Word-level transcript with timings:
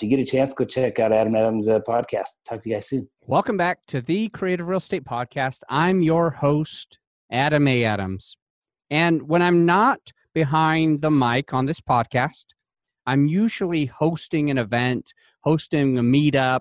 if 0.00 0.04
you 0.04 0.16
get 0.16 0.22
a 0.22 0.24
chance, 0.24 0.54
go 0.54 0.64
check 0.64 0.98
out 0.98 1.12
Adam 1.12 1.34
Adams' 1.34 1.68
uh, 1.68 1.78
podcast. 1.80 2.28
Talk 2.46 2.62
to 2.62 2.70
you 2.70 2.76
guys 2.76 2.88
soon. 2.88 3.06
Welcome 3.26 3.58
back 3.58 3.80
to 3.88 4.00
the 4.00 4.30
Creative 4.30 4.66
Real 4.66 4.78
Estate 4.78 5.04
Podcast. 5.04 5.58
I'm 5.68 6.00
your 6.00 6.30
host, 6.30 6.98
Adam 7.30 7.68
A. 7.68 7.84
Adams. 7.84 8.38
And 8.88 9.28
when 9.28 9.42
I'm 9.42 9.66
not 9.66 10.00
behind 10.32 11.02
the 11.02 11.10
mic 11.10 11.52
on 11.52 11.66
this 11.66 11.82
podcast, 11.82 12.46
I'm 13.04 13.26
usually 13.26 13.84
hosting 13.84 14.50
an 14.50 14.56
event, 14.56 15.12
hosting 15.42 15.98
a 15.98 16.02
meetup, 16.02 16.60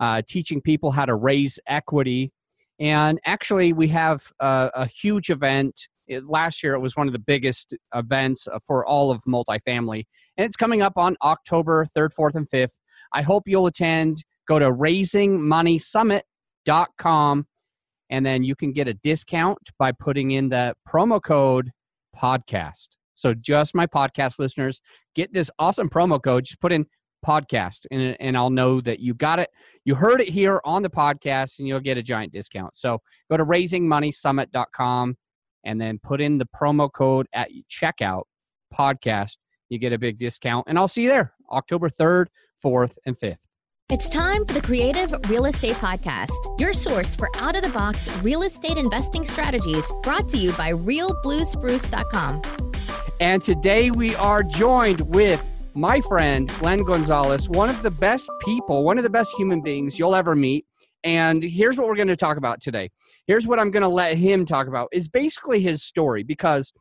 uh, 0.00 0.22
teaching 0.26 0.60
people 0.60 0.90
how 0.90 1.04
to 1.04 1.14
raise 1.14 1.60
equity. 1.68 2.32
And 2.80 3.20
actually, 3.24 3.72
we 3.72 3.86
have 3.88 4.24
a, 4.40 4.70
a 4.74 4.86
huge 4.86 5.30
event. 5.30 5.86
It, 6.12 6.28
last 6.28 6.62
year, 6.62 6.74
it 6.74 6.80
was 6.80 6.96
one 6.96 7.06
of 7.06 7.12
the 7.12 7.18
biggest 7.18 7.74
events 7.94 8.46
uh, 8.46 8.58
for 8.66 8.86
all 8.86 9.10
of 9.10 9.22
multifamily. 9.28 10.04
And 10.36 10.44
it's 10.44 10.56
coming 10.56 10.82
up 10.82 10.94
on 10.96 11.16
October 11.22 11.86
3rd, 11.96 12.10
4th, 12.18 12.34
and 12.36 12.48
5th. 12.48 12.74
I 13.12 13.22
hope 13.22 13.44
you'll 13.46 13.66
attend. 13.66 14.24
Go 14.48 14.58
to 14.58 14.70
raisingmoneysummit.com 14.70 17.46
and 18.10 18.26
then 18.26 18.44
you 18.44 18.54
can 18.54 18.72
get 18.72 18.88
a 18.88 18.94
discount 18.94 19.58
by 19.78 19.92
putting 19.92 20.32
in 20.32 20.50
the 20.50 20.74
promo 20.86 21.22
code 21.22 21.70
podcast. 22.14 22.88
So 23.14 23.32
just 23.34 23.74
my 23.74 23.86
podcast 23.86 24.38
listeners 24.38 24.82
get 25.14 25.32
this 25.32 25.50
awesome 25.58 25.88
promo 25.88 26.22
code. 26.22 26.44
Just 26.44 26.60
put 26.60 26.72
in 26.72 26.84
podcast 27.24 27.86
and, 27.90 28.16
and 28.20 28.36
I'll 28.36 28.50
know 28.50 28.82
that 28.82 29.00
you 29.00 29.14
got 29.14 29.38
it. 29.38 29.48
You 29.84 29.94
heard 29.94 30.20
it 30.20 30.28
here 30.28 30.60
on 30.64 30.82
the 30.82 30.90
podcast 30.90 31.58
and 31.58 31.68
you'll 31.68 31.80
get 31.80 31.96
a 31.96 32.02
giant 32.02 32.32
discount. 32.32 32.76
So 32.76 32.98
go 33.30 33.36
to 33.36 33.44
raisingmoneysummit.com 33.44 35.16
and 35.64 35.80
then 35.80 35.98
put 36.02 36.20
in 36.20 36.38
the 36.38 36.46
promo 36.46 36.90
code 36.92 37.26
at 37.32 37.50
checkout 37.70 38.22
podcast. 38.72 39.36
You 39.68 39.78
get 39.78 39.92
a 39.92 39.98
big 39.98 40.18
discount 40.18 40.66
and 40.68 40.78
I'll 40.78 40.88
see 40.88 41.02
you 41.02 41.08
there 41.08 41.32
October 41.50 41.88
3rd, 41.88 42.26
4th, 42.64 42.96
and 43.06 43.18
5th. 43.18 43.36
It's 43.90 44.08
time 44.08 44.46
for 44.46 44.54
the 44.54 44.62
Creative 44.62 45.12
Real 45.28 45.44
Estate 45.44 45.74
Podcast, 45.74 46.30
your 46.58 46.72
source 46.72 47.14
for 47.14 47.28
out 47.36 47.56
of 47.56 47.62
the 47.62 47.68
box 47.68 48.08
real 48.18 48.42
estate 48.42 48.78
investing 48.78 49.24
strategies 49.24 49.84
brought 50.02 50.30
to 50.30 50.38
you 50.38 50.52
by 50.52 50.72
realbluespruce.com. 50.72 52.42
And 53.20 53.42
today 53.42 53.90
we 53.90 54.16
are 54.16 54.42
joined 54.42 55.02
with 55.14 55.44
my 55.74 56.00
friend, 56.00 56.48
Glenn 56.58 56.84
Gonzalez, 56.84 57.48
one 57.48 57.68
of 57.68 57.82
the 57.82 57.90
best 57.90 58.30
people, 58.44 58.82
one 58.84 58.96
of 58.96 59.04
the 59.04 59.10
best 59.10 59.32
human 59.36 59.60
beings 59.60 59.98
you'll 59.98 60.14
ever 60.14 60.34
meet. 60.34 60.64
And 61.04 61.42
here's 61.42 61.76
what 61.76 61.88
we're 61.88 61.96
going 61.96 62.08
to 62.08 62.16
talk 62.16 62.36
about 62.36 62.60
today. 62.60 62.90
Here's 63.26 63.46
what 63.46 63.58
I'm 63.58 63.70
going 63.70 63.82
to 63.82 63.88
let 63.88 64.16
him 64.16 64.44
talk 64.44 64.68
about 64.68 64.88
is 64.92 65.08
basically 65.08 65.60
his 65.60 65.82
story 65.82 66.22
because 66.22 66.72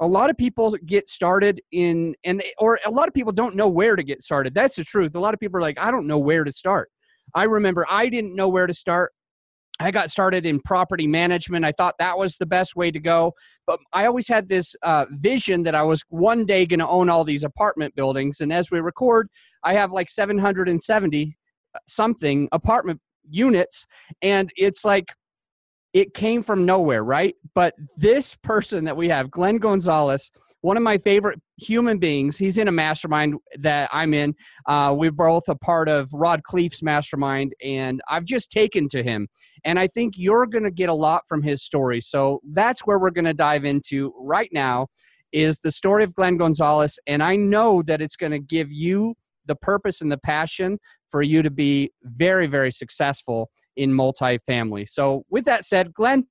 a 0.00 0.06
lot 0.06 0.30
of 0.30 0.36
people 0.36 0.76
get 0.84 1.08
started 1.08 1.60
in 1.72 2.14
and 2.24 2.40
they, 2.40 2.52
or 2.58 2.78
a 2.84 2.90
lot 2.90 3.08
of 3.08 3.14
people 3.14 3.32
don't 3.32 3.56
know 3.56 3.68
where 3.68 3.96
to 3.96 4.02
get 4.02 4.22
started. 4.22 4.54
That's 4.54 4.76
the 4.76 4.84
truth. 4.84 5.14
A 5.14 5.20
lot 5.20 5.34
of 5.34 5.40
people 5.40 5.58
are 5.58 5.62
like, 5.62 5.78
I 5.78 5.90
don't 5.90 6.06
know 6.06 6.18
where 6.18 6.44
to 6.44 6.52
start. 6.52 6.90
I 7.34 7.44
remember 7.44 7.86
I 7.88 8.08
didn't 8.08 8.34
know 8.34 8.48
where 8.48 8.66
to 8.66 8.74
start. 8.74 9.12
I 9.78 9.90
got 9.90 10.10
started 10.10 10.46
in 10.46 10.60
property 10.60 11.06
management. 11.06 11.64
I 11.64 11.72
thought 11.72 11.96
that 11.98 12.16
was 12.16 12.36
the 12.36 12.46
best 12.46 12.76
way 12.76 12.90
to 12.90 12.98
go. 12.98 13.34
But 13.66 13.78
I 13.92 14.06
always 14.06 14.26
had 14.26 14.48
this 14.48 14.74
uh, 14.82 15.04
vision 15.10 15.62
that 15.64 15.74
I 15.74 15.82
was 15.82 16.02
one 16.08 16.46
day 16.46 16.64
going 16.64 16.80
to 16.80 16.88
own 16.88 17.10
all 17.10 17.24
these 17.24 17.44
apartment 17.44 17.94
buildings. 17.94 18.40
And 18.40 18.52
as 18.52 18.70
we 18.70 18.80
record, 18.80 19.28
I 19.64 19.74
have 19.74 19.92
like 19.92 20.08
770 20.08 21.36
uh, 21.74 21.78
something 21.86 22.48
apartment 22.52 23.00
units. 23.28 23.86
And 24.22 24.50
it's 24.56 24.84
like, 24.84 25.12
it 25.92 26.12
came 26.12 26.42
from 26.42 26.66
nowhere, 26.66 27.04
right? 27.04 27.34
But 27.54 27.74
this 27.96 28.34
person 28.36 28.84
that 28.84 28.96
we 28.96 29.08
have, 29.08 29.30
Glenn 29.30 29.56
Gonzalez, 29.56 30.30
one 30.60 30.76
of 30.76 30.82
my 30.82 30.98
favorite 30.98 31.40
human 31.58 31.98
beings. 31.98 32.36
He's 32.36 32.58
in 32.58 32.68
a 32.68 32.72
mastermind 32.72 33.36
that 33.58 33.88
I'm 33.92 34.12
in. 34.12 34.34
Uh, 34.66 34.94
we're 34.96 35.12
both 35.12 35.48
a 35.48 35.54
part 35.54 35.88
of 35.88 36.08
Rod 36.12 36.42
Khleif's 36.42 36.82
mastermind, 36.82 37.54
and 37.64 38.00
I've 38.08 38.24
just 38.24 38.50
taken 38.50 38.88
to 38.90 39.02
him. 39.02 39.28
And 39.64 39.78
I 39.78 39.86
think 39.88 40.14
you're 40.16 40.46
going 40.46 40.64
to 40.64 40.70
get 40.70 40.88
a 40.88 40.94
lot 40.94 41.22
from 41.28 41.42
his 41.42 41.62
story. 41.62 42.00
So 42.00 42.40
that's 42.52 42.80
where 42.80 42.98
we're 42.98 43.10
going 43.10 43.26
to 43.26 43.34
dive 43.34 43.64
into 43.64 44.12
right 44.18 44.50
now 44.52 44.88
is 45.32 45.58
the 45.60 45.70
story 45.70 46.04
of 46.04 46.14
Glenn 46.14 46.36
Gonzalez. 46.36 46.98
And 47.06 47.22
I 47.22 47.36
know 47.36 47.82
that 47.86 48.02
it's 48.02 48.16
going 48.16 48.32
to 48.32 48.38
give 48.38 48.70
you 48.70 49.14
the 49.46 49.56
purpose 49.56 50.00
and 50.00 50.10
the 50.10 50.18
passion 50.18 50.78
for 51.16 51.22
you 51.22 51.40
to 51.40 51.48
be 51.48 51.90
very, 52.02 52.46
very 52.46 52.70
successful 52.70 53.50
in 53.76 53.90
multifamily. 53.90 54.86
So, 54.86 55.24
with 55.30 55.46
that 55.46 55.64
said, 55.64 55.94
Glenn, 55.94 56.26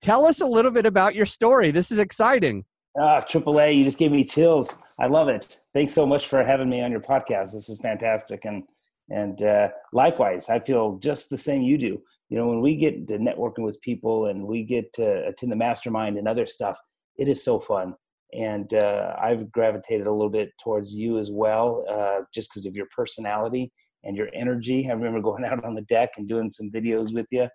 tell 0.00 0.26
us 0.26 0.40
a 0.40 0.46
little 0.46 0.72
bit 0.72 0.84
about 0.84 1.14
your 1.14 1.26
story. 1.26 1.70
This 1.70 1.92
is 1.92 2.00
exciting. 2.00 2.64
Ah, 2.98 3.20
AAA, 3.20 3.76
you 3.76 3.84
just 3.84 3.98
gave 3.98 4.10
me 4.10 4.24
chills. 4.24 4.78
I 4.98 5.06
love 5.06 5.28
it. 5.28 5.60
Thanks 5.72 5.94
so 5.94 6.04
much 6.04 6.26
for 6.26 6.42
having 6.42 6.68
me 6.68 6.82
on 6.82 6.90
your 6.90 7.02
podcast. 7.02 7.52
This 7.52 7.68
is 7.68 7.78
fantastic. 7.78 8.46
And 8.46 8.64
and 9.08 9.40
uh, 9.42 9.68
likewise, 9.92 10.48
I 10.48 10.58
feel 10.58 10.98
just 10.98 11.30
the 11.30 11.38
same 11.38 11.62
you 11.62 11.78
do. 11.78 12.02
You 12.28 12.36
know, 12.36 12.48
when 12.48 12.60
we 12.60 12.74
get 12.74 13.06
to 13.06 13.18
networking 13.18 13.62
with 13.62 13.80
people 13.80 14.26
and 14.26 14.44
we 14.44 14.64
get 14.64 14.92
to 14.94 15.24
attend 15.28 15.52
the 15.52 15.56
mastermind 15.56 16.18
and 16.18 16.26
other 16.26 16.46
stuff, 16.46 16.76
it 17.16 17.28
is 17.28 17.44
so 17.44 17.60
fun. 17.60 17.94
And 18.32 18.74
uh, 18.74 19.14
I've 19.22 19.52
gravitated 19.52 20.08
a 20.08 20.12
little 20.12 20.30
bit 20.30 20.50
towards 20.60 20.92
you 20.92 21.20
as 21.20 21.30
well, 21.30 21.84
uh, 21.88 22.22
just 22.34 22.50
because 22.50 22.66
of 22.66 22.74
your 22.74 22.88
personality 22.92 23.70
and 24.06 24.16
your 24.16 24.28
energy. 24.32 24.88
I 24.88 24.92
remember 24.94 25.20
going 25.20 25.44
out 25.50 25.64
on 25.64 25.74
the 25.74 25.82
deck 25.82 26.10
and 26.16 26.28
doing 26.28 26.50
some 26.50 26.70
videos 26.70 27.12
with 27.12 27.26
you. 27.30 27.48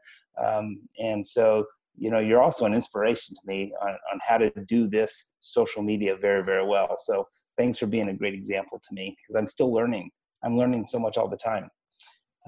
Um, 0.43 0.81
and 0.99 1.25
so 1.25 1.65
you 1.97 2.09
know 2.09 2.19
you're 2.19 2.41
also 2.41 2.65
an 2.65 2.73
inspiration 2.73 3.35
to 3.35 3.41
me 3.45 3.73
on, 3.81 3.89
on 3.89 4.19
how 4.25 4.37
to 4.37 4.51
do 4.67 4.87
this 4.87 5.33
social 5.39 5.81
media 5.81 6.15
very 6.15 6.43
very 6.43 6.65
well 6.65 6.95
so 6.97 7.27
thanks 7.57 7.77
for 7.77 7.85
being 7.85 8.09
a 8.09 8.13
great 8.13 8.33
example 8.33 8.79
to 8.81 8.93
me 8.93 9.15
because 9.21 9.35
i'm 9.35 9.47
still 9.47 9.73
learning 9.73 10.09
i'm 10.43 10.57
learning 10.57 10.85
so 10.85 10.99
much 10.99 11.17
all 11.17 11.27
the 11.27 11.37
time 11.37 11.69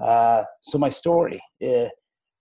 uh, 0.02 0.42
so 0.60 0.76
my 0.76 0.88
story 0.88 1.40
uh, 1.62 1.88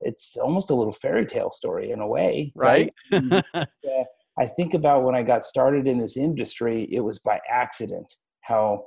it's 0.02 0.36
almost 0.38 0.72
a 0.72 0.76
little 0.76 0.94
fairy 0.94 1.26
tale 1.26 1.52
story 1.52 1.92
in 1.92 2.00
a 2.00 2.08
way 2.08 2.52
right, 2.56 2.92
right? 3.12 3.44
uh, 3.54 4.04
i 4.38 4.46
think 4.46 4.74
about 4.74 5.04
when 5.04 5.16
i 5.16 5.22
got 5.22 5.44
started 5.44 5.88
in 5.88 6.00
this 6.00 6.18
industry 6.18 6.88
it 6.92 7.02
was 7.02 7.20
by 7.20 7.40
accident 7.50 8.12
how 8.42 8.84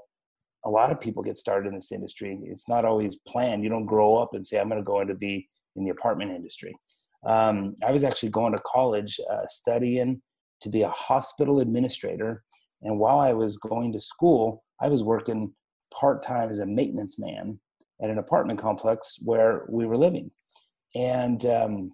a 0.67 0.71
lot 0.71 0.93
of 0.93 1.01
people 1.01 1.23
get 1.23 1.39
started 1.39 1.69
in 1.69 1.75
this 1.75 1.93
industry 1.93 2.39
it's 2.45 2.69
not 2.69 2.85
always 2.85 3.17
planned 3.27 3.63
you 3.63 3.71
don't 3.71 3.87
grow 3.87 4.17
up 4.17 4.31
and 4.35 4.47
say 4.47 4.61
i'm 4.61 4.69
going 4.69 4.81
to 4.81 4.85
go 4.85 5.01
into 5.01 5.15
be 5.15 5.49
in 5.77 5.85
the 5.85 5.91
apartment 5.91 6.31
industry 6.31 6.75
um, 7.27 7.75
I 7.85 7.91
was 7.91 8.05
actually 8.05 8.31
going 8.31 8.53
to 8.53 8.63
college 8.65 9.19
uh, 9.31 9.47
studying 9.49 10.23
to 10.61 10.69
be 10.69 10.83
a 10.83 10.91
hospital 10.91 11.61
administrator. 11.61 12.43
And 12.83 12.99
while 12.99 13.19
I 13.19 13.33
was 13.33 13.57
going 13.57 13.93
to 13.93 14.01
school, 14.01 14.63
I 14.81 14.89
was 14.89 15.03
working 15.03 15.53
part 15.93 16.23
time 16.23 16.51
as 16.51 16.61
a 16.61 16.67
maintenance 16.67 17.19
man 17.19 17.59
at 18.03 18.11
an 18.11 18.19
apartment 18.19 18.61
complex 18.61 19.17
where 19.25 19.67
we 19.69 19.87
were 19.87 19.97
living. 19.97 20.31
And, 20.95 21.45
um, 21.47 21.93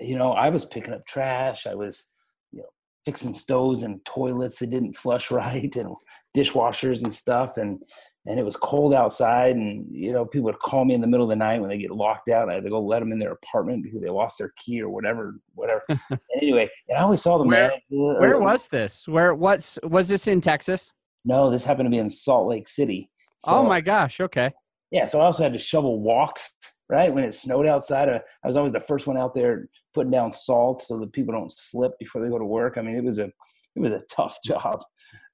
you 0.00 0.16
know, 0.16 0.32
I 0.32 0.48
was 0.48 0.64
picking 0.64 0.94
up 0.94 1.06
trash. 1.06 1.66
I 1.66 1.74
was, 1.74 2.12
you 2.52 2.60
know, 2.60 2.68
fixing 3.04 3.32
stoves 3.32 3.82
and 3.82 4.04
toilets 4.04 4.58
that 4.58 4.70
didn't 4.70 4.94
flush 4.94 5.30
right 5.32 5.74
and 5.74 5.94
dishwashers 6.36 7.02
and 7.02 7.12
stuff. 7.12 7.56
And 7.56 7.80
and 8.26 8.38
it 8.38 8.44
was 8.44 8.56
cold 8.56 8.94
outside 8.94 9.56
and 9.56 9.86
you 9.90 10.12
know 10.12 10.24
people 10.24 10.44
would 10.44 10.58
call 10.58 10.84
me 10.84 10.94
in 10.94 11.00
the 11.00 11.06
middle 11.06 11.24
of 11.24 11.30
the 11.30 11.36
night 11.36 11.60
when 11.60 11.68
they 11.68 11.78
get 11.78 11.90
locked 11.90 12.28
out 12.28 12.48
i 12.48 12.54
had 12.54 12.64
to 12.64 12.70
go 12.70 12.80
let 12.80 13.00
them 13.00 13.12
in 13.12 13.18
their 13.18 13.32
apartment 13.32 13.82
because 13.82 14.00
they 14.00 14.08
lost 14.08 14.38
their 14.38 14.52
key 14.56 14.80
or 14.80 14.88
whatever 14.88 15.36
whatever. 15.54 15.82
Anyway 16.36 16.68
and 16.88 16.98
i 16.98 17.02
always 17.02 17.22
saw 17.22 17.38
the 17.38 17.44
where, 17.44 17.68
manager 17.68 18.16
uh, 18.16 18.20
where 18.20 18.36
uh, 18.36 18.38
uh, 18.38 18.44
was 18.44 18.68
this? 18.68 19.06
Where 19.06 19.34
what's 19.34 19.78
was 19.84 20.08
this 20.08 20.26
in 20.26 20.40
texas? 20.40 20.92
No 21.24 21.50
this 21.50 21.64
happened 21.64 21.86
to 21.86 21.90
be 21.90 21.98
in 21.98 22.10
salt 22.10 22.48
lake 22.48 22.68
city. 22.68 23.10
So, 23.38 23.52
oh 23.52 23.62
my 23.64 23.80
gosh 23.80 24.20
okay. 24.20 24.50
Yeah 24.90 25.06
so 25.06 25.20
i 25.20 25.24
also 25.24 25.42
had 25.42 25.52
to 25.52 25.58
shovel 25.58 26.00
walks 26.00 26.52
right 26.88 27.12
when 27.12 27.24
it 27.24 27.34
snowed 27.34 27.66
outside. 27.66 28.08
I, 28.08 28.20
I 28.42 28.46
was 28.46 28.56
always 28.56 28.72
the 28.72 28.80
first 28.80 29.06
one 29.06 29.16
out 29.16 29.34
there 29.34 29.68
putting 29.94 30.10
down 30.10 30.32
salt 30.32 30.82
so 30.82 30.98
that 30.98 31.12
people 31.12 31.32
don't 31.32 31.50
slip 31.50 31.92
before 31.98 32.22
they 32.22 32.28
go 32.30 32.38
to 32.38 32.44
work. 32.44 32.78
I 32.78 32.82
mean 32.82 32.96
it 32.96 33.04
was 33.04 33.18
a 33.18 33.24
it 33.24 33.80
was 33.80 33.92
a 33.92 34.02
tough 34.10 34.38
job 34.44 34.82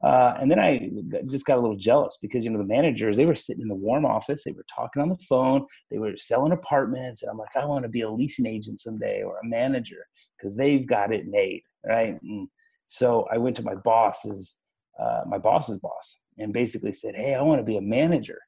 uh, 0.02 0.34
and 0.40 0.50
then 0.50 0.58
I 0.58 0.90
just 1.26 1.44
got 1.44 1.58
a 1.58 1.60
little 1.60 1.76
jealous 1.76 2.16
because 2.22 2.44
you 2.44 2.50
know 2.50 2.58
the 2.58 2.64
managers 2.64 3.16
they 3.16 3.26
were 3.26 3.34
sitting 3.34 3.62
in 3.62 3.68
the 3.68 3.74
warm 3.74 4.06
office, 4.06 4.44
they 4.44 4.52
were 4.52 4.64
talking 4.74 5.02
on 5.02 5.10
the 5.10 5.18
phone, 5.28 5.66
they 5.90 5.98
were 5.98 6.16
selling 6.16 6.52
apartments, 6.52 7.22
and 7.22 7.30
I'm 7.30 7.38
like, 7.38 7.54
I 7.54 7.66
want 7.66 7.82
to 7.82 7.88
be 7.88 8.00
a 8.00 8.10
leasing 8.10 8.46
agent 8.46 8.80
someday 8.80 9.22
or 9.22 9.38
a 9.38 9.46
manager 9.46 10.06
because 10.36 10.56
they've 10.56 10.86
got 10.86 11.12
it 11.12 11.26
made, 11.28 11.62
right? 11.86 12.18
And 12.22 12.48
so 12.86 13.26
I 13.30 13.36
went 13.38 13.56
to 13.56 13.62
my 13.62 13.74
boss's, 13.74 14.56
uh, 14.98 15.22
my 15.26 15.38
boss's 15.38 15.78
boss, 15.78 16.18
and 16.38 16.52
basically 16.52 16.92
said, 16.92 17.14
Hey, 17.14 17.34
I 17.34 17.42
want 17.42 17.60
to 17.60 17.64
be 17.64 17.76
a 17.76 17.82
manager. 17.82 18.38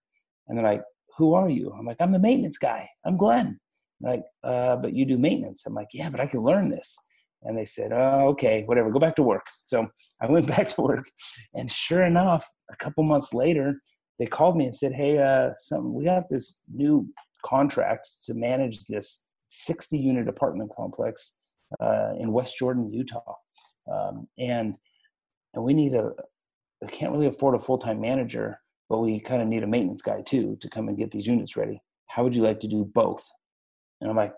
And 0.49 0.57
they're 0.57 0.65
like, 0.65 0.83
Who 1.19 1.35
are 1.35 1.51
you? 1.51 1.71
I'm 1.79 1.85
like, 1.85 1.99
I'm 2.01 2.13
the 2.13 2.19
maintenance 2.19 2.59
guy. 2.59 2.89
I'm 3.05 3.19
Glenn. 3.19 3.61
like, 4.01 4.23
uh, 4.43 4.77
but 4.77 4.95
you 4.95 5.05
do 5.05 5.19
maintenance. 5.19 5.65
I'm 5.67 5.75
like, 5.75 5.89
Yeah, 5.93 6.09
but 6.09 6.21
I 6.21 6.27
can 6.27 6.41
learn 6.41 6.71
this. 6.71 6.97
And 7.45 7.57
they 7.57 7.65
said, 7.65 7.93
oh, 7.93 8.29
okay, 8.29 8.63
whatever, 8.67 8.91
go 8.91 8.99
back 8.99 9.17
to 9.17 9.23
work. 9.23 9.47
So 9.65 9.89
I 10.21 10.27
went 10.27 10.47
back 10.57 10.69
to 10.69 10.81
work. 10.81 11.11
And 11.55 11.71
sure 11.71 12.03
enough, 12.03 12.49
a 12.71 12.77
couple 12.77 13.05
months 13.05 13.35
later, 13.35 13.81
they 14.19 14.27
called 14.27 14.57
me 14.57 14.67
and 14.67 14.75
said, 14.75 14.93
hey, 14.93 15.19
uh, 15.19 15.51
some, 15.57 15.95
we 15.95 16.05
got 16.05 16.29
this 16.29 16.63
new 16.73 17.09
contract 17.45 18.09
to 18.25 18.35
manage 18.35 18.87
this 18.87 19.25
60 19.49 19.99
unit 19.99 20.29
apartment 20.29 20.71
complex 20.77 21.35
uh, 21.81 22.13
in 22.19 22.33
West 22.33 22.57
Jordan, 22.59 22.93
Utah. 22.93 23.35
Um, 23.93 24.29
and, 24.39 24.79
and 25.55 25.65
we 25.65 25.75
need 25.75 25.95
a, 25.95 26.11
I 26.85 26.91
can't 26.91 27.13
really 27.13 27.27
afford 27.27 27.55
a 27.55 27.59
full 27.59 27.79
time 27.79 28.01
manager, 28.01 28.59
but 28.89 28.99
we 28.99 29.21
kind 29.21 29.43
of 29.43 29.49
need 29.49 29.63
a 29.63 29.67
maintenance 29.67 30.03
guy 30.03 30.23
too 30.23 30.57
to 30.61 30.69
come 30.69 30.89
and 30.89 30.97
get 30.97 31.11
these 31.11 31.27
units 31.27 31.57
ready. 31.57 31.81
How 32.09 32.23
would 32.23 32.37
you 32.37 32.43
like 32.43 32.61
to 32.61 32.69
do 32.69 32.85
both? 32.85 33.29
And 34.01 34.11
I'm 34.11 34.17
like, 34.17 34.35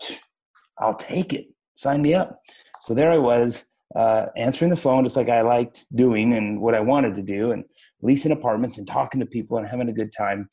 I'll 0.79 0.95
take 0.95 1.33
it. 1.33 1.47
Sign 1.75 2.03
me 2.03 2.15
up. 2.15 2.41
So 2.85 2.93
there 2.93 3.11
I 3.11 3.17
was, 3.17 3.65
uh, 3.97 4.27
answering 4.37 4.69
the 4.69 4.77
phone 4.77 5.05
just 5.05 5.17
like 5.17 5.31
I 5.31 5.41
liked 5.41 5.87
doing 5.95 6.35
and 6.35 6.61
what 6.61 6.75
I 6.75 6.81
wanted 6.81 7.15
to 7.15 7.23
do, 7.23 7.53
and 7.53 7.65
leasing 8.03 8.31
apartments 8.31 8.77
and 8.77 8.87
talking 8.87 9.21
to 9.21 9.27
people 9.27 9.57
and 9.57 9.67
having 9.67 9.89
a 9.89 9.93
good 9.93 10.13
time. 10.13 10.51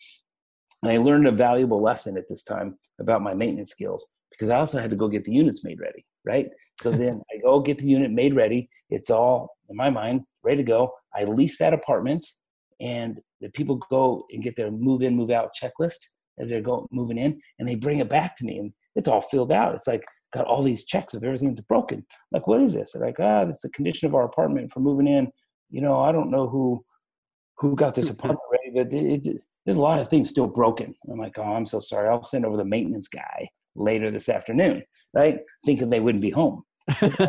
And 0.82 0.94
I 0.94 0.98
learned 0.98 1.28
a 1.28 1.32
valuable 1.34 1.82
lesson 1.82 2.18
at 2.18 2.30
this 2.30 2.44
time 2.44 2.78
about 3.02 3.22
my 3.22 3.34
maintenance 3.34 3.72
skills 3.72 4.08
because 4.30 4.50
I 4.50 4.56
also 4.56 4.80
had 4.80 4.92
to 4.92 4.96
go 4.96 5.10
get 5.10 5.26
the 5.26 5.34
units 5.34 5.66
made 5.66 5.82
ready, 5.82 6.06
right? 6.24 6.48
So 6.82 6.92
then 7.04 7.22
I 7.36 7.42
go 7.42 7.60
get 7.60 7.80
the 7.80 7.88
unit 7.88 8.12
made 8.12 8.34
ready. 8.34 8.70
It's 8.90 9.10
all 9.10 9.58
in 9.70 9.76
my 9.76 9.90
mind 9.90 10.22
ready 10.42 10.58
to 10.58 10.64
go. 10.64 10.94
I 11.14 11.26
lease 11.26 11.58
that 11.58 11.74
apartment, 11.74 12.26
and 12.80 13.20
the 13.42 13.50
people 13.50 13.76
go 13.90 14.24
and 14.32 14.42
get 14.42 14.56
their 14.56 14.72
move 14.72 15.02
in, 15.02 15.18
move 15.18 15.32
out 15.32 15.52
checklist 15.62 16.00
as 16.40 16.50
they're 16.50 16.62
going 16.62 16.88
moving 16.92 17.18
in, 17.18 17.42
and 17.60 17.68
they 17.68 17.76
bring 17.76 18.00
it 18.00 18.08
back 18.08 18.38
to 18.38 18.46
me, 18.46 18.58
and 18.58 18.72
it's 18.96 19.10
all 19.10 19.20
filled 19.20 19.52
out. 19.52 19.76
It's 19.76 19.88
like 19.88 20.06
got 20.32 20.46
all 20.46 20.64
these 20.64 20.86
checks 20.86 21.14
of 21.14 21.24
everything 21.24 21.54
that's 21.54 21.68
broken. 21.68 22.06
Like, 22.32 22.48
what 22.48 22.62
is 22.62 22.74
this? 22.74 22.92
They're 22.92 23.06
like, 23.06 23.20
ah, 23.20 23.46
this 23.46 23.58
is 23.58 23.62
the 23.62 23.70
condition 23.70 24.08
of 24.08 24.16
our 24.16 24.26
apartment 24.26 24.72
for 24.72 24.80
moving 24.80 25.08
in. 25.08 25.32
You 25.70 25.82
know, 25.82 26.00
I 26.00 26.12
don't 26.12 26.32
know 26.32 26.48
who 26.48 26.84
who 27.58 27.76
got 27.76 27.96
this 27.96 28.10
apartment 28.10 28.42
ready, 28.52 28.72
but 28.74 28.94
it, 28.94 29.28
it, 29.28 29.42
there's 29.66 29.78
a 29.78 29.82
lot 29.82 30.00
of 30.00 30.08
things 30.10 30.30
still 30.30 30.48
broken. 30.48 30.96
I'm 31.10 31.20
like, 31.20 31.38
oh, 31.38 31.44
I'm 31.44 31.66
so 31.66 31.80
sorry. 31.80 32.10
I'll 32.10 32.24
send 32.24 32.46
over 32.46 32.58
the 32.58 32.66
maintenance 32.66 33.08
guy 33.08 33.48
later 33.76 34.10
this 34.10 34.30
afternoon, 34.30 34.84
right? 35.14 35.40
Thinking 35.66 35.90
they 35.90 36.00
wouldn't 36.00 36.24
be 36.24 36.32
home. 36.32 36.64
but 37.00 37.20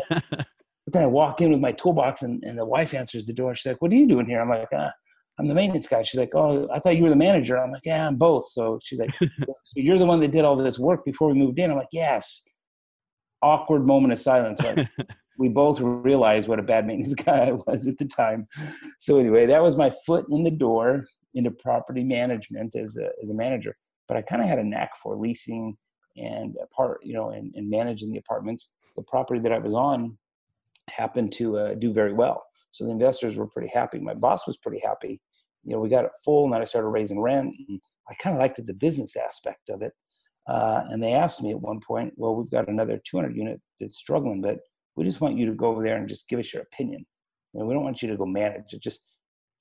then 0.87 1.03
I 1.03 1.07
walk 1.07 1.41
in 1.41 1.51
with 1.51 1.59
my 1.59 1.71
toolbox, 1.73 2.23
and, 2.23 2.43
and 2.43 2.57
the 2.57 2.65
wife 2.65 2.93
answers 2.93 3.25
the 3.25 3.33
door. 3.33 3.53
She's 3.55 3.71
like, 3.71 3.81
"What 3.81 3.91
are 3.91 3.95
you 3.95 4.07
doing 4.07 4.25
here?" 4.25 4.41
I'm 4.41 4.49
like, 4.49 4.67
ah, 4.73 4.91
"I'm 5.39 5.47
the 5.47 5.53
maintenance 5.53 5.87
guy." 5.87 6.01
She's 6.01 6.19
like, 6.19 6.33
"Oh, 6.33 6.67
I 6.73 6.79
thought 6.79 6.97
you 6.97 7.03
were 7.03 7.09
the 7.09 7.15
manager." 7.15 7.57
I'm 7.57 7.71
like, 7.71 7.85
"Yeah, 7.85 8.07
I'm 8.07 8.15
both." 8.15 8.45
So 8.49 8.79
she's 8.83 8.99
like, 8.99 9.15
"So 9.19 9.75
you're 9.75 9.99
the 9.99 10.05
one 10.05 10.19
that 10.21 10.31
did 10.31 10.43
all 10.43 10.55
this 10.55 10.79
work 10.79 11.05
before 11.05 11.27
we 11.27 11.35
moved 11.35 11.59
in?" 11.59 11.69
I'm 11.69 11.77
like, 11.77 11.87
"Yes." 11.91 12.41
Awkward 13.43 13.85
moment 13.85 14.13
of 14.13 14.19
silence. 14.19 14.59
We 15.37 15.49
both 15.49 15.79
realized 15.79 16.47
what 16.47 16.59
a 16.59 16.63
bad 16.63 16.85
maintenance 16.85 17.13
guy 17.25 17.47
I 17.47 17.51
was 17.51 17.87
at 17.87 17.97
the 17.97 18.05
time. 18.05 18.47
So 18.99 19.17
anyway, 19.17 19.45
that 19.47 19.63
was 19.63 19.75
my 19.75 19.91
foot 20.05 20.25
in 20.29 20.43
the 20.43 20.51
door 20.51 21.05
into 21.33 21.51
property 21.51 22.03
management 22.03 22.75
as 22.75 22.97
a, 22.97 23.09
as 23.21 23.29
a 23.29 23.33
manager. 23.33 23.75
But 24.07 24.17
I 24.17 24.21
kind 24.21 24.41
of 24.41 24.47
had 24.47 24.59
a 24.59 24.63
knack 24.63 24.95
for 24.95 25.15
leasing 25.15 25.75
and 26.15 26.55
part, 26.75 26.99
you 27.03 27.13
know, 27.13 27.31
and, 27.31 27.51
and 27.55 27.69
managing 27.69 28.11
the 28.11 28.19
apartments. 28.19 28.69
The 28.95 29.03
property 29.03 29.39
that 29.41 29.51
I 29.51 29.57
was 29.57 29.73
on 29.73 30.17
happened 30.89 31.31
to 31.33 31.57
uh, 31.57 31.73
do 31.73 31.91
very 31.93 32.13
well. 32.13 32.43
So 32.71 32.85
the 32.85 32.91
investors 32.91 33.35
were 33.35 33.47
pretty 33.47 33.69
happy. 33.73 33.99
My 33.99 34.13
boss 34.13 34.45
was 34.45 34.57
pretty 34.57 34.81
happy. 34.83 35.19
You 35.63 35.73
know, 35.73 35.79
we 35.79 35.89
got 35.89 36.05
it 36.05 36.11
full, 36.23 36.43
and 36.43 36.53
then 36.53 36.61
I 36.61 36.65
started 36.65 36.89
raising 36.89 37.19
rent. 37.19 37.55
And 37.67 37.79
I 38.09 38.13
kind 38.15 38.35
of 38.35 38.39
liked 38.39 38.63
the 38.63 38.73
business 38.73 39.15
aspect 39.15 39.69
of 39.69 39.81
it. 39.81 39.93
Uh, 40.47 40.83
and 40.89 41.01
they 41.01 41.13
asked 41.13 41.41
me 41.41 41.51
at 41.51 41.61
one 41.61 41.79
point, 41.79 42.13
"Well, 42.17 42.35
we've 42.35 42.51
got 42.51 42.67
another 42.67 43.01
200 43.05 43.35
unit 43.35 43.61
that's 43.79 43.97
struggling, 43.97 44.41
but 44.41 44.59
we 44.95 45.05
just 45.05 45.21
want 45.21 45.37
you 45.37 45.45
to 45.47 45.53
go 45.53 45.67
over 45.67 45.81
there 45.81 45.97
and 45.97 46.07
just 46.07 46.27
give 46.27 46.39
us 46.39 46.53
your 46.53 46.63
opinion. 46.63 47.05
You 47.53 47.59
know, 47.59 47.65
we 47.65 47.73
don't 47.73 47.83
want 47.83 48.01
you 48.01 48.09
to 48.09 48.17
go 48.17 48.25
manage 48.25 48.73
it. 48.73 48.81
Just 48.81 49.05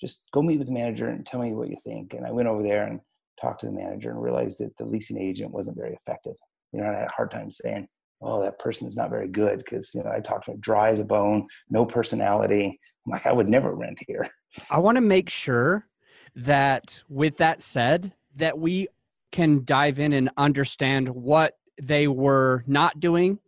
just 0.00 0.24
go 0.32 0.42
meet 0.42 0.58
with 0.58 0.66
the 0.66 0.72
manager 0.72 1.08
and 1.08 1.24
tell 1.24 1.40
me 1.40 1.52
what 1.52 1.68
you 1.68 1.76
think." 1.84 2.14
And 2.14 2.26
I 2.26 2.32
went 2.32 2.48
over 2.48 2.62
there 2.62 2.86
and 2.86 3.00
talked 3.40 3.60
to 3.60 3.66
the 3.66 3.72
manager 3.72 4.10
and 4.10 4.22
realized 4.22 4.58
that 4.58 4.76
the 4.78 4.84
leasing 4.84 5.18
agent 5.18 5.50
wasn't 5.50 5.76
very 5.76 5.94
effective. 5.94 6.34
You 6.72 6.80
know, 6.80 6.86
I 6.86 6.92
had 6.92 7.08
a 7.10 7.14
hard 7.14 7.30
time 7.30 7.50
saying, 7.50 7.88
oh, 8.22 8.40
that 8.42 8.58
person 8.58 8.86
is 8.86 8.96
not 8.96 9.10
very 9.10 9.28
good 9.28 9.58
because, 9.58 9.94
you 9.94 10.02
know, 10.02 10.10
I 10.10 10.20
talked 10.20 10.46
to 10.46 10.54
dry 10.58 10.90
as 10.90 11.00
a 11.00 11.04
bone, 11.04 11.46
no 11.68 11.84
personality. 11.84 12.78
I'm 13.04 13.10
like, 13.10 13.26
I 13.26 13.32
would 13.32 13.48
never 13.48 13.74
rent 13.74 13.98
here. 14.06 14.28
I 14.70 14.78
want 14.78 14.96
to 14.96 15.02
make 15.02 15.28
sure 15.28 15.88
that 16.36 17.02
with 17.08 17.36
that 17.38 17.60
said, 17.60 18.12
that 18.36 18.58
we 18.58 18.88
can 19.32 19.64
dive 19.64 19.98
in 19.98 20.12
and 20.12 20.30
understand 20.36 21.08
what 21.08 21.54
they 21.82 22.06
were 22.06 22.62
not 22.66 23.00
doing 23.00 23.38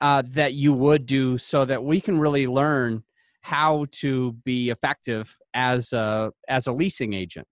uh, 0.00 0.22
that 0.26 0.54
you 0.54 0.72
would 0.72 1.06
do 1.06 1.38
so 1.38 1.64
that 1.64 1.82
we 1.82 2.00
can 2.00 2.18
really 2.18 2.46
learn 2.46 3.02
how 3.42 3.86
to 3.92 4.32
be 4.44 4.70
effective 4.70 5.36
as 5.54 5.92
a 5.92 6.30
as 6.48 6.66
a 6.66 6.72
leasing 6.72 7.12
agent. 7.14 7.46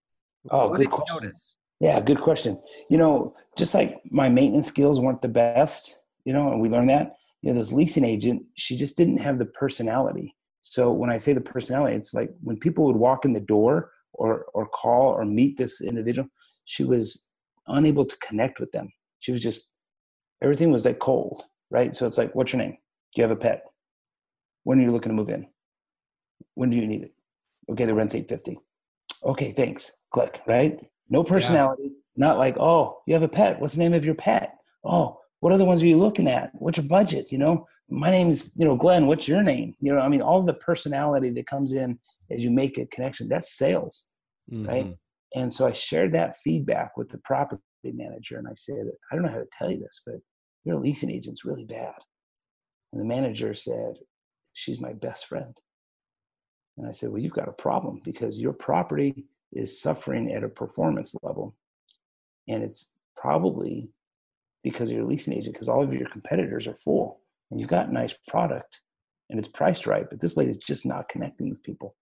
Oh, 0.50 0.68
what 0.68 0.78
good 0.78 0.90
question. 0.90 1.32
Yeah, 1.80 2.00
good 2.00 2.20
question. 2.20 2.60
You 2.90 2.98
know, 2.98 3.34
just 3.56 3.74
like 3.74 4.00
my 4.10 4.28
maintenance 4.28 4.66
skills 4.66 5.00
weren't 5.00 5.22
the 5.22 5.28
best, 5.28 6.00
you 6.24 6.32
know, 6.32 6.52
and 6.52 6.60
we 6.60 6.68
learned 6.68 6.90
that. 6.90 7.16
You 7.42 7.52
know, 7.52 7.60
this 7.60 7.70
leasing 7.70 8.04
agent, 8.04 8.42
she 8.56 8.76
just 8.76 8.96
didn't 8.96 9.18
have 9.18 9.38
the 9.38 9.46
personality. 9.46 10.34
So 10.62 10.90
when 10.92 11.08
I 11.08 11.18
say 11.18 11.32
the 11.32 11.40
personality, 11.40 11.96
it's 11.96 12.12
like 12.12 12.30
when 12.42 12.58
people 12.58 12.84
would 12.86 12.96
walk 12.96 13.24
in 13.24 13.32
the 13.32 13.40
door 13.40 13.92
or 14.12 14.46
or 14.54 14.68
call 14.68 15.08
or 15.12 15.24
meet 15.24 15.56
this 15.56 15.80
individual, 15.80 16.28
she 16.64 16.84
was 16.84 17.27
unable 17.68 18.04
to 18.04 18.16
connect 18.18 18.60
with 18.60 18.70
them. 18.72 18.90
She 19.20 19.32
was 19.32 19.40
just 19.40 19.68
everything 20.42 20.70
was 20.70 20.84
like 20.84 20.98
cold, 20.98 21.44
right? 21.70 21.94
So 21.94 22.06
it's 22.06 22.18
like, 22.18 22.34
what's 22.34 22.52
your 22.52 22.62
name? 22.62 22.72
Do 22.72 23.20
you 23.20 23.22
have 23.22 23.30
a 23.30 23.36
pet? 23.36 23.62
When 24.64 24.78
are 24.78 24.82
you 24.82 24.92
looking 24.92 25.10
to 25.10 25.16
move 25.16 25.30
in? 25.30 25.46
When 26.54 26.70
do 26.70 26.76
you 26.76 26.86
need 26.86 27.02
it? 27.02 27.12
Okay, 27.70 27.84
the 27.84 27.94
rent's 27.94 28.14
eight 28.14 28.28
fifty. 28.28 28.58
Okay, 29.24 29.52
thanks. 29.52 29.92
Click, 30.12 30.40
right? 30.46 30.78
No 31.08 31.24
personality. 31.24 31.84
Yeah. 31.84 31.90
Not 32.16 32.38
like, 32.38 32.56
oh, 32.58 32.98
you 33.06 33.14
have 33.14 33.22
a 33.22 33.28
pet. 33.28 33.60
What's 33.60 33.74
the 33.74 33.80
name 33.80 33.94
of 33.94 34.04
your 34.04 34.14
pet? 34.14 34.54
Oh, 34.84 35.18
what 35.40 35.52
other 35.52 35.64
ones 35.64 35.82
are 35.82 35.86
you 35.86 35.96
looking 35.96 36.28
at? 36.28 36.50
What's 36.54 36.78
your 36.78 36.86
budget? 36.86 37.30
You 37.30 37.38
know, 37.38 37.66
my 37.88 38.10
name's, 38.10 38.56
you 38.56 38.64
know, 38.64 38.76
Glenn. 38.76 39.06
What's 39.06 39.28
your 39.28 39.42
name? 39.42 39.74
You 39.80 39.92
know, 39.92 40.00
I 40.00 40.08
mean, 40.08 40.22
all 40.22 40.42
the 40.42 40.54
personality 40.54 41.30
that 41.30 41.46
comes 41.46 41.72
in 41.72 41.98
as 42.30 42.44
you 42.44 42.50
make 42.50 42.76
a 42.76 42.86
connection, 42.86 43.28
that's 43.28 43.56
sales, 43.56 44.08
mm-hmm. 44.52 44.68
right? 44.68 44.96
And 45.34 45.52
so 45.52 45.66
I 45.66 45.72
shared 45.72 46.14
that 46.14 46.36
feedback 46.36 46.96
with 46.96 47.10
the 47.10 47.18
property 47.18 47.60
manager 47.84 48.38
and 48.38 48.48
I 48.48 48.54
said, 48.56 48.86
I 49.10 49.14
don't 49.14 49.24
know 49.24 49.30
how 49.30 49.38
to 49.38 49.48
tell 49.52 49.70
you 49.70 49.78
this, 49.78 50.02
but 50.06 50.16
your 50.64 50.76
leasing 50.76 51.10
agent's 51.10 51.44
really 51.44 51.64
bad. 51.64 51.94
And 52.92 53.00
the 53.00 53.06
manager 53.06 53.54
said, 53.54 53.94
She's 54.54 54.80
my 54.80 54.92
best 54.92 55.26
friend. 55.26 55.56
And 56.76 56.86
I 56.86 56.90
said, 56.90 57.10
Well, 57.10 57.20
you've 57.20 57.32
got 57.32 57.48
a 57.48 57.52
problem 57.52 58.00
because 58.04 58.38
your 58.38 58.52
property 58.52 59.26
is 59.52 59.80
suffering 59.80 60.32
at 60.32 60.44
a 60.44 60.48
performance 60.48 61.14
level. 61.22 61.54
And 62.48 62.62
it's 62.62 62.86
probably 63.16 63.90
because 64.64 64.90
of 64.90 64.96
your 64.96 65.06
leasing 65.06 65.34
agent, 65.34 65.54
because 65.54 65.68
all 65.68 65.82
of 65.82 65.92
your 65.92 66.08
competitors 66.08 66.66
are 66.66 66.74
full 66.74 67.20
and 67.50 67.60
you've 67.60 67.68
got 67.68 67.92
nice 67.92 68.14
product 68.26 68.80
and 69.30 69.38
it's 69.38 69.48
priced 69.48 69.86
right, 69.86 70.06
but 70.08 70.20
this 70.20 70.36
lady's 70.36 70.56
just 70.56 70.86
not 70.86 71.08
connecting 71.08 71.50
with 71.50 71.62
people. 71.62 71.94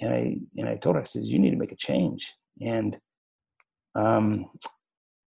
And 0.00 0.12
I 0.12 0.38
and 0.56 0.68
I 0.68 0.76
told 0.76 0.96
her, 0.96 1.02
I 1.02 1.04
said, 1.04 1.22
you 1.22 1.38
need 1.38 1.50
to 1.50 1.56
make 1.56 1.72
a 1.72 1.76
change. 1.76 2.32
And 2.60 2.98
um, 3.94 4.46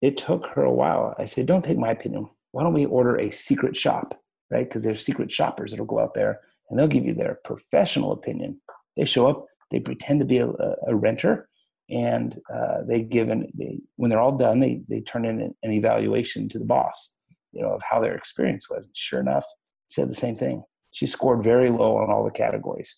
it 0.03 0.17
took 0.17 0.47
her 0.49 0.63
a 0.63 0.73
while. 0.73 1.14
I 1.19 1.25
said, 1.25 1.47
don't 1.47 1.64
take 1.64 1.79
my 1.79 1.90
opinion. 1.90 2.29
Why 2.52 2.62
don't 2.62 2.73
we 2.75 2.87
order 2.87 3.17
a 3.17 3.31
secret 3.31 3.76
shop, 3.76 4.21
right? 4.50 4.69
Because 4.69 4.83
there's 4.83 5.05
secret 5.05 5.31
shoppers 5.31 5.71
that'll 5.71 5.87
go 5.87 6.00
out 6.00 6.14
there 6.14 6.40
and 6.69 6.79
they'll 6.79 6.88
give 6.88 7.05
you 7.05 7.14
their 7.14 7.38
professional 7.45 8.12
opinion. 8.12 8.61
They 8.97 9.05
show 9.05 9.29
up, 9.29 9.47
they 9.71 9.81
pretend 9.81 10.21
to 10.21 10.26
be 10.26 10.38
a, 10.38 10.49
a 10.49 10.95
renter, 10.95 11.49
and 11.88 12.40
uh, 12.52 12.79
they 12.87 13.02
give 13.02 13.29
an 13.29 13.50
they, 13.55 13.79
when 13.97 14.11
they're 14.11 14.21
all 14.21 14.37
done, 14.37 14.61
they 14.61 14.83
they 14.88 15.00
turn 15.00 15.25
in 15.25 15.40
an, 15.40 15.55
an, 15.62 15.73
evaluation 15.73 16.49
to 16.49 16.59
the 16.59 16.64
boss, 16.64 17.17
you 17.52 17.62
know, 17.62 17.71
of 17.71 17.83
how 17.88 18.00
their 18.00 18.17
experience 18.17 18.69
was. 18.69 18.87
And 18.87 18.97
sure 18.97 19.21
enough, 19.21 19.45
said 19.88 20.09
the 20.09 20.14
same 20.14 20.35
thing. 20.35 20.64
She 20.90 21.07
scored 21.07 21.45
very 21.45 21.71
low 21.71 21.99
on 21.99 22.11
all 22.11 22.25
the 22.25 22.31
categories, 22.31 22.97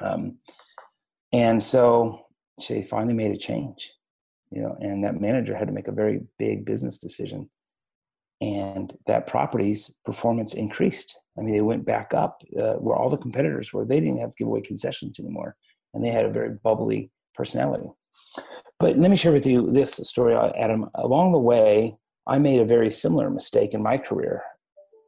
um, 0.00 0.36
and 1.36 1.62
so 1.62 2.26
she 2.60 2.82
finally 2.82 3.14
made 3.14 3.32
a 3.32 3.38
change, 3.38 3.92
you 4.50 4.62
know. 4.62 4.76
And 4.80 5.04
that 5.04 5.20
manager 5.20 5.56
had 5.56 5.68
to 5.68 5.74
make 5.74 5.88
a 5.88 5.92
very 5.92 6.20
big 6.38 6.64
business 6.64 6.98
decision, 6.98 7.50
and 8.40 8.96
that 9.06 9.26
property's 9.26 9.96
performance 10.04 10.54
increased. 10.54 11.20
I 11.38 11.42
mean, 11.42 11.54
they 11.54 11.60
went 11.60 11.84
back 11.84 12.14
up 12.14 12.42
uh, 12.58 12.74
where 12.74 12.96
all 12.96 13.10
the 13.10 13.16
competitors 13.16 13.72
were. 13.72 13.84
They 13.84 14.00
didn't 14.00 14.20
have 14.20 14.30
to 14.30 14.36
give 14.38 14.48
away 14.48 14.62
concessions 14.62 15.18
anymore 15.20 15.56
and 15.96 16.04
they 16.04 16.10
had 16.10 16.26
a 16.26 16.30
very 16.30 16.50
bubbly 16.62 17.10
personality. 17.34 17.90
But 18.78 18.98
let 18.98 19.10
me 19.10 19.16
share 19.16 19.32
with 19.32 19.46
you 19.46 19.72
this 19.72 19.94
story, 19.94 20.34
Adam. 20.34 20.90
Along 20.94 21.32
the 21.32 21.38
way, 21.38 21.96
I 22.26 22.38
made 22.38 22.60
a 22.60 22.66
very 22.66 22.90
similar 22.90 23.30
mistake 23.30 23.72
in 23.72 23.82
my 23.82 23.96
career. 23.96 24.42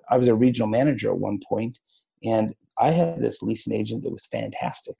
I 0.09 0.17
was 0.17 0.29
a 0.29 0.35
regional 0.35 0.69
manager 0.69 1.11
at 1.11 1.19
one 1.19 1.41
point, 1.47 1.79
and 2.25 2.55
I 2.79 2.91
had 2.91 3.21
this 3.21 3.43
leasing 3.43 3.75
agent 3.75 4.03
that 4.05 4.13
was 4.13 4.25
fantastic. 4.27 4.97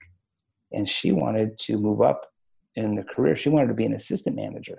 And 0.71 0.87
she 0.87 1.11
wanted 1.11 1.57
to 1.59 1.77
move 1.77 2.01
up 2.01 2.25
in 2.75 2.95
the 2.95 3.03
career. 3.03 3.35
She 3.35 3.49
wanted 3.49 3.67
to 3.67 3.73
be 3.73 3.85
an 3.85 3.93
assistant 3.93 4.35
manager. 4.35 4.77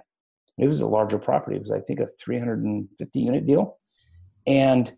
It 0.59 0.67
was 0.67 0.81
a 0.81 0.87
larger 0.87 1.19
property. 1.19 1.57
It 1.57 1.63
was, 1.63 1.71
I 1.71 1.81
think, 1.81 2.01
a 2.01 2.09
350 2.23 3.21
unit 3.21 3.47
deal. 3.47 3.79
And 4.47 4.91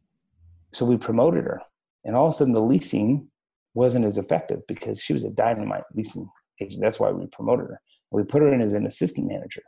so 0.73 0.85
we 0.85 0.97
promoted 0.97 1.45
her. 1.45 1.61
And 2.05 2.17
all 2.17 2.29
of 2.29 2.35
a 2.35 2.37
sudden, 2.37 2.53
the 2.53 2.61
leasing 2.61 3.29
wasn't 3.75 4.05
as 4.05 4.19
effective 4.19 4.61
because 4.67 5.01
she 5.01 5.13
was 5.13 5.25
a 5.25 5.31
dynamite 5.31 5.85
leasing 5.95 6.29
agent. 6.61 6.83
That's 6.83 7.01
why 7.01 7.11
we 7.11 7.27
promoted 7.27 7.69
her. 7.69 7.81
We 8.11 8.25
put 8.25 8.43
her 8.43 8.53
in 8.53 8.61
as 8.61 8.75
an 8.75 8.87
assistant 8.87 9.29
manager. 9.29 9.63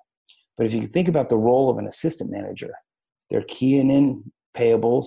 But 0.56 0.66
if 0.66 0.74
you 0.74 0.86
think 0.86 1.08
about 1.08 1.28
the 1.28 1.36
role 1.36 1.70
of 1.70 1.78
an 1.78 1.86
assistant 1.86 2.30
manager, 2.30 2.72
they're 3.30 3.42
keying 3.42 3.90
in 3.90 4.30
payables, 4.54 5.06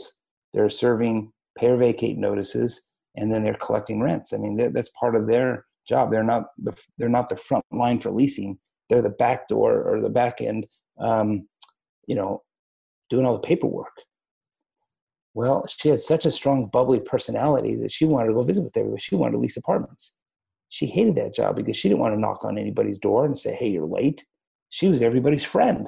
they're 0.54 0.70
serving 0.70 1.32
pay 1.58 1.68
or 1.68 1.78
vacate 1.78 2.18
notices, 2.18 2.82
and 3.16 3.34
then 3.34 3.44
they're 3.44 3.54
collecting 3.56 4.02
rents. 4.02 4.34
I 4.34 4.38
mean, 4.38 4.72
that's 4.74 4.90
part 4.90 5.16
of 5.16 5.28
their 5.28 5.66
job. 5.88 6.12
They're 6.12 6.24
not 6.24 6.46
the 6.58 6.74
they're 6.98 7.10
not 7.10 7.29
the 7.29 7.36
front 7.38 7.65
line 7.72 8.00
for 8.00 8.12
leasing. 8.12 8.58
they're 8.89 9.01
the 9.01 9.10
back 9.10 9.48
door 9.48 9.82
or 9.84 10.01
the 10.01 10.10
back 10.10 10.41
end, 10.41 10.67
um, 11.00 11.48
you 12.08 12.15
know, 12.15 12.44
doing 13.10 13.25
all 13.25 13.34
the 13.34 13.39
paperwork. 13.39 14.01
Well, 15.34 15.65
she 15.67 15.89
had 15.89 16.01
such 16.01 16.25
a 16.25 16.32
strong, 16.32 16.67
bubbly 16.67 17.00
personality 17.00 17.75
that 17.75 17.91
she 17.91 18.06
wanted 18.06 18.29
to 18.29 18.34
go 18.34 18.41
visit 18.41 18.63
with 18.63 18.75
everybody. 18.75 19.01
She 19.01 19.15
wanted 19.15 19.34
to 19.34 19.38
lease 19.38 19.58
apartments. 19.58 20.15
She 20.70 20.88
hated 20.88 21.15
that 21.15 21.36
job 21.36 21.56
because 21.56 21.77
she 21.77 21.89
didn't 21.89 22.01
want 22.01 22.15
to 22.15 22.20
knock 22.20 22.44
on 22.44 22.58
anybody's 22.58 22.98
door 22.98 23.24
and 23.25 23.38
say, 23.38 23.53
hey, 23.53 23.70
you're 23.70 23.86
late. 23.86 24.25
She 24.70 24.88
was 24.88 25.01
everybody's 25.01 25.44
friend. 25.44 25.88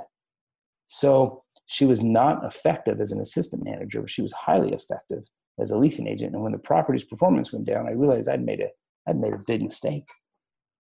So 0.87 1.43
she 1.65 1.85
was 1.85 2.01
not 2.01 2.45
effective 2.45 3.01
as 3.01 3.11
an 3.11 3.19
assistant 3.19 3.63
manager, 3.63 4.01
but 4.01 4.11
she 4.11 4.21
was 4.21 4.33
highly 4.33 4.71
effective 4.71 5.23
as 5.59 5.71
a 5.71 5.77
leasing 5.77 6.07
agent. 6.07 6.33
And 6.33 6.43
when 6.43 6.51
the 6.51 6.59
property's 6.59 7.03
performance 7.03 7.51
went 7.51 7.65
down, 7.65 7.87
I 7.87 7.91
realized 7.91 8.29
I'd 8.29 8.45
made 8.45 8.61
a 8.61 8.69
I'd 9.09 9.19
made 9.19 9.33
a 9.33 9.43
big 9.47 9.61
mistake. 9.61 10.05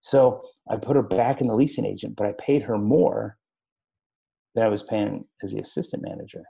So 0.00 0.42
I 0.70 0.76
put 0.76 0.96
her 0.96 1.02
back 1.02 1.40
in 1.40 1.48
the 1.48 1.54
leasing 1.54 1.86
agent, 1.86 2.16
but 2.16 2.26
I 2.26 2.32
paid 2.38 2.62
her 2.62 2.78
more 2.78 3.36
than 4.54 4.64
I 4.64 4.68
was 4.68 4.82
paying 4.82 5.24
as 5.42 5.52
the 5.52 5.60
assistant 5.60 6.02
manager. 6.02 6.44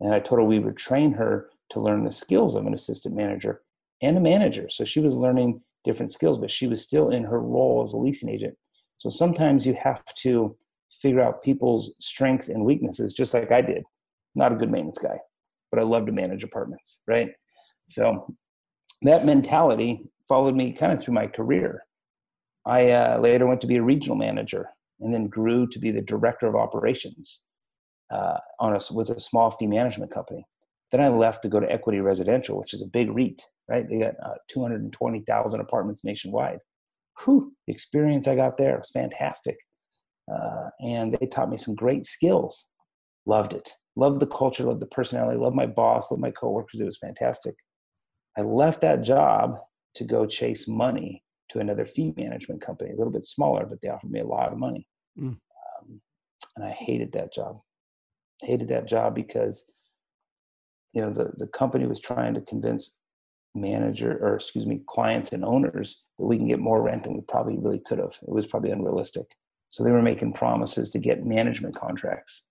And 0.00 0.14
I 0.14 0.20
told 0.20 0.40
her 0.40 0.44
we 0.44 0.58
would 0.58 0.76
train 0.76 1.12
her 1.12 1.50
to 1.70 1.80
learn 1.80 2.04
the 2.04 2.12
skills 2.12 2.54
of 2.54 2.66
an 2.66 2.74
assistant 2.74 3.14
manager 3.14 3.62
and 4.02 4.16
a 4.16 4.20
manager. 4.20 4.68
So 4.70 4.84
she 4.84 5.00
was 5.00 5.14
learning 5.14 5.60
different 5.84 6.12
skills, 6.12 6.38
but 6.38 6.50
she 6.50 6.66
was 6.66 6.82
still 6.82 7.10
in 7.10 7.24
her 7.24 7.40
role 7.40 7.82
as 7.84 7.92
a 7.92 7.96
leasing 7.96 8.28
agent. 8.28 8.54
So 8.98 9.10
sometimes 9.10 9.66
you 9.66 9.74
have 9.74 10.04
to 10.22 10.56
figure 11.00 11.20
out 11.20 11.42
people's 11.42 11.94
strengths 12.00 12.48
and 12.48 12.64
weaknesses, 12.64 13.12
just 13.12 13.34
like 13.34 13.52
I 13.52 13.60
did. 13.60 13.84
Not 14.34 14.52
a 14.52 14.56
good 14.56 14.70
maintenance 14.70 14.98
guy, 14.98 15.18
but 15.70 15.80
I 15.80 15.84
love 15.84 16.06
to 16.06 16.12
manage 16.12 16.42
apartments, 16.42 17.00
right? 17.06 17.30
So 17.88 18.34
that 19.02 19.24
mentality 19.24 20.04
followed 20.28 20.54
me 20.54 20.72
kind 20.72 20.92
of 20.92 21.02
through 21.02 21.14
my 21.14 21.26
career. 21.26 21.84
I 22.66 22.90
uh, 22.90 23.18
later 23.18 23.46
went 23.46 23.60
to 23.62 23.66
be 23.66 23.76
a 23.76 23.82
regional 23.82 24.16
manager 24.16 24.68
and 25.00 25.14
then 25.14 25.28
grew 25.28 25.66
to 25.68 25.78
be 25.78 25.90
the 25.90 26.02
director 26.02 26.46
of 26.46 26.56
operations 26.56 27.42
uh, 28.10 28.38
on 28.60 28.74
a, 28.74 28.80
with 28.92 29.10
a 29.10 29.20
small 29.20 29.50
fee 29.50 29.66
management 29.66 30.12
company. 30.12 30.46
Then 30.90 31.00
I 31.00 31.08
left 31.08 31.42
to 31.42 31.48
go 31.48 31.60
to 31.60 31.70
Equity 31.70 32.00
Residential, 32.00 32.58
which 32.58 32.74
is 32.74 32.82
a 32.82 32.86
big 32.86 33.10
REIT, 33.10 33.42
right? 33.68 33.88
They 33.88 33.98
got 33.98 34.14
uh, 34.24 34.34
220,000 34.48 35.60
apartments 35.60 36.04
nationwide. 36.04 36.58
Whew, 37.24 37.52
the 37.66 37.72
experience 37.72 38.26
I 38.26 38.36
got 38.36 38.56
there 38.56 38.78
was 38.78 38.90
fantastic. 38.90 39.56
Uh, 40.32 40.70
and 40.80 41.16
they 41.18 41.26
taught 41.26 41.50
me 41.50 41.56
some 41.56 41.74
great 41.74 42.06
skills. 42.06 42.70
Loved 43.26 43.52
it. 43.52 43.70
Loved 43.96 44.20
the 44.20 44.26
culture, 44.26 44.64
loved 44.64 44.80
the 44.80 44.86
personality, 44.86 45.38
loved 45.38 45.56
my 45.56 45.66
boss, 45.66 46.10
loved 46.10 46.22
my 46.22 46.30
coworkers. 46.30 46.80
It 46.80 46.84
was 46.84 46.98
fantastic. 46.98 47.54
I 48.36 48.42
left 48.42 48.80
that 48.82 49.02
job 49.02 49.58
to 49.98 50.04
go 50.04 50.26
chase 50.26 50.68
money 50.68 51.24
to 51.50 51.58
another 51.58 51.84
fee 51.84 52.14
management 52.16 52.60
company, 52.60 52.90
a 52.90 52.96
little 52.96 53.12
bit 53.12 53.24
smaller, 53.24 53.66
but 53.66 53.80
they 53.80 53.88
offered 53.88 54.10
me 54.10 54.20
a 54.20 54.26
lot 54.26 54.52
of 54.52 54.58
money. 54.58 54.86
Mm. 55.18 55.36
Um, 55.36 56.00
and 56.56 56.64
I 56.64 56.70
hated 56.70 57.12
that 57.12 57.32
job. 57.32 57.60
Hated 58.40 58.68
that 58.68 58.86
job 58.86 59.16
because, 59.16 59.64
you 60.92 61.00
know, 61.02 61.10
the, 61.10 61.32
the 61.36 61.48
company 61.48 61.86
was 61.86 61.98
trying 61.98 62.34
to 62.34 62.40
convince 62.40 62.98
manager 63.56 64.18
or 64.22 64.36
excuse 64.36 64.66
me, 64.66 64.82
clients 64.86 65.32
and 65.32 65.44
owners 65.44 66.02
that 66.18 66.26
we 66.26 66.36
can 66.36 66.46
get 66.46 66.60
more 66.60 66.80
rent 66.80 67.02
than 67.02 67.14
we 67.14 67.22
probably 67.22 67.58
really 67.58 67.80
could 67.80 67.98
have. 67.98 68.14
It 68.22 68.28
was 68.28 68.46
probably 68.46 68.70
unrealistic. 68.70 69.26
So 69.70 69.82
they 69.82 69.90
were 69.90 70.02
making 70.02 70.34
promises 70.34 70.90
to 70.90 70.98
get 71.00 71.26
management 71.26 71.74
contracts. 71.74 72.46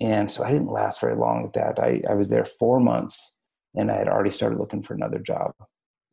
And 0.00 0.30
so 0.30 0.44
I 0.44 0.50
didn't 0.50 0.70
last 0.70 1.00
very 1.00 1.16
long 1.16 1.44
at 1.44 1.54
that. 1.54 1.78
I, 1.78 2.02
I 2.08 2.14
was 2.14 2.28
there 2.28 2.44
four 2.44 2.80
months 2.80 3.38
and 3.74 3.90
I 3.90 3.96
had 3.96 4.08
already 4.08 4.30
started 4.30 4.58
looking 4.58 4.82
for 4.82 4.92
another 4.94 5.18
job. 5.18 5.54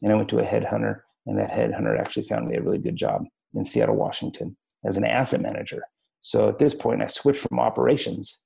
And 0.02 0.12
I 0.12 0.16
went 0.16 0.30
to 0.30 0.40
a 0.40 0.46
headhunter, 0.46 1.02
and 1.26 1.38
that 1.38 1.52
headhunter 1.52 2.00
actually 2.00 2.24
found 2.24 2.48
me 2.48 2.58
a 2.58 2.62
really 2.62 2.80
good 2.80 2.96
job 2.96 3.26
in 3.54 3.64
Seattle, 3.64 3.96
Washington 3.96 4.58
as 4.86 4.98
an 4.98 5.06
asset 5.06 5.42
manager. 5.42 5.84
So 6.22 6.48
at 6.50 6.60
this 6.60 6.74
point, 6.74 7.02
I 7.02 7.08
switched 7.08 7.42
from 7.42 7.60
operations 7.60 8.42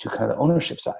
to 0.00 0.08
kind 0.08 0.30
of 0.30 0.36
the 0.36 0.42
ownership 0.42 0.80
side. 0.80 0.94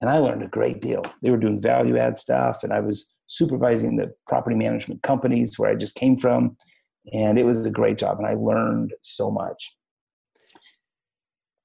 And 0.00 0.10
I 0.10 0.18
learned 0.18 0.42
a 0.42 0.48
great 0.48 0.80
deal. 0.80 1.02
They 1.22 1.30
were 1.30 1.36
doing 1.36 1.60
value 1.60 1.96
add 1.96 2.18
stuff, 2.18 2.62
and 2.62 2.72
I 2.72 2.80
was 2.80 3.12
supervising 3.26 3.96
the 3.96 4.12
property 4.28 4.56
management 4.56 5.02
companies 5.02 5.58
where 5.58 5.70
I 5.70 5.74
just 5.74 5.94
came 5.94 6.16
from 6.16 6.56
and 7.12 7.38
it 7.38 7.44
was 7.44 7.64
a 7.64 7.70
great 7.70 7.98
job 7.98 8.18
and 8.18 8.26
i 8.26 8.34
learned 8.34 8.92
so 9.02 9.30
much 9.30 9.74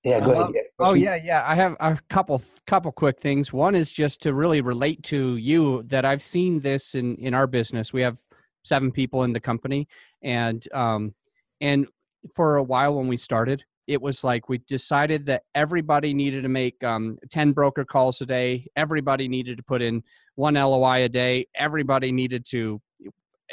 yeah 0.03 0.19
go 0.19 0.31
ahead. 0.31 0.51
oh 0.79 0.93
yeah 0.93 1.15
yeah. 1.15 1.43
I 1.45 1.55
have 1.55 1.75
a 1.79 1.97
couple 2.09 2.41
couple 2.67 2.91
quick 2.91 3.19
things. 3.19 3.53
One 3.53 3.75
is 3.75 3.91
just 3.91 4.21
to 4.23 4.33
really 4.33 4.61
relate 4.61 5.03
to 5.03 5.37
you 5.37 5.83
that 5.87 6.05
i've 6.05 6.23
seen 6.23 6.59
this 6.59 6.95
in 6.95 7.15
in 7.17 7.33
our 7.33 7.47
business. 7.47 7.93
We 7.93 8.01
have 8.01 8.19
seven 8.63 8.91
people 8.91 9.23
in 9.23 9.33
the 9.33 9.39
company 9.39 9.87
and 10.21 10.65
um 10.73 11.13
and 11.61 11.87
for 12.35 12.57
a 12.57 12.63
while 12.63 12.95
when 12.95 13.07
we 13.07 13.17
started 13.17 13.63
it 13.87 14.01
was 14.01 14.23
like 14.23 14.47
we 14.47 14.59
decided 14.59 15.25
that 15.25 15.43
everybody 15.55 16.13
needed 16.13 16.43
to 16.43 16.49
make 16.49 16.81
um, 16.83 17.17
10 17.29 17.51
broker 17.51 17.83
calls 17.83 18.21
a 18.21 18.25
day. 18.25 18.65
Everybody 18.75 19.27
needed 19.27 19.57
to 19.57 19.63
put 19.63 19.81
in 19.81 20.03
one 20.35 20.53
loi 20.53 21.03
a 21.03 21.09
day. 21.09 21.47
Everybody 21.55 22.11
needed 22.11 22.45
to 22.51 22.81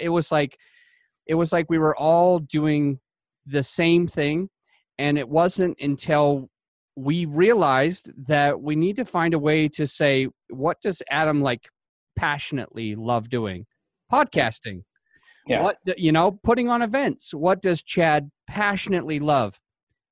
it 0.00 0.08
was 0.08 0.30
like 0.30 0.56
it 1.26 1.34
was 1.34 1.52
like 1.52 1.68
we 1.68 1.78
were 1.78 1.96
all 1.96 2.38
doing 2.38 3.00
the 3.46 3.62
same 3.62 4.06
thing 4.06 4.48
and 4.98 5.18
it 5.18 5.28
wasn't 5.28 5.76
until 5.80 6.48
we 6.96 7.24
realized 7.26 8.10
that 8.26 8.60
we 8.60 8.74
need 8.74 8.96
to 8.96 9.04
find 9.04 9.32
a 9.32 9.38
way 9.38 9.68
to 9.68 9.86
say 9.86 10.26
what 10.50 10.80
does 10.82 11.00
adam 11.10 11.40
like 11.40 11.68
passionately 12.18 12.96
love 12.96 13.30
doing? 13.30 13.64
Podcasting. 14.12 14.82
Yeah. 15.46 15.62
what 15.62 15.76
you 15.96 16.12
know 16.12 16.38
putting 16.42 16.68
on 16.68 16.82
events. 16.82 17.32
What 17.32 17.62
does 17.62 17.82
chad 17.82 18.30
passionately 18.48 19.18
love? 19.18 19.58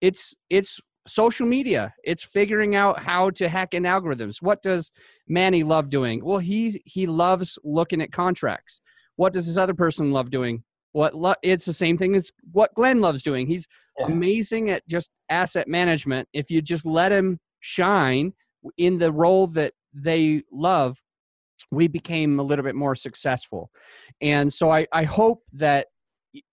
It's 0.00 0.34
it's 0.48 0.80
social 1.06 1.46
media. 1.46 1.92
It's 2.04 2.24
figuring 2.24 2.74
out 2.74 3.02
how 3.02 3.30
to 3.30 3.48
hack 3.48 3.74
in 3.74 3.82
algorithms. 3.82 4.36
What 4.40 4.62
does 4.62 4.90
manny 5.28 5.62
love 5.62 5.90
doing? 5.90 6.24
Well 6.24 6.38
he 6.38 6.80
he 6.84 7.06
loves 7.06 7.58
looking 7.64 8.00
at 8.00 8.12
contracts. 8.12 8.80
What 9.16 9.32
does 9.32 9.46
this 9.46 9.56
other 9.58 9.74
person 9.74 10.10
love 10.10 10.30
doing 10.30 10.62
what 10.96 11.14
lo- 11.14 11.34
it's 11.42 11.66
the 11.66 11.74
same 11.74 11.98
thing 11.98 12.16
as 12.16 12.32
what 12.52 12.74
Glenn 12.74 13.02
loves 13.02 13.22
doing. 13.22 13.46
He's 13.46 13.66
yeah. 13.98 14.06
amazing 14.06 14.70
at 14.70 14.88
just 14.88 15.10
asset 15.28 15.68
management. 15.68 16.26
If 16.32 16.50
you 16.50 16.62
just 16.62 16.86
let 16.86 17.12
him 17.12 17.38
shine 17.60 18.32
in 18.78 18.96
the 18.98 19.12
role 19.12 19.46
that 19.48 19.74
they 19.92 20.42
love, 20.50 20.96
we 21.70 21.86
became 21.86 22.40
a 22.40 22.42
little 22.42 22.64
bit 22.64 22.74
more 22.74 22.94
successful. 22.94 23.70
And 24.22 24.50
so 24.50 24.70
I, 24.70 24.86
I 24.90 25.04
hope 25.04 25.42
that 25.52 25.88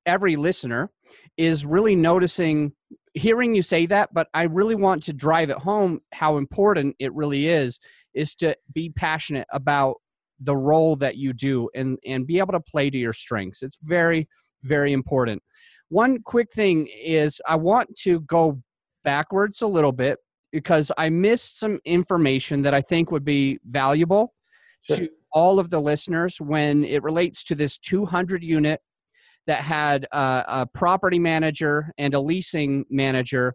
every 0.06 0.36
listener 0.36 0.92
is 1.38 1.66
really 1.66 1.96
noticing 1.96 2.74
hearing 3.14 3.54
you 3.54 3.62
say 3.62 3.86
that 3.86 4.12
but 4.12 4.28
i 4.34 4.44
really 4.44 4.74
want 4.74 5.04
to 5.04 5.14
drive 5.14 5.52
it 5.52 5.58
home 5.58 6.00
how 6.14 6.38
important 6.38 6.96
it 6.98 7.14
really 7.14 7.48
is 7.48 7.80
is 8.16 8.34
to 8.34 8.56
be 8.74 8.90
passionate 8.90 9.46
about 9.52 9.98
the 10.44 10.56
role 10.56 10.96
that 10.96 11.18
you 11.18 11.34
do 11.34 11.70
and 11.76 11.98
and 12.06 12.28
be 12.28 12.40
able 12.40 12.54
to 12.54 12.60
play 12.60 12.90
to 12.90 12.98
your 12.98 13.14
strengths 13.14 13.62
it's 13.62 13.78
very 13.84 14.28
very 14.64 14.94
important 14.94 15.42
one 15.90 16.20
quick 16.22 16.52
thing 16.52 16.88
is 17.04 17.42
i 17.48 17.56
want 17.56 17.94
to 17.96 18.22
go 18.22 18.62
backwards 19.04 19.62
a 19.62 19.68
little 19.68 19.92
bit 19.92 20.18
because 20.52 20.92
i 20.98 21.10
missed 21.10 21.60
some 21.60 21.80
information 21.86 22.62
that 22.62 22.74
i 22.74 22.82
think 22.82 23.12
would 23.12 23.26
be 23.26 23.60
valuable 23.70 24.34
sure. 24.88 24.98
to 24.98 25.10
all 25.32 25.60
of 25.60 25.70
the 25.70 25.80
listeners 25.80 26.40
when 26.40 26.84
it 26.84 27.02
relates 27.04 27.44
to 27.44 27.56
this 27.56 27.78
200 27.80 28.44
unit 28.44 28.80
that 29.48 29.62
had 29.62 30.08
a, 30.12 30.44
a 30.48 30.68
property 30.74 31.20
manager 31.20 31.92
and 31.98 32.14
a 32.14 32.20
leasing 32.20 32.86
manager 32.90 33.54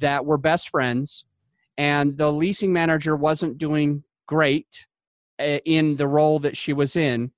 that 0.00 0.24
were 0.24 0.36
best 0.36 0.68
friends 0.68 1.24
and 1.78 2.16
the 2.16 2.30
leasing 2.30 2.72
manager 2.72 3.16
wasn't 3.16 3.56
doing 3.58 4.02
great 4.26 4.86
Uh, 5.38 5.58
in 5.64 5.96
the 5.96 6.06
role 6.06 6.38
that 6.38 6.56
she 6.56 6.72
was 6.72 6.94
in. 6.94 7.30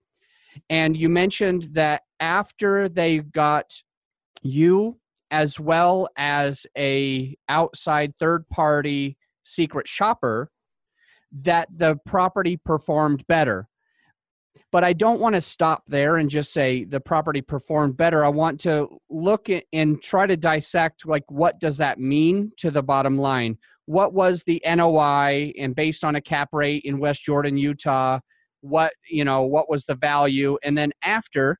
And 0.68 0.96
you 0.96 1.08
mentioned 1.08 1.68
that 1.72 2.02
after 2.18 2.88
they 2.88 3.20
got 3.20 3.72
you 4.42 4.98
as 5.30 5.60
well 5.60 6.08
as 6.16 6.66
a 6.76 7.36
outside 7.48 8.14
third 8.16 8.48
party 8.48 9.16
secret 9.44 9.86
shopper 9.86 10.50
that 11.32 11.68
the 11.76 11.96
property 12.04 12.56
performed 12.56 13.24
better. 13.26 13.68
But 14.72 14.82
i 14.84 14.92
don't 14.92 15.20
want 15.20 15.36
to 15.36 15.40
stop 15.40 15.84
there 15.86 16.16
and 16.16 16.28
just 16.28 16.52
say 16.52 16.84
the 16.84 17.00
property 17.00 17.42
performed 17.42 17.96
better. 17.96 18.24
I 18.24 18.28
want 18.28 18.60
to 18.62 18.88
look 19.08 19.48
and 19.72 20.02
try 20.02 20.26
to 20.26 20.36
dissect 20.36 21.06
like 21.06 21.24
what 21.28 21.60
does 21.60 21.76
that 21.78 22.00
mean 22.00 22.50
to 22.58 22.70
the 22.70 22.82
bottom 22.82 23.16
line 23.18 23.56
what 23.86 24.14
was 24.14 24.42
the 24.44 24.62
NOI 24.64 25.52
and 25.58 25.74
based 25.74 26.04
on 26.04 26.16
a 26.16 26.20
cap 26.20 26.48
rate 26.52 26.82
in 26.84 26.98
West 26.98 27.22
Jordan, 27.24 27.56
Utah, 27.56 28.20
what, 28.60 28.92
you 29.08 29.24
know, 29.24 29.42
what 29.42 29.68
was 29.68 29.84
the 29.84 29.94
value? 29.94 30.56
And 30.62 30.76
then 30.76 30.92
after 31.02 31.58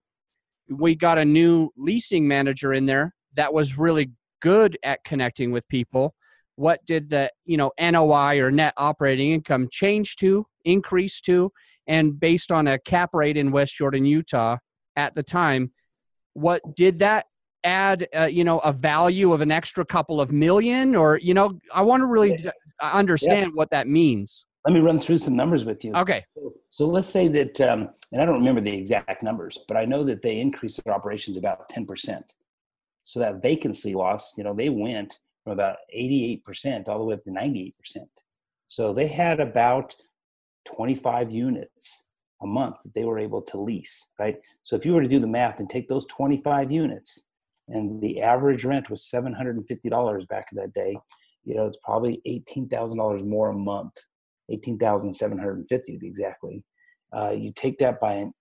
we 0.68 0.94
got 0.94 1.18
a 1.18 1.24
new 1.24 1.70
leasing 1.76 2.26
manager 2.26 2.72
in 2.72 2.86
there 2.86 3.14
that 3.34 3.52
was 3.52 3.76
really 3.76 4.10
good 4.40 4.78
at 4.82 5.04
connecting 5.04 5.52
with 5.52 5.68
people, 5.68 6.14
what 6.56 6.84
did 6.86 7.10
the, 7.10 7.30
you 7.44 7.56
know, 7.56 7.72
NOI 7.78 8.38
or 8.38 8.50
net 8.50 8.74
operating 8.76 9.32
income 9.32 9.68
change 9.70 10.16
to, 10.16 10.46
increase 10.64 11.20
to? 11.22 11.52
And 11.86 12.18
based 12.18 12.50
on 12.50 12.68
a 12.68 12.78
cap 12.78 13.10
rate 13.12 13.36
in 13.36 13.50
West 13.50 13.74
Jordan, 13.74 14.06
Utah 14.06 14.56
at 14.96 15.14
the 15.14 15.22
time, 15.22 15.72
what 16.32 16.62
did 16.74 17.00
that 17.00 17.26
add 17.64 18.06
uh, 18.16 18.24
you 18.24 18.44
know 18.44 18.58
a 18.60 18.72
value 18.72 19.32
of 19.32 19.40
an 19.40 19.50
extra 19.50 19.84
couple 19.84 20.20
of 20.20 20.32
million 20.32 20.94
or 20.94 21.18
you 21.18 21.34
know 21.34 21.58
i 21.72 21.80
want 21.80 22.00
to 22.00 22.06
really 22.06 22.36
d- 22.36 22.50
understand 22.80 23.50
what 23.54 23.70
that 23.70 23.88
means 23.88 24.44
Let 24.66 24.74
me 24.74 24.80
run 24.80 25.00
through 25.00 25.18
some 25.18 25.36
numbers 25.36 25.64
with 25.64 25.84
you. 25.84 25.94
okay 25.94 26.24
So 26.68 26.86
let's 26.86 27.08
say 27.08 27.28
that, 27.28 27.60
um, 27.60 27.90
and 28.12 28.20
I 28.20 28.24
don't 28.26 28.40
remember 28.42 28.60
the 28.60 28.74
exact 28.76 29.22
numbers, 29.22 29.58
but 29.68 29.76
I 29.76 29.84
know 29.84 30.02
that 30.04 30.22
they 30.22 30.40
increased 30.40 30.82
their 30.82 30.94
operations 30.94 31.36
about 31.36 31.68
10%. 31.68 32.22
So 33.02 33.20
that 33.20 33.42
vacancy 33.42 33.94
loss, 33.94 34.36
you 34.36 34.44
know, 34.44 34.54
they 34.54 34.70
went 34.70 35.20
from 35.42 35.52
about 35.52 35.76
88% 35.96 36.88
all 36.88 36.98
the 36.98 37.04
way 37.04 37.14
up 37.14 37.24
to 37.24 37.30
98%. 37.30 37.74
So 38.66 38.92
they 38.92 39.06
had 39.06 39.38
about 39.40 39.94
25 40.64 41.30
units 41.30 42.08
a 42.42 42.46
month 42.46 42.76
that 42.82 42.94
they 42.94 43.04
were 43.04 43.18
able 43.18 43.42
to 43.42 43.60
lease, 43.60 43.96
right? 44.18 44.36
So 44.62 44.74
if 44.76 44.84
you 44.84 44.94
were 44.94 45.02
to 45.02 45.08
do 45.08 45.20
the 45.20 45.26
math 45.26 45.60
and 45.60 45.68
take 45.70 45.86
those 45.88 46.06
25 46.06 46.72
units 46.72 47.28
and 47.68 48.00
the 48.00 48.22
average 48.22 48.64
rent 48.64 48.90
was 48.90 49.08
$750 49.12 50.28
back 50.28 50.48
in 50.52 50.58
that 50.58 50.74
day, 50.74 50.96
you 51.44 51.54
know, 51.54 51.66
it's 51.66 51.78
probably 51.82 52.20
$18,000 52.26 53.26
more 53.26 53.50
a 53.50 53.54
month, 53.54 53.92
18,750 54.50 55.92
to 55.92 55.98
be 55.98 56.06
exactly. 56.06 56.64
Uh, 57.12 57.34
you 57.36 57.52
take 57.54 57.78
that 57.78 58.00
by 58.00 58.14
an 58.14 58.32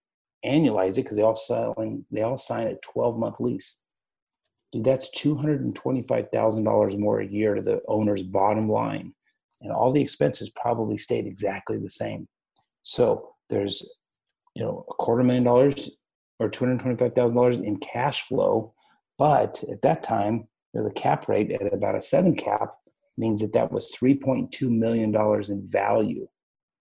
annualize 0.46 0.94
it 0.94 1.04
because 1.04 1.16
they 1.16 1.24
all 1.24 1.36
sign 1.36 2.06
they 2.12 2.22
all 2.22 2.38
sign 2.38 2.68
a 2.68 2.76
12 2.76 3.18
month 3.18 3.40
lease. 3.40 3.82
Dude, 4.72 4.84
that's 4.84 5.10
$225,000 5.18 7.00
more 7.00 7.20
a 7.20 7.28
year 7.28 7.54
to 7.54 7.62
the 7.62 7.82
owner's 7.88 8.24
bottom 8.24 8.68
line. 8.68 9.14
And 9.62 9.72
all 9.72 9.92
the 9.92 10.02
expenses 10.02 10.50
probably 10.50 10.98
stayed 10.98 11.28
exactly 11.28 11.78
the 11.78 11.90
same. 11.90 12.28
So 12.82 13.36
there's, 13.50 13.88
you 14.56 14.64
know, 14.64 14.84
a 14.90 14.94
quarter 14.96 15.24
million 15.24 15.44
dollars 15.44 15.92
or 16.40 16.50
$225,000 16.50 17.64
in 17.64 17.78
cash 17.78 18.24
flow. 18.28 18.74
But 19.24 19.64
at 19.72 19.82
that 19.84 20.04
time, 20.04 20.50
you 20.74 20.82
know, 20.82 20.84
the 20.84 20.94
cap 20.94 21.30
rate 21.30 21.50
at 21.50 21.74
about 21.74 21.96
a 21.96 22.02
seven 22.02 22.36
cap 22.36 22.74
means 23.18 23.40
that 23.40 23.54
that 23.54 23.72
was 23.72 23.90
$3.2 23.98 24.70
million 24.70 25.16
in 25.50 25.66
value. 25.66 26.28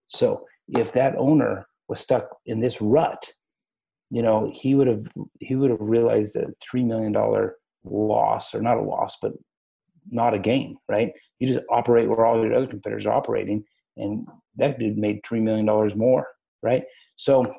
So 0.08 0.44
if 0.66 0.92
that 0.94 1.14
owner 1.16 1.64
was 1.86 2.00
stuck 2.00 2.24
in 2.46 2.58
this 2.58 2.80
rut, 2.80 3.28
you 4.10 4.22
know, 4.22 4.50
he 4.52 4.74
would 4.74 4.88
have 4.88 5.06
he 5.38 5.54
would 5.54 5.70
have 5.70 5.78
realized 5.80 6.34
a 6.34 6.48
three 6.60 6.82
million 6.82 7.12
dollar 7.12 7.58
loss, 7.84 8.56
or 8.56 8.60
not 8.60 8.76
a 8.76 8.82
loss, 8.82 9.18
but 9.22 9.34
not 10.10 10.34
a 10.34 10.38
gain, 10.40 10.78
right? 10.88 11.12
You 11.38 11.46
just 11.46 11.64
operate 11.70 12.08
where 12.08 12.26
all 12.26 12.44
your 12.44 12.54
other 12.54 12.66
competitors 12.66 13.06
are 13.06 13.14
operating, 13.14 13.62
and 13.96 14.26
that 14.56 14.80
dude 14.80 14.98
made 14.98 15.20
three 15.24 15.40
million 15.40 15.64
dollars 15.64 15.94
more, 15.94 16.26
right? 16.60 16.82
So, 17.14 17.54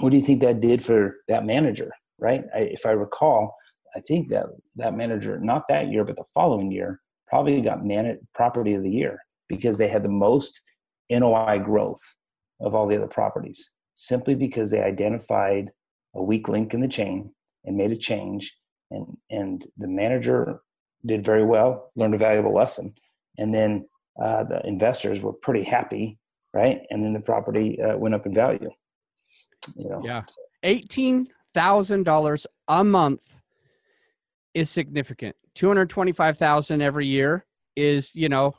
what 0.00 0.10
do 0.10 0.16
you 0.16 0.24
think 0.24 0.40
that 0.40 0.60
did 0.60 0.84
for 0.84 1.18
that 1.28 1.46
manager, 1.46 1.92
right? 2.18 2.42
I, 2.52 2.58
if 2.62 2.84
I 2.84 2.90
recall, 2.90 3.54
I 3.94 4.00
think 4.00 4.28
that 4.28 4.46
that 4.76 4.96
manager, 4.96 5.38
not 5.38 5.68
that 5.68 5.88
year, 5.88 6.04
but 6.04 6.16
the 6.16 6.24
following 6.34 6.70
year, 6.70 7.00
probably 7.26 7.60
got 7.60 7.84
man- 7.84 8.18
property 8.34 8.74
of 8.74 8.82
the 8.82 8.90
year 8.90 9.18
because 9.48 9.78
they 9.78 9.88
had 9.88 10.02
the 10.02 10.08
most 10.08 10.60
NOI 11.10 11.58
growth 11.58 12.00
of 12.60 12.74
all 12.74 12.86
the 12.86 12.96
other 12.96 13.08
properties, 13.08 13.70
simply 13.94 14.34
because 14.34 14.70
they 14.70 14.82
identified 14.82 15.70
a 16.14 16.22
weak 16.22 16.48
link 16.48 16.74
in 16.74 16.80
the 16.80 16.88
chain 16.88 17.30
and 17.64 17.76
made 17.76 17.92
a 17.92 17.96
change, 17.96 18.56
and 18.90 19.06
and 19.30 19.66
the 19.76 19.88
manager 19.88 20.60
did 21.06 21.24
very 21.24 21.44
well, 21.44 21.90
learned 21.96 22.14
a 22.14 22.18
valuable 22.18 22.54
lesson, 22.54 22.94
and 23.38 23.54
then 23.54 23.88
uh, 24.20 24.42
the 24.44 24.66
investors 24.66 25.20
were 25.20 25.32
pretty 25.32 25.62
happy, 25.62 26.18
right? 26.52 26.80
And 26.90 27.04
then 27.04 27.12
the 27.12 27.20
property 27.20 27.80
uh, 27.80 27.96
went 27.96 28.14
up 28.14 28.26
in 28.26 28.34
value. 28.34 28.70
You 29.76 29.90
know, 29.90 30.02
Yeah. 30.04 30.22
thousand 31.54 32.02
dollars 32.04 32.46
a 32.68 32.84
month 32.84 33.40
is 34.58 34.70
significant. 34.70 35.36
Two 35.54 35.68
hundred 35.68 35.88
twenty-five 35.90 36.36
thousand 36.36 36.82
every 36.82 37.06
year 37.06 37.46
is 37.76 38.14
you 38.14 38.28
know 38.28 38.54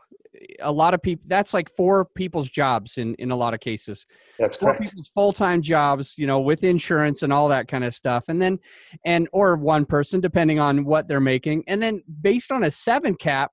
a 0.61 0.71
lot 0.71 0.93
of 0.93 1.01
people. 1.01 1.25
That's 1.27 1.53
like 1.53 1.69
four 1.75 2.05
people's 2.15 2.49
jobs 2.49 2.97
in 2.97 3.15
in 3.15 3.31
a 3.31 3.35
lot 3.35 3.53
of 3.53 3.59
cases. 3.59 4.05
that's 4.37 4.57
Four 4.57 4.73
correct. 4.73 4.89
people's 4.89 5.09
full-time 5.13 5.61
jobs, 5.61 6.15
you 6.17 6.27
know, 6.27 6.39
with 6.39 6.63
insurance 6.63 7.23
and 7.23 7.33
all 7.33 7.47
that 7.49 7.67
kind 7.67 7.83
of 7.83 7.93
stuff, 7.93 8.25
and 8.29 8.41
then 8.41 8.59
and 9.05 9.27
or 9.33 9.55
one 9.55 9.85
person 9.85 10.21
depending 10.21 10.59
on 10.59 10.85
what 10.85 11.07
they're 11.07 11.19
making, 11.19 11.63
and 11.67 11.81
then 11.81 12.01
based 12.21 12.51
on 12.51 12.63
a 12.63 12.71
seven 12.71 13.15
cap, 13.15 13.51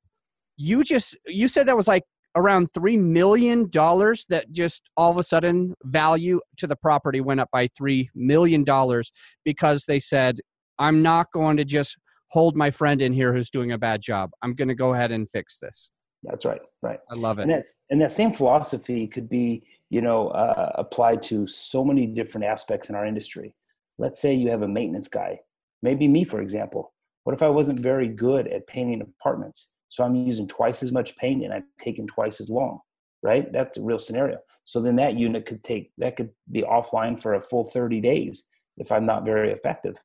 you 0.56 0.82
just 0.82 1.16
you 1.26 1.48
said 1.48 1.66
that 1.66 1.76
was 1.76 1.88
like 1.88 2.04
around 2.36 2.68
three 2.74 2.96
million 2.98 3.68
dollars 3.70 4.26
that 4.28 4.52
just 4.52 4.82
all 4.96 5.10
of 5.10 5.18
a 5.18 5.22
sudden 5.22 5.74
value 5.84 6.38
to 6.58 6.66
the 6.66 6.76
property 6.76 7.20
went 7.20 7.40
up 7.40 7.48
by 7.50 7.66
three 7.68 8.10
million 8.14 8.62
dollars 8.62 9.10
because 9.42 9.86
they 9.86 9.98
said 9.98 10.38
i'm 10.78 11.02
not 11.02 11.32
going 11.32 11.56
to 11.56 11.64
just 11.64 11.96
hold 12.36 12.54
my 12.54 12.70
friend 12.70 13.00
in 13.00 13.14
here 13.14 13.32
who's 13.32 13.48
doing 13.48 13.72
a 13.72 13.78
bad 13.78 14.02
job. 14.02 14.30
I'm 14.42 14.54
going 14.54 14.68
to 14.68 14.74
go 14.74 14.92
ahead 14.92 15.10
and 15.10 15.26
fix 15.30 15.56
this. 15.58 15.90
That's 16.22 16.44
right, 16.44 16.60
right. 16.82 16.98
i 17.10 17.14
love 17.14 17.38
and 17.38 17.50
it 17.50 17.54
that's 17.54 17.76
and 17.90 18.00
that 18.02 18.12
same 18.12 18.32
philosophy 18.34 19.06
could 19.06 19.28
be 19.28 19.62
you 19.90 20.02
know 20.02 20.28
uh, 20.28 20.72
applied 20.74 21.22
to 21.30 21.46
so 21.46 21.84
many 21.84 22.04
different 22.06 22.44
aspects 22.44 22.90
in 22.90 22.94
our 22.94 23.06
industry. 23.06 23.54
Let's 23.96 24.20
say 24.20 24.34
you 24.34 24.50
have 24.50 24.62
a 24.62 24.68
maintenance 24.68 25.08
guy 25.08 25.40
maybe 25.82 26.06
me 26.08 26.24
for 26.24 26.40
example. 26.42 26.92
What 27.24 27.34
if 27.36 27.42
i 27.42 27.48
wasn't 27.48 27.80
very 27.80 28.08
good 28.08 28.48
at 28.48 28.66
painting 28.66 29.00
apartments? 29.00 29.72
So 29.88 30.04
i'm 30.04 30.16
using 30.16 30.48
twice 30.48 30.82
as 30.82 30.92
much 30.92 31.16
paint 31.16 31.44
and 31.44 31.54
i've 31.54 31.70
taken 31.80 32.06
twice 32.06 32.40
as 32.40 32.50
long 32.50 32.80
right? 33.22 33.50
That's 33.52 33.76
a 33.78 33.82
real 33.82 33.98
scenario. 33.98 34.38
So 34.64 34.80
then 34.80 34.96
that 34.96 35.18
unit 35.18 35.46
could 35.46 35.62
take 35.64 35.90
that 35.98 36.16
could 36.16 36.30
be 36.50 36.62
offline 36.62 37.18
for 37.18 37.34
a 37.34 37.40
full 37.40 37.64
30 37.64 38.00
days 38.00 38.48
if 38.78 38.92
i'm 38.92 39.06
not 39.06 39.24
very 39.24 39.50
effective 39.52 39.96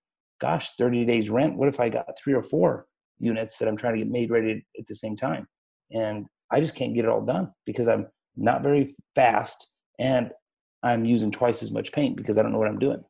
gosh 0.41 0.71
30 0.77 1.05
days 1.05 1.29
rent 1.29 1.55
what 1.55 1.69
if 1.69 1.79
i 1.79 1.87
got 1.87 2.17
three 2.21 2.33
or 2.33 2.41
four 2.41 2.85
units 3.19 3.57
that 3.57 3.67
i'm 3.67 3.77
trying 3.77 3.93
to 3.93 3.99
get 3.99 4.11
made 4.11 4.31
ready 4.31 4.65
at 4.77 4.87
the 4.87 4.95
same 4.95 5.15
time 5.15 5.47
and 5.91 6.25
I 6.51 6.59
just 6.59 6.75
can't 6.75 6.93
get 6.93 7.05
it 7.05 7.09
all 7.09 7.21
done 7.21 7.51
because 7.65 7.87
I'm 7.87 8.07
not 8.35 8.61
very 8.61 8.95
fast 9.15 9.67
and 9.99 10.31
I'm 10.83 11.05
using 11.05 11.31
twice 11.31 11.63
as 11.63 11.71
much 11.71 11.91
paint 11.91 12.17
because 12.17 12.37
I 12.37 12.43
don't 12.43 12.51
know 12.51 12.59
what 12.59 12.67
I'm 12.67 12.79
doing. 12.79 13.03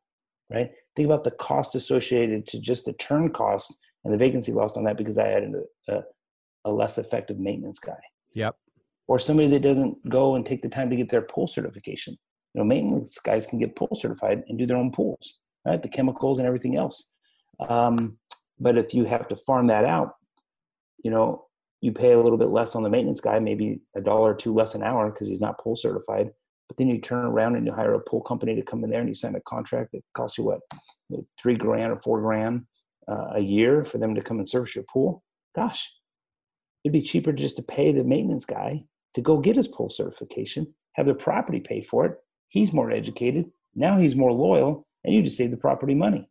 Right? 0.49 0.71
Think 0.95 1.05
about 1.05 1.23
the 1.23 1.31
cost 1.31 1.75
associated 1.75 2.45
to 2.47 2.59
just 2.59 2.85
the 2.85 2.93
turn 2.93 3.31
cost 3.31 3.73
and 4.03 4.13
the 4.13 4.17
vacancy 4.17 4.51
lost 4.51 4.77
on 4.77 4.83
that 4.83 4.97
because 4.97 5.17
I 5.17 5.29
added 5.29 5.53
a, 5.87 5.93
a, 5.93 6.03
a 6.65 6.71
less 6.71 6.97
effective 6.97 7.39
maintenance 7.39 7.79
guy 7.79 7.97
yep 8.33 8.55
or 9.07 9.17
somebody 9.17 9.47
that 9.49 9.61
doesn't 9.61 9.97
go 10.09 10.35
and 10.35 10.45
take 10.45 10.61
the 10.61 10.69
time 10.69 10.89
to 10.89 10.95
get 10.95 11.09
their 11.09 11.21
pool 11.21 11.47
certification. 11.47 12.17
You 12.53 12.59
know, 12.59 12.65
maintenance 12.65 13.17
guys 13.19 13.47
can 13.47 13.59
get 13.59 13.75
pool 13.75 13.89
certified 13.93 14.43
and 14.47 14.59
do 14.59 14.65
their 14.65 14.77
own 14.77 14.91
pools, 14.91 15.39
right? 15.65 15.81
The 15.81 15.89
chemicals 15.89 16.39
and 16.39 16.47
everything 16.47 16.75
else. 16.75 17.10
Um, 17.67 18.17
but 18.59 18.77
if 18.77 18.93
you 18.93 19.05
have 19.05 19.27
to 19.29 19.35
farm 19.35 19.67
that 19.67 19.85
out, 19.85 20.15
you 21.03 21.11
know, 21.11 21.45
you 21.81 21.91
pay 21.91 22.11
a 22.13 22.19
little 22.19 22.37
bit 22.37 22.49
less 22.49 22.75
on 22.75 22.83
the 22.83 22.89
maintenance 22.89 23.21
guy, 23.21 23.39
maybe 23.39 23.81
a 23.95 24.01
dollar 24.01 24.31
or 24.31 24.35
two 24.35 24.53
less 24.53 24.75
an 24.75 24.83
hour 24.83 25.09
because 25.09 25.27
he's 25.27 25.41
not 25.41 25.59
pool 25.59 25.75
certified. 25.75 26.29
But 26.67 26.77
then 26.77 26.87
you 26.87 27.01
turn 27.01 27.25
around 27.25 27.55
and 27.55 27.65
you 27.65 27.73
hire 27.73 27.95
a 27.95 27.99
pool 27.99 28.21
company 28.21 28.55
to 28.55 28.61
come 28.61 28.83
in 28.83 28.89
there 28.89 29.01
and 29.01 29.09
you 29.09 29.15
sign 29.15 29.35
a 29.35 29.41
contract 29.41 29.91
that 29.91 30.03
costs 30.13 30.37
you 30.37 30.45
what, 30.45 30.61
three 31.41 31.55
grand 31.55 31.91
or 31.91 31.99
four 32.01 32.21
grand 32.21 32.65
uh, 33.09 33.31
a 33.33 33.41
year 33.41 33.83
for 33.83 33.97
them 33.97 34.15
to 34.15 34.21
come 34.21 34.37
and 34.37 34.47
service 34.47 34.75
your 34.75 34.85
pool. 34.91 35.23
Gosh, 35.55 35.91
it'd 36.83 36.93
be 36.93 37.01
cheaper 37.01 37.33
just 37.33 37.57
to 37.57 37.63
pay 37.63 37.91
the 37.91 38.03
maintenance 38.03 38.45
guy 38.45 38.85
to 39.15 39.21
go 39.21 39.39
get 39.39 39.57
his 39.57 39.67
pool 39.67 39.89
certification, 39.89 40.73
have 40.93 41.07
the 41.07 41.13
property 41.13 41.59
pay 41.59 41.81
for 41.81 42.05
it. 42.05 42.15
He's 42.49 42.71
more 42.71 42.91
educated. 42.91 43.51
Now 43.75 43.97
he's 43.97 44.15
more 44.15 44.31
loyal, 44.31 44.85
and 45.03 45.13
you 45.13 45.23
just 45.23 45.37
save 45.37 45.51
the 45.51 45.57
property 45.57 45.95
money. 45.95 46.29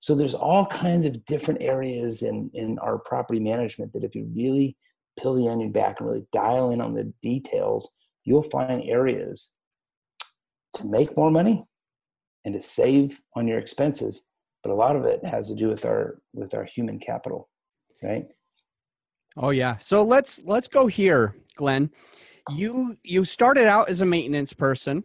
So 0.00 0.14
there's 0.14 0.34
all 0.34 0.66
kinds 0.66 1.04
of 1.04 1.24
different 1.24 1.62
areas 1.62 2.22
in, 2.22 2.50
in 2.54 2.78
our 2.78 2.98
property 2.98 3.40
management 3.40 3.92
that 3.92 4.04
if 4.04 4.14
you 4.14 4.30
really 4.34 4.76
peel 5.18 5.34
the 5.34 5.48
onion 5.48 5.72
back 5.72 5.96
and 5.98 6.08
really 6.08 6.26
dial 6.32 6.70
in 6.70 6.80
on 6.80 6.94
the 6.94 7.12
details, 7.22 7.96
you'll 8.24 8.42
find 8.42 8.82
areas 8.84 9.54
to 10.74 10.86
make 10.86 11.16
more 11.16 11.30
money 11.30 11.64
and 12.44 12.54
to 12.54 12.62
save 12.62 13.18
on 13.34 13.48
your 13.48 13.58
expenses. 13.58 14.26
But 14.62 14.70
a 14.70 14.74
lot 14.74 14.96
of 14.96 15.04
it 15.04 15.24
has 15.24 15.48
to 15.48 15.54
do 15.54 15.68
with 15.68 15.84
our 15.84 16.20
with 16.32 16.54
our 16.54 16.64
human 16.64 16.98
capital, 16.98 17.48
right? 18.02 18.26
oh 19.38 19.50
yeah 19.50 19.76
so 19.78 20.02
let's 20.02 20.42
let's 20.44 20.68
go 20.68 20.86
here 20.86 21.34
glenn 21.56 21.90
you 22.50 22.96
you 23.02 23.24
started 23.24 23.66
out 23.66 23.88
as 23.88 24.00
a 24.00 24.06
maintenance 24.06 24.52
person 24.52 25.02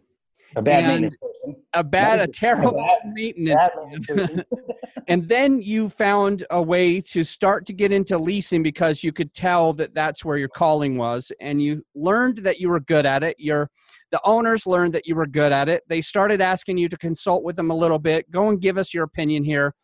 A 0.56 0.62
bad 0.62 0.84
maintenance 0.86 1.16
person. 1.16 1.56
a 1.72 1.82
bad 1.84 2.14
a 2.14 2.22
Not 2.22 2.28
a 2.28 2.32
terrible 2.32 2.72
bad- 2.72 3.12
maintenance 3.12 3.60
Bad 3.60 3.70
maintenance 3.76 4.06
person. 4.06 4.44
and 5.08 5.28
then 5.28 5.60
you 5.60 5.88
found 5.88 6.44
a 6.50 6.62
way 6.62 7.00
to 7.00 7.24
start 7.24 7.66
to 7.66 7.72
get 7.72 7.92
into 7.92 8.16
leasing 8.18 8.62
because 8.62 9.02
you 9.02 9.12
could 9.12 9.32
tell 9.34 9.72
that 9.74 9.94
that's 9.94 10.24
where 10.24 10.36
your 10.36 10.48
calling 10.48 10.96
was 10.96 11.32
and 11.40 11.60
you 11.62 11.84
learned 11.94 12.38
that 12.38 12.58
you 12.60 12.68
were 12.68 12.80
good 12.80 13.04
at 13.06 13.22
it 13.22 13.36
your 13.38 13.68
the 14.12 14.20
owners 14.24 14.64
learned 14.66 14.94
that 14.94 15.06
you 15.06 15.16
were 15.16 15.26
good 15.26 15.50
at 15.52 15.68
it 15.68 15.82
they 15.88 16.00
started 16.00 16.40
asking 16.40 16.78
you 16.78 16.88
to 16.88 16.96
consult 16.96 17.42
with 17.42 17.56
them 17.56 17.70
a 17.70 17.76
little 17.76 17.98
bit 17.98 18.30
go 18.30 18.48
and 18.48 18.60
give 18.60 18.78
us 18.78 18.94
your 18.94 19.04
opinion 19.04 19.42
here 19.44 19.74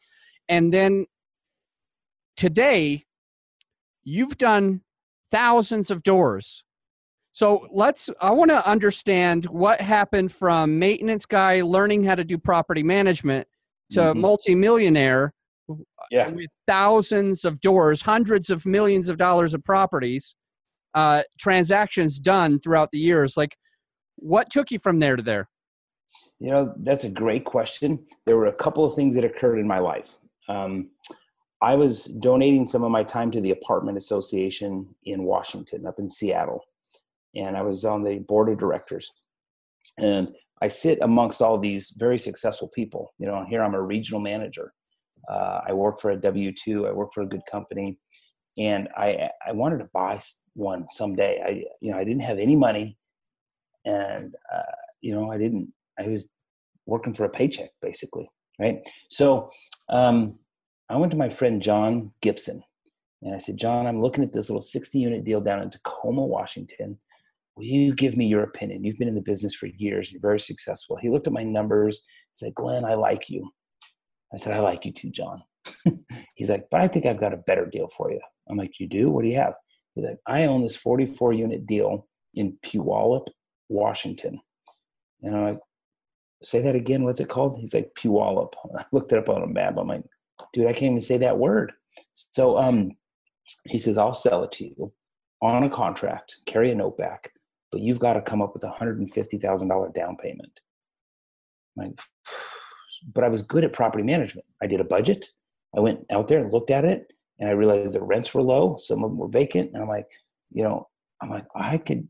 and 0.48 0.72
then 0.72 1.04
today 2.36 3.04
you've 4.04 4.38
done 4.38 4.80
thousands 5.30 5.90
of 5.90 6.02
doors 6.02 6.64
so 7.32 7.66
let's 7.70 8.10
i 8.20 8.30
want 8.30 8.50
to 8.50 8.66
understand 8.66 9.44
what 9.46 9.80
happened 9.80 10.30
from 10.32 10.78
maintenance 10.78 11.26
guy 11.26 11.60
learning 11.62 12.02
how 12.04 12.14
to 12.14 12.24
do 12.24 12.36
property 12.38 12.82
management 12.82 13.46
to 13.90 14.00
Mhm. 14.00 14.16
multimillionaire 14.20 15.32
Yeah. 16.10 16.30
with 16.30 16.50
thousands 16.66 17.44
of 17.44 17.60
doors, 17.60 18.02
hundreds 18.02 18.50
of 18.50 18.66
millions 18.66 19.08
of 19.08 19.16
dollars 19.18 19.54
of 19.54 19.62
properties, 19.64 20.34
uh, 20.94 21.22
transactions 21.38 22.18
done 22.18 22.58
throughout 22.58 22.90
the 22.90 22.98
years. 22.98 23.36
Like, 23.36 23.56
what 24.16 24.50
took 24.50 24.72
you 24.72 24.80
from 24.80 24.98
there 24.98 25.14
to 25.14 25.22
there? 25.22 25.48
You 26.40 26.50
know, 26.50 26.74
that's 26.78 27.04
a 27.04 27.08
great 27.08 27.44
question. 27.44 28.04
There 28.26 28.36
were 28.36 28.46
a 28.46 28.52
couple 28.52 28.84
of 28.84 28.94
things 28.94 29.14
that 29.14 29.24
occurred 29.24 29.58
in 29.60 29.68
my 29.68 29.78
life. 29.78 30.18
Um, 30.48 30.90
I 31.62 31.76
was 31.76 32.06
donating 32.06 32.66
some 32.66 32.82
of 32.82 32.90
my 32.90 33.04
time 33.04 33.30
to 33.32 33.40
the 33.40 33.52
apartment 33.52 33.96
association 33.98 34.92
in 35.04 35.22
Washington, 35.22 35.86
up 35.86 35.98
in 36.00 36.08
Seattle, 36.08 36.64
and 37.34 37.56
I 37.56 37.62
was 37.62 37.84
on 37.84 38.02
the 38.02 38.18
board 38.18 38.48
of 38.48 38.58
directors. 38.58 39.10
And 39.98 40.28
I 40.62 40.68
sit 40.68 40.98
amongst 41.02 41.40
all 41.40 41.58
these 41.58 41.94
very 41.98 42.18
successful 42.18 42.68
people. 42.68 43.14
You 43.18 43.26
know, 43.26 43.44
here 43.48 43.62
I'm 43.62 43.74
a 43.74 43.82
regional 43.82 44.20
manager. 44.20 44.72
Uh, 45.28 45.60
I 45.66 45.72
work 45.72 46.00
for 46.00 46.10
a 46.10 46.16
W 46.16 46.52
two. 46.52 46.86
I 46.86 46.92
work 46.92 47.12
for 47.14 47.22
a 47.22 47.26
good 47.26 47.42
company, 47.50 47.98
and 48.58 48.88
I 48.96 49.30
I 49.46 49.52
wanted 49.52 49.78
to 49.78 49.88
buy 49.92 50.20
one 50.54 50.86
someday. 50.90 51.40
I 51.44 51.64
you 51.80 51.92
know 51.92 51.98
I 51.98 52.04
didn't 52.04 52.22
have 52.22 52.38
any 52.38 52.56
money, 52.56 52.98
and 53.84 54.34
uh, 54.52 54.62
you 55.00 55.14
know 55.14 55.30
I 55.30 55.38
didn't. 55.38 55.72
I 55.98 56.08
was 56.08 56.28
working 56.86 57.14
for 57.14 57.24
a 57.24 57.30
paycheck 57.30 57.70
basically, 57.80 58.28
right? 58.58 58.78
So 59.10 59.50
um, 59.88 60.38
I 60.88 60.96
went 60.96 61.12
to 61.12 61.18
my 61.18 61.28
friend 61.28 61.62
John 61.62 62.12
Gibson, 62.22 62.62
and 63.22 63.34
I 63.34 63.38
said, 63.38 63.56
John, 63.56 63.86
I'm 63.86 64.00
looking 64.00 64.24
at 64.24 64.32
this 64.32 64.48
little 64.48 64.62
60 64.62 64.98
unit 64.98 65.24
deal 65.24 65.40
down 65.40 65.62
in 65.62 65.70
Tacoma, 65.70 66.24
Washington. 66.24 66.98
Will 67.60 67.66
you 67.66 67.94
give 67.94 68.16
me 68.16 68.26
your 68.26 68.42
opinion? 68.42 68.84
You've 68.84 68.96
been 68.96 69.06
in 69.06 69.14
the 69.14 69.20
business 69.20 69.54
for 69.54 69.66
years. 69.66 70.10
You're 70.10 70.22
very 70.22 70.40
successful. 70.40 70.96
He 70.96 71.10
looked 71.10 71.26
at 71.26 71.34
my 71.34 71.42
numbers. 71.42 72.02
He 72.32 72.46
said, 72.46 72.54
Glenn, 72.54 72.86
I 72.86 72.94
like 72.94 73.28
you. 73.28 73.50
I 74.32 74.38
said, 74.38 74.54
I 74.54 74.60
like 74.60 74.86
you 74.86 74.92
too, 74.92 75.10
John. 75.10 75.42
He's 76.36 76.48
like, 76.48 76.68
but 76.70 76.80
I 76.80 76.88
think 76.88 77.04
I've 77.04 77.20
got 77.20 77.34
a 77.34 77.44
better 77.46 77.66
deal 77.66 77.88
for 77.88 78.10
you. 78.10 78.20
I'm 78.48 78.56
like, 78.56 78.80
you 78.80 78.88
do? 78.88 79.10
What 79.10 79.24
do 79.24 79.28
you 79.28 79.36
have? 79.36 79.52
He's 79.94 80.06
like, 80.06 80.16
I 80.26 80.44
own 80.44 80.62
this 80.62 80.74
44 80.74 81.34
unit 81.34 81.66
deal 81.66 82.08
in 82.32 82.56
Puyallup, 82.62 83.26
Washington. 83.68 84.40
And 85.20 85.36
I'm 85.36 85.44
like, 85.44 85.58
say 86.42 86.62
that 86.62 86.74
again. 86.74 87.04
What's 87.04 87.20
it 87.20 87.28
called? 87.28 87.58
He's 87.60 87.74
like, 87.74 87.90
Puyallup. 87.94 88.54
I 88.78 88.86
looked 88.90 89.12
it 89.12 89.18
up 89.18 89.28
on 89.28 89.42
a 89.42 89.46
map. 89.46 89.76
I'm 89.76 89.88
like, 89.88 90.04
dude, 90.54 90.66
I 90.66 90.72
can't 90.72 90.92
even 90.92 91.00
say 91.02 91.18
that 91.18 91.36
word. 91.36 91.72
So 92.14 92.56
um, 92.56 92.92
he 93.66 93.78
says, 93.78 93.98
I'll 93.98 94.14
sell 94.14 94.44
it 94.44 94.52
to 94.52 94.64
you 94.64 94.92
on 95.42 95.62
a 95.62 95.68
contract, 95.68 96.36
carry 96.46 96.70
a 96.70 96.74
note 96.74 96.96
back, 96.96 97.32
but 97.70 97.80
you've 97.80 98.00
got 98.00 98.14
to 98.14 98.22
come 98.22 98.42
up 98.42 98.52
with 98.54 98.64
a 98.64 98.70
$150,000 98.70 99.94
down 99.94 100.16
payment. 100.16 100.60
Like, 101.76 101.98
but 103.14 103.24
I 103.24 103.28
was 103.28 103.42
good 103.42 103.64
at 103.64 103.72
property 103.72 104.04
management. 104.04 104.46
I 104.62 104.66
did 104.66 104.80
a 104.80 104.84
budget. 104.84 105.26
I 105.76 105.80
went 105.80 106.00
out 106.10 106.28
there 106.28 106.40
and 106.40 106.52
looked 106.52 106.70
at 106.70 106.84
it 106.84 107.12
and 107.38 107.48
I 107.48 107.52
realized 107.52 107.94
the 107.94 108.02
rents 108.02 108.34
were 108.34 108.42
low. 108.42 108.76
Some 108.78 109.04
of 109.04 109.10
them 109.10 109.18
were 109.18 109.28
vacant. 109.28 109.70
And 109.72 109.82
I'm 109.82 109.88
like, 109.88 110.06
you 110.50 110.62
know, 110.62 110.88
I'm 111.22 111.30
like, 111.30 111.46
I 111.54 111.78
could, 111.78 112.08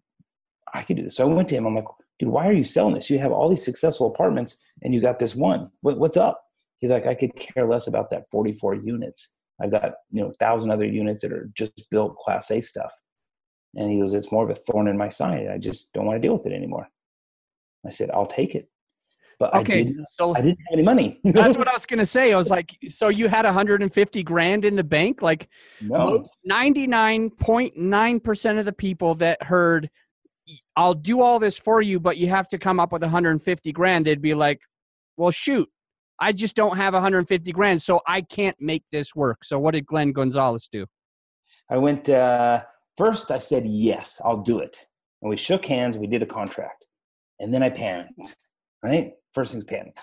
I 0.72 0.82
could 0.82 0.96
do 0.96 1.04
this. 1.04 1.16
So 1.16 1.30
I 1.30 1.32
went 1.32 1.48
to 1.48 1.56
him. 1.56 1.66
I'm 1.66 1.74
like, 1.74 1.84
dude, 2.18 2.30
why 2.30 2.48
are 2.48 2.52
you 2.52 2.64
selling 2.64 2.94
this? 2.94 3.10
You 3.10 3.18
have 3.18 3.32
all 3.32 3.48
these 3.48 3.64
successful 3.64 4.06
apartments 4.06 4.56
and 4.82 4.94
you 4.94 5.00
got 5.00 5.18
this 5.18 5.34
one. 5.34 5.70
What, 5.82 5.98
what's 5.98 6.16
up? 6.16 6.42
He's 6.78 6.90
like, 6.90 7.06
I 7.06 7.14
could 7.14 7.36
care 7.36 7.68
less 7.68 7.86
about 7.86 8.10
that 8.10 8.24
44 8.30 8.76
units. 8.76 9.36
I've 9.62 9.70
got, 9.70 9.92
you 10.10 10.22
know, 10.22 10.28
a 10.28 10.32
thousand 10.32 10.70
other 10.70 10.86
units 10.86 11.20
that 11.20 11.32
are 11.32 11.50
just 11.54 11.72
built 11.90 12.16
class 12.16 12.50
A 12.50 12.60
stuff. 12.60 12.92
And 13.76 13.90
he 13.90 14.00
goes, 14.00 14.14
it's 14.14 14.32
more 14.32 14.44
of 14.44 14.50
a 14.50 14.54
thorn 14.54 14.88
in 14.88 14.98
my 14.98 15.08
side. 15.08 15.48
I 15.48 15.58
just 15.58 15.92
don't 15.92 16.06
want 16.06 16.20
to 16.20 16.26
deal 16.26 16.36
with 16.36 16.46
it 16.46 16.52
anymore. 16.52 16.88
I 17.86 17.90
said, 17.90 18.10
I'll 18.10 18.26
take 18.26 18.54
it. 18.54 18.68
But 19.40 19.54
Okay, 19.56 19.80
I, 19.80 19.84
didn't, 19.84 20.06
so 20.16 20.36
I 20.36 20.42
didn't 20.42 20.58
have 20.68 20.74
any 20.74 20.82
money. 20.82 21.18
that's 21.24 21.56
what 21.56 21.66
I 21.66 21.72
was 21.72 21.86
gonna 21.86 22.04
say. 22.04 22.34
I 22.34 22.36
was 22.36 22.50
like, 22.50 22.76
so 22.88 23.08
you 23.08 23.26
had 23.26 23.46
150 23.46 24.22
grand 24.22 24.66
in 24.66 24.76
the 24.76 24.84
bank? 24.84 25.22
Like, 25.22 25.48
no. 25.80 26.28
99.9 26.48 28.22
percent 28.22 28.58
of 28.58 28.66
the 28.66 28.72
people 28.72 29.14
that 29.14 29.42
heard, 29.42 29.88
"I'll 30.76 30.92
do 30.92 31.22
all 31.22 31.38
this 31.38 31.56
for 31.56 31.80
you, 31.80 31.98
but 31.98 32.18
you 32.18 32.28
have 32.28 32.48
to 32.48 32.58
come 32.58 32.78
up 32.78 32.92
with 32.92 33.00
150 33.00 33.72
grand," 33.72 34.04
they'd 34.04 34.20
be 34.20 34.34
like, 34.34 34.60
"Well, 35.16 35.30
shoot, 35.30 35.66
I 36.18 36.32
just 36.32 36.54
don't 36.54 36.76
have 36.76 36.92
150 36.92 37.50
grand, 37.52 37.80
so 37.80 38.02
I 38.06 38.20
can't 38.20 38.56
make 38.60 38.84
this 38.92 39.16
work." 39.16 39.42
So 39.42 39.58
what 39.58 39.72
did 39.72 39.86
Glenn 39.86 40.12
Gonzalez 40.12 40.68
do? 40.70 40.84
I 41.70 41.78
went, 41.78 42.10
uh, 42.10 42.62
first 42.96 43.30
I 43.30 43.38
said, 43.38 43.66
yes, 43.66 44.20
I'll 44.24 44.42
do 44.42 44.58
it. 44.58 44.78
And 45.22 45.30
we 45.30 45.36
shook 45.36 45.64
hands, 45.64 45.98
we 45.98 46.06
did 46.06 46.22
a 46.22 46.26
contract. 46.26 46.86
And 47.38 47.52
then 47.52 47.62
I 47.62 47.70
panicked, 47.70 48.36
right? 48.82 49.12
First 49.34 49.52
thing's 49.52 49.64
panic. 49.64 49.96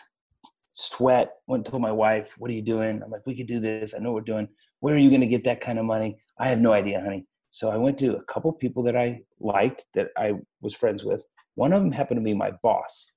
Sweat, 0.71 1.31
went 1.47 1.65
and 1.65 1.71
told 1.71 1.81
my 1.81 1.91
wife, 1.91 2.33
what 2.37 2.51
are 2.51 2.53
you 2.53 2.61
doing? 2.61 3.01
I'm 3.03 3.09
like, 3.09 3.25
we 3.25 3.35
could 3.35 3.47
do 3.47 3.59
this. 3.59 3.93
I 3.93 3.99
know 3.99 4.11
what 4.11 4.21
we're 4.21 4.33
doing. 4.33 4.47
Where 4.79 4.93
are 4.93 4.99
you 4.99 5.09
going 5.09 5.21
to 5.21 5.27
get 5.27 5.43
that 5.45 5.61
kind 5.61 5.79
of 5.79 5.85
money? 5.85 6.17
I 6.39 6.49
have 6.49 6.59
no 6.59 6.73
idea, 6.73 7.01
honey. 7.01 7.25
So 7.49 7.69
I 7.69 7.77
went 7.77 7.97
to 7.99 8.15
a 8.15 8.23
couple 8.25 8.51
people 8.53 8.83
that 8.83 8.95
I 8.95 9.21
liked, 9.39 9.85
that 9.95 10.09
I 10.17 10.33
was 10.61 10.75
friends 10.75 11.03
with. 11.03 11.25
One 11.55 11.73
of 11.73 11.81
them 11.81 11.91
happened 11.91 12.19
to 12.19 12.23
be 12.23 12.35
my 12.35 12.51
boss 12.61 13.11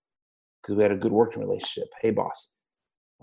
because 0.62 0.76
we 0.76 0.82
had 0.82 0.92
a 0.92 0.96
good 0.96 1.12
working 1.12 1.42
relationship. 1.42 1.88
Hey, 2.00 2.10
boss, 2.10 2.52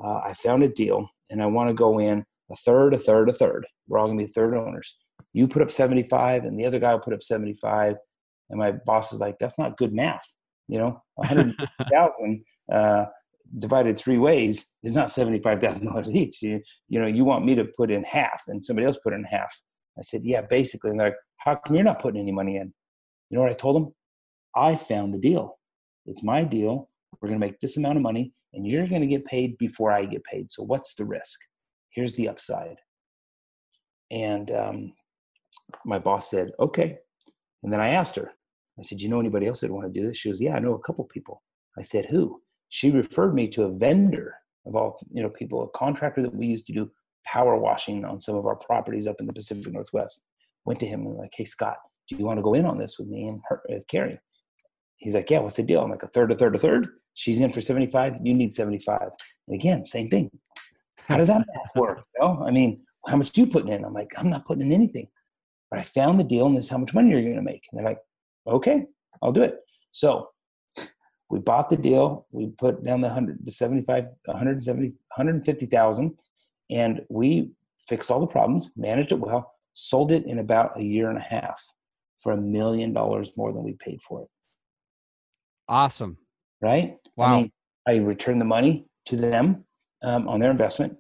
uh, 0.04 0.20
I 0.24 0.34
found 0.36 0.64
a 0.64 0.70
deal 0.70 1.10
and 1.32 1.42
I 1.42 1.48
want 1.48 1.70
to 1.70 1.74
go 1.74 2.00
in 2.00 2.24
a 2.52 2.56
third, 2.58 2.94
a 2.94 3.00
third, 3.00 3.30
a 3.30 3.34
third. 3.34 3.66
We're 3.88 3.98
all 3.98 4.08
going 4.08 4.20
to 4.20 4.26
be 4.26 4.32
third 4.32 4.56
owners. 4.56 4.96
You 5.34 5.48
put 5.48 5.62
up 5.62 5.72
75 5.72 6.46
and 6.46 6.60
the 6.60 6.66
other 6.66 6.80
guy 6.80 6.94
will 6.94 7.02
put 7.02 7.14
up 7.14 7.24
75. 7.24 7.96
And 8.50 8.60
my 8.60 8.72
boss 8.86 9.12
is 9.12 9.20
like, 9.20 9.38
that's 9.40 9.58
not 9.58 9.78
good 9.78 9.94
math. 9.94 10.26
You 10.68 10.80
know, 10.80 11.04
100,000 11.16 12.44
uh, 12.72 13.06
divided 13.60 13.98
three 13.98 14.18
ways 14.18 14.66
is 14.84 14.94
not 14.94 15.10
$75,000 15.10 16.08
each. 16.14 16.42
You, 16.42 16.62
you 16.90 17.00
know, 17.00 17.08
you 17.08 17.26
want 17.26 17.46
me 17.46 17.56
to 17.56 17.66
put 17.78 17.92
in 17.92 18.04
half 18.04 18.44
and 18.48 18.64
somebody 18.64 18.86
else 18.86 18.98
put 19.04 19.14
in 19.14 19.24
half. 19.24 19.54
I 19.98 20.02
said, 20.02 20.22
yeah, 20.24 20.42
basically. 20.42 20.92
And 20.92 21.00
they're 21.00 21.08
like, 21.08 21.18
how 21.38 21.56
come 21.56 21.76
you're 21.76 21.84
not 21.84 22.02
putting 22.02 22.22
any 22.22 22.32
money 22.32 22.58
in? 22.58 22.74
You 23.30 23.38
know 23.38 23.42
what 23.42 23.52
I 23.52 23.56
told 23.56 23.76
them? 23.76 23.94
I 24.56 24.76
found 24.76 25.14
the 25.14 25.20
deal. 25.20 25.58
It's 26.06 26.24
my 26.24 26.44
deal. 26.44 26.90
We're 27.22 27.30
going 27.30 27.40
to 27.40 27.46
make 27.46 27.60
this 27.60 27.78
amount 27.78 27.98
of 27.98 28.04
money 28.04 28.34
and 28.54 28.66
you're 28.66 28.88
going 28.88 29.02
to 29.02 29.08
get 29.08 29.26
paid 29.26 29.58
before 29.58 29.92
I 29.92 30.06
get 30.06 30.24
paid. 30.24 30.52
So 30.52 30.64
what's 30.64 30.96
the 30.96 31.06
risk? 31.06 31.40
Here's 31.92 32.16
the 32.16 32.30
upside. 32.30 32.80
And 34.12 34.52
um, 34.52 34.94
my 35.86 36.00
boss 36.00 36.30
said, 36.30 36.52
okay. 36.60 36.98
And 37.64 37.72
then 37.72 37.82
I 37.82 37.90
asked 37.90 38.16
her, 38.16 38.32
I 38.80 38.84
said, 38.84 39.02
you 39.02 39.10
know 39.10 39.20
anybody 39.20 39.48
else 39.48 39.62
that 39.62 39.72
want 39.72 39.92
to 39.92 40.00
do 40.00 40.08
this? 40.08 40.18
She 40.18 40.30
goes, 40.30 40.40
yeah, 40.40 40.56
I 40.56 40.60
know 40.60 40.74
a 40.74 40.80
couple 40.80 41.04
people. 41.06 41.42
I 41.78 41.82
said, 41.82 42.06
who? 42.06 42.42
She 42.70 42.92
referred 42.92 43.34
me 43.34 43.48
to 43.50 43.64
a 43.64 43.72
vendor 43.72 44.36
of 44.66 44.76
all, 44.76 45.00
you 45.12 45.24
know, 45.24 45.30
people, 45.30 45.64
a 45.64 45.78
contractor 45.78 46.22
that 46.22 46.36
we 46.36 46.48
used 46.48 46.68
to 46.68 46.74
do 46.74 46.92
power 47.26 47.58
washing 47.58 48.06
on 48.06 48.20
some 48.20 48.36
of 48.36 48.46
our 48.46 48.56
properties 48.56 49.08
up 49.08 49.20
in 49.20 49.28
the 49.28 49.34
Pacific 49.34 49.72
Northwest. 49.72 50.24
Went 50.66 50.80
to 50.82 50.86
him 50.86 51.06
and 51.06 51.16
like, 51.16 51.32
hey, 51.36 51.46
Scott, 51.46 51.78
do 52.10 52.16
you 52.16 52.26
want 52.26 52.38
to 52.38 52.44
go 52.44 52.54
in 52.54 52.66
on 52.66 52.78
this 52.78 52.98
with 53.00 53.08
me 53.08 53.28
and 53.28 53.42
her, 53.48 53.62
uh, 53.72 53.80
Carrie? 53.88 54.20
He's 54.98 55.14
like, 55.14 55.30
yeah, 55.30 55.40
what's 55.40 55.56
the 55.56 55.64
deal? 55.64 55.82
I'm 55.82 55.92
like, 55.92 56.04
a 56.04 56.08
third, 56.08 56.32
a 56.32 56.36
third, 56.36 56.56
a 56.56 56.60
third. 56.60 56.88
She's 57.14 57.40
in 57.40 57.52
for 57.52 57.62
75. 57.62 58.18
You 58.24 58.34
need 58.34 58.54
75. 58.54 59.10
And 59.48 59.56
again, 59.56 59.86
same 59.86 60.10
thing. 60.10 60.30
How 60.98 61.18
does 61.18 61.28
that 61.28 61.46
math 61.56 61.76
work? 61.76 62.04
You 62.16 62.26
know? 62.26 62.44
I 62.46 62.52
mean, 62.52 62.82
how 63.08 63.18
much 63.18 63.32
do 63.32 63.42
you 63.42 63.48
putting 63.48 63.72
in? 63.72 63.86
I'm 63.86 63.94
like, 63.94 64.12
I'm 64.18 64.30
not 64.30 64.46
putting 64.46 64.66
in 64.66 64.74
anything. 64.74 65.08
But 65.70 65.80
I 65.80 65.84
found 65.84 66.20
the 66.20 66.24
deal 66.24 66.46
and 66.46 66.58
this 66.58 66.66
is 66.66 66.72
how 66.72 66.78
much 66.78 66.94
money 66.94 67.12
you're 67.12 67.22
going 67.22 67.36
to 67.36 67.42
make. 67.42 67.64
And 67.72 67.80
they're 67.80 67.88
like, 67.88 68.00
okay, 68.48 68.86
I'll 69.22 69.32
do 69.32 69.44
it. 69.44 69.58
So 69.92 70.30
we 71.30 71.40
bought 71.40 71.70
the 71.70 71.78
deal. 71.78 72.26
We 72.32 72.48
put 72.48 72.84
down 72.84 73.02
the 73.02 73.08
100, 73.08 73.40
the 73.44 73.52
75, 73.52 74.06
170, 74.26 74.88
150,000 74.88 76.18
and 76.70 77.02
we 77.10 77.52
fixed 77.88 78.12
all 78.12 78.20
the 78.20 78.28
problems, 78.28 78.72
managed 78.76 79.12
it 79.12 79.20
well, 79.20 79.54
sold 79.74 80.12
it 80.12 80.26
in 80.26 80.40
about 80.40 80.78
a 80.80 80.84
year 80.84 81.10
and 81.10 81.18
a 81.18 81.22
half 81.22 81.64
for 82.18 82.32
a 82.32 82.38
million 82.38 82.94
dollars 82.94 83.32
more 83.38 83.54
than 83.54 83.64
we 83.64 83.74
paid 83.74 84.02
for 84.02 84.24
it. 84.24 84.28
Awesome. 85.70 86.18
Right? 86.62 86.98
Wow. 87.16 87.26
I 87.26 87.38
mean, 87.38 87.52
I 87.88 87.96
returned 87.98 88.42
the 88.42 88.46
money 88.46 88.88
to 89.06 89.16
them 89.16 89.66
um, 90.04 90.28
on 90.28 90.40
their 90.40 90.52
investment. 90.52 90.98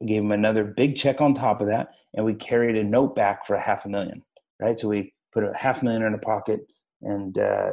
We 0.00 0.08
gave 0.08 0.22
him 0.22 0.32
another 0.32 0.64
big 0.64 0.96
check 0.96 1.20
on 1.20 1.34
top 1.34 1.60
of 1.60 1.68
that, 1.68 1.88
and 2.14 2.24
we 2.24 2.34
carried 2.34 2.76
a 2.76 2.84
note 2.84 3.14
back 3.14 3.46
for 3.46 3.54
a 3.54 3.60
half 3.60 3.84
a 3.84 3.88
million. 3.88 4.22
Right? 4.60 4.78
So 4.78 4.88
we 4.88 5.12
put 5.32 5.44
a 5.44 5.52
half 5.54 5.82
million 5.82 6.02
in 6.02 6.14
a 6.14 6.18
pocket 6.18 6.60
and 7.02 7.38
uh, 7.38 7.72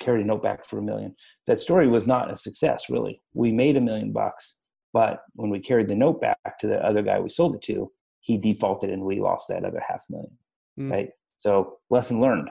carried 0.00 0.24
a 0.24 0.28
note 0.28 0.42
back 0.42 0.64
for 0.64 0.78
a 0.78 0.82
million. 0.82 1.14
That 1.46 1.60
story 1.60 1.88
was 1.88 2.06
not 2.06 2.30
a 2.30 2.36
success, 2.36 2.88
really. 2.90 3.22
We 3.34 3.52
made 3.52 3.76
a 3.76 3.80
million 3.80 4.12
bucks, 4.12 4.58
but 4.92 5.22
when 5.34 5.50
we 5.50 5.60
carried 5.60 5.88
the 5.88 5.94
note 5.94 6.20
back 6.20 6.58
to 6.60 6.66
the 6.66 6.84
other 6.84 7.02
guy 7.02 7.20
we 7.20 7.28
sold 7.28 7.54
it 7.54 7.62
to, 7.62 7.90
he 8.20 8.38
defaulted 8.38 8.90
and 8.90 9.02
we 9.02 9.20
lost 9.20 9.48
that 9.48 9.64
other 9.64 9.82
half 9.86 10.04
million. 10.10 10.32
Mm. 10.78 10.90
Right? 10.90 11.10
So 11.40 11.78
lesson 11.90 12.20
learned. 12.20 12.50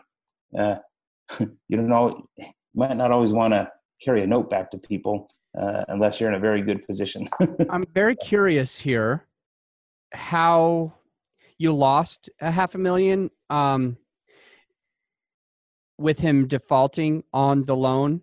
Uh, 0.57 0.75
you 1.39 1.77
don't 1.77 1.89
know, 1.89 2.27
you 2.37 2.45
might 2.75 2.95
not 2.95 3.11
always 3.11 3.31
want 3.31 3.53
to 3.53 3.69
carry 4.03 4.23
a 4.23 4.27
note 4.27 4.49
back 4.49 4.71
to 4.71 4.77
people 4.77 5.29
uh, 5.57 5.85
unless 5.87 6.19
you're 6.19 6.29
in 6.29 6.35
a 6.35 6.39
very 6.39 6.61
good 6.61 6.85
position. 6.85 7.29
I'm 7.69 7.85
very 7.93 8.15
curious 8.15 8.77
here 8.77 9.25
how 10.13 10.93
you 11.57 11.73
lost 11.73 12.29
a 12.41 12.51
half 12.51 12.75
a 12.75 12.77
million 12.77 13.29
um, 13.49 13.97
with 15.97 16.19
him 16.19 16.47
defaulting 16.47 17.23
on 17.33 17.65
the 17.65 17.75
loan. 17.75 18.21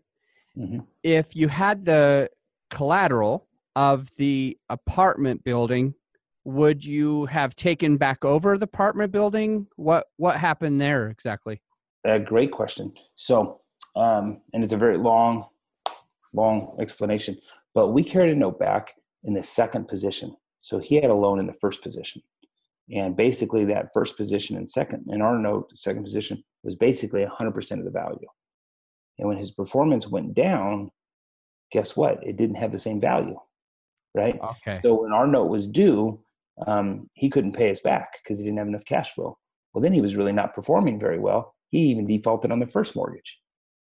Mhm. 0.57 0.87
If 1.03 1.35
you 1.35 1.49
had 1.49 1.85
the 1.85 2.31
collateral 2.71 3.49
of 3.75 4.15
the 4.17 4.59
apartment 4.69 5.43
building, 5.45 5.95
would 6.45 6.85
you 6.85 7.27
have 7.27 7.55
taken 7.55 7.97
back 7.97 8.25
over 8.25 8.59
the 8.59 8.65
apartment 8.65 9.13
building? 9.13 9.67
What 9.77 10.07
what 10.17 10.37
happened 10.37 10.81
there 10.81 11.09
exactly? 11.09 11.63
A 12.05 12.19
great 12.19 12.51
question. 12.51 12.93
So, 13.15 13.61
um, 13.95 14.43
and 14.53 14.65
it's 14.65 14.73
a 14.73 14.77
very 14.77 14.99
long, 14.99 15.47
long 16.33 16.77
explanation. 16.81 17.39
But 17.75 17.89
we 17.89 18.03
carried 18.03 18.33
a 18.33 18.39
note 18.39 18.59
back 18.59 18.95
in 19.25 19.35
the 19.35 19.43
second 19.43 19.89
position. 19.89 20.37
So 20.61 20.79
he 20.79 20.97
had 20.97 21.11
a 21.11 21.15
loan 21.15 21.39
in 21.39 21.47
the 21.47 21.53
first 21.55 21.83
position. 21.83 22.23
And 22.91 23.17
basically, 23.17 23.65
that 23.67 23.93
first 23.95 24.17
position 24.17 24.57
and 24.57 24.69
second, 24.69 25.07
in 25.09 25.23
our 25.23 25.39
note, 25.39 25.71
second 25.75 26.03
position 26.03 26.43
was 26.63 26.75
basically 26.75 27.25
100% 27.25 27.79
of 27.79 27.85
the 27.85 27.91
value. 27.91 28.27
And 29.19 29.29
when 29.29 29.39
his 29.39 29.51
performance 29.51 30.09
went 30.09 30.35
down, 30.35 30.91
guess 31.71 31.97
what? 31.97 32.19
It 32.27 32.37
didn't 32.37 32.57
have 32.57 32.73
the 32.73 32.79
same 32.79 33.01
value, 33.01 33.39
right? 34.15 34.39
Okay. 34.41 34.81
So 34.85 35.03
when 35.03 35.13
our 35.13 35.27
note 35.27 35.47
was 35.47 35.67
due, 35.67 36.23
um, 36.67 37.09
he 37.15 37.31
couldn't 37.31 37.57
pay 37.57 37.71
us 37.71 37.81
back 37.81 38.19
because 38.23 38.39
he 38.39 38.45
didn't 38.45 38.59
have 38.59 38.69
enough 38.69 38.85
cash 38.85 39.13
flow. 39.15 39.39
Well, 39.73 39.83
then 39.83 39.93
he 39.93 40.01
was 40.01 40.17
really 40.17 40.33
not 40.33 40.55
performing 40.55 41.01
very 41.01 41.19
well. 41.19 41.55
He 41.71 41.79
even 41.87 42.07
defaulted 42.07 42.53
on 42.53 42.61
the 42.61 42.67
first 42.67 42.95
mortgage, 42.95 43.39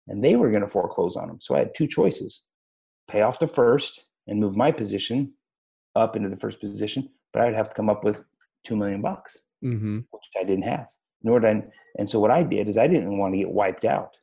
and 0.10 0.22
they 0.24 0.36
were 0.36 0.50
going 0.50 0.62
to 0.62 0.68
foreclose 0.68 1.16
on 1.16 1.28
them. 1.28 1.40
So 1.40 1.56
I 1.56 1.60
had 1.60 1.74
two 1.74 1.88
choices: 1.88 2.44
pay 3.08 3.22
off 3.22 3.40
the 3.40 3.48
first 3.48 4.06
and 4.28 4.40
move 4.40 4.56
my 4.56 4.72
position 4.72 5.34
up 5.96 6.16
into 6.16 6.30
the 6.30 6.36
first 6.36 6.60
position, 6.60 7.10
but 7.32 7.42
I'd 7.42 7.56
have 7.56 7.70
to 7.70 7.76
come 7.76 7.90
up 7.90 8.04
with 8.04 8.24
two 8.66 8.76
million 8.76 9.02
bucks, 9.02 9.44
Mm-hmm. 9.64 10.00
which 10.12 10.24
I 10.40 10.44
didn't 10.44 10.64
have. 10.64 10.88
Nor 11.24 11.40
did 11.40 11.58
I, 11.58 11.64
and 11.98 12.10
so 12.10 12.20
what 12.20 12.32
I 12.32 12.44
did 12.44 12.68
is 12.70 12.78
I 12.78 12.88
didn't 12.88 13.18
want 13.18 13.34
to 13.34 13.40
get 13.40 13.52
wiped 13.52 13.86
out. 13.86 14.18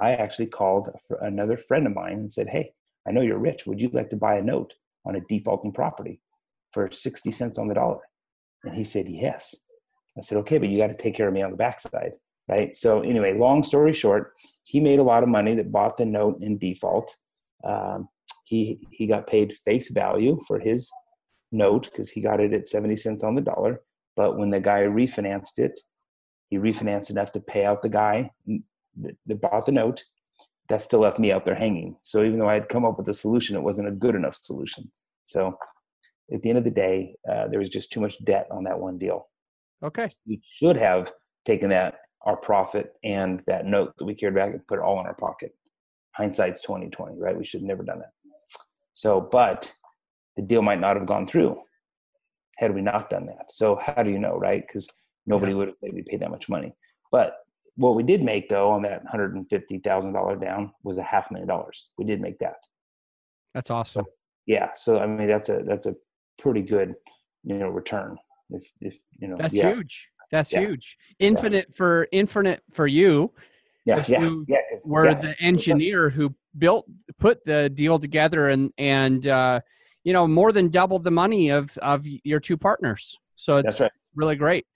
I 0.00 0.12
actually 0.12 0.46
called 0.46 0.88
another 1.20 1.56
friend 1.56 1.86
of 1.86 1.94
mine 1.94 2.14
and 2.14 2.32
said, 2.32 2.48
"Hey, 2.48 2.72
I 3.06 3.12
know 3.12 3.20
you're 3.20 3.38
rich. 3.38 3.66
Would 3.66 3.80
you 3.80 3.90
like 3.92 4.10
to 4.10 4.16
buy 4.16 4.36
a 4.36 4.42
note 4.42 4.72
on 5.04 5.16
a 5.16 5.20
defaulting 5.28 5.72
property 5.72 6.20
for 6.72 6.90
sixty 6.90 7.30
cents 7.30 7.58
on 7.58 7.68
the 7.68 7.74
dollar?" 7.74 8.00
And 8.64 8.74
he 8.74 8.84
said, 8.84 9.08
"Yes." 9.08 9.54
I 10.16 10.22
said, 10.22 10.38
"Okay, 10.38 10.58
but 10.58 10.68
you 10.68 10.78
got 10.78 10.88
to 10.88 10.96
take 10.96 11.14
care 11.14 11.28
of 11.28 11.34
me 11.34 11.42
on 11.42 11.50
the 11.50 11.56
backside." 11.56 12.12
Right. 12.50 12.76
So 12.76 13.02
anyway, 13.02 13.38
long 13.38 13.62
story 13.62 13.92
short, 13.92 14.32
he 14.64 14.80
made 14.80 14.98
a 14.98 15.04
lot 15.04 15.22
of 15.22 15.28
money 15.28 15.54
that 15.54 15.70
bought 15.70 15.96
the 15.96 16.04
note 16.04 16.42
in 16.42 16.58
default. 16.58 17.16
Um, 17.62 18.08
he 18.44 18.80
he 18.90 19.06
got 19.06 19.28
paid 19.28 19.56
face 19.64 19.90
value 19.90 20.40
for 20.48 20.58
his 20.58 20.90
note 21.52 21.84
because 21.84 22.10
he 22.10 22.20
got 22.20 22.40
it 22.40 22.52
at 22.52 22.66
70 22.66 22.96
cents 22.96 23.22
on 23.22 23.36
the 23.36 23.40
dollar. 23.40 23.82
But 24.16 24.36
when 24.36 24.50
the 24.50 24.58
guy 24.58 24.80
refinanced 24.80 25.58
it, 25.58 25.78
he 26.48 26.58
refinanced 26.58 27.10
enough 27.10 27.30
to 27.32 27.40
pay 27.40 27.64
out 27.64 27.82
the 27.82 27.88
guy 27.88 28.32
that, 28.46 29.40
bought 29.40 29.66
the 29.66 29.72
note. 29.72 30.02
That 30.68 30.82
still 30.82 31.00
left 31.00 31.20
me 31.20 31.30
out 31.30 31.44
there 31.44 31.54
hanging. 31.54 31.96
So 32.02 32.24
even 32.24 32.40
though 32.40 32.48
I 32.48 32.54
had 32.54 32.68
come 32.68 32.84
up 32.84 32.98
with 32.98 33.08
a 33.08 33.14
solution, 33.14 33.54
it 33.54 33.62
wasn't 33.62 33.88
a 33.88 33.92
good 33.92 34.16
enough 34.16 34.34
solution. 34.34 34.90
So 35.24 35.56
at 36.32 36.42
the 36.42 36.48
end 36.48 36.58
of 36.58 36.64
the 36.64 36.70
day, 36.70 37.14
uh, 37.30 37.46
there 37.48 37.60
was 37.60 37.68
just 37.68 37.92
too 37.92 38.00
much 38.00 38.24
debt 38.24 38.48
on 38.50 38.64
that 38.64 38.78
one 38.78 38.98
deal. 38.98 39.28
Okay. 39.84 40.08
We 40.26 40.40
should 40.44 40.76
have 40.76 41.12
taken 41.44 41.70
that 41.70 41.94
our 42.22 42.36
profit 42.36 42.94
and 43.04 43.42
that 43.46 43.66
note 43.66 43.94
that 43.98 44.04
we 44.04 44.14
carried 44.14 44.34
back 44.34 44.52
and 44.52 44.66
put 44.66 44.78
it 44.78 44.82
all 44.82 45.00
in 45.00 45.06
our 45.06 45.14
pocket. 45.14 45.54
Hindsight's 46.12 46.60
twenty 46.60 46.88
twenty, 46.88 47.18
right? 47.18 47.36
We 47.36 47.44
should 47.44 47.60
have 47.60 47.68
never 47.68 47.82
done 47.82 48.00
that. 48.00 48.12
So, 48.94 49.20
but 49.20 49.72
the 50.36 50.42
deal 50.42 50.62
might 50.62 50.80
not 50.80 50.96
have 50.96 51.06
gone 51.06 51.26
through 51.26 51.60
had 52.56 52.74
we 52.74 52.82
not 52.82 53.08
done 53.08 53.26
that. 53.26 53.46
So, 53.50 53.80
how 53.82 54.02
do 54.02 54.10
you 54.10 54.18
know, 54.18 54.36
right? 54.36 54.62
Because 54.66 54.88
nobody 55.26 55.54
would 55.54 55.68
have 55.68 55.76
maybe 55.82 56.02
paid 56.02 56.20
that 56.20 56.30
much 56.30 56.48
money. 56.48 56.74
But 57.10 57.36
what 57.76 57.96
we 57.96 58.02
did 58.02 58.22
make 58.22 58.48
though 58.48 58.70
on 58.70 58.82
that 58.82 59.02
hundred 59.06 59.34
and 59.34 59.48
fifty 59.48 59.78
thousand 59.78 60.12
dollar 60.12 60.36
down 60.36 60.72
was 60.82 60.98
a 60.98 61.02
half 61.02 61.30
million 61.30 61.48
dollars. 61.48 61.88
We 61.96 62.04
did 62.04 62.20
make 62.20 62.38
that. 62.40 62.56
That's 63.54 63.70
awesome. 63.70 64.04
Yeah. 64.46 64.70
So 64.74 64.98
I 64.98 65.06
mean 65.06 65.28
that's 65.28 65.48
a 65.48 65.62
that's 65.66 65.86
a 65.86 65.94
pretty 66.38 66.62
good 66.62 66.94
you 67.44 67.56
know 67.56 67.68
return. 67.68 68.18
If 68.50 68.70
if 68.80 68.94
you 69.18 69.28
know 69.28 69.36
That's 69.38 69.54
yes. 69.54 69.78
huge. 69.78 70.08
That's 70.30 70.52
Yeah. 70.52 70.60
huge. 70.60 70.96
Infinite 71.18 71.74
for 71.74 72.08
infinite 72.12 72.62
for 72.72 72.86
you. 72.86 73.32
Yeah, 73.84 74.04
yeah, 74.06 74.22
you 74.22 74.44
yeah. 74.48 74.58
Were 74.86 75.06
yeah. 75.06 75.14
the 75.14 75.40
engineer 75.40 76.10
who 76.10 76.34
built 76.58 76.86
put 77.18 77.44
the 77.44 77.68
deal 77.70 77.98
together 77.98 78.48
and 78.48 78.72
and 78.78 79.26
uh, 79.26 79.60
you 80.04 80.12
know 80.12 80.26
more 80.28 80.52
than 80.52 80.68
doubled 80.68 81.04
the 81.04 81.10
money 81.10 81.50
of 81.50 81.76
of 81.78 82.06
your 82.24 82.40
two 82.40 82.56
partners. 82.56 83.18
So 83.36 83.56
it's 83.56 83.66
That's 83.78 83.80
right. 83.80 83.92
really 84.14 84.36
great. 84.36 84.66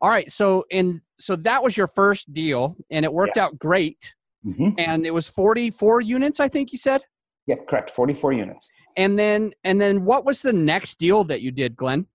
All 0.00 0.08
right. 0.08 0.30
So 0.30 0.64
and 0.72 1.00
so 1.18 1.36
that 1.36 1.62
was 1.62 1.76
your 1.76 1.86
first 1.86 2.32
deal, 2.32 2.76
and 2.90 3.04
it 3.04 3.12
worked 3.12 3.36
out 3.38 3.58
great. 3.58 4.14
hmm 4.42 4.70
And 4.78 5.06
it 5.06 5.12
was 5.12 5.28
forty 5.28 5.70
four 5.70 6.00
units, 6.00 6.40
I 6.40 6.48
think 6.48 6.72
you 6.72 6.78
said. 6.78 7.02
Yep, 7.46 7.68
correct. 7.68 7.90
Forty-four 7.90 8.32
units. 8.32 8.72
And 8.96 9.18
then 9.18 9.52
and 9.64 9.78
then 9.80 10.04
what 10.04 10.24
was 10.24 10.40
the 10.40 10.52
next 10.52 10.98
deal 10.98 11.24
that 11.24 11.42
you 11.42 11.50
did, 11.50 11.76
Glenn? 11.76 12.06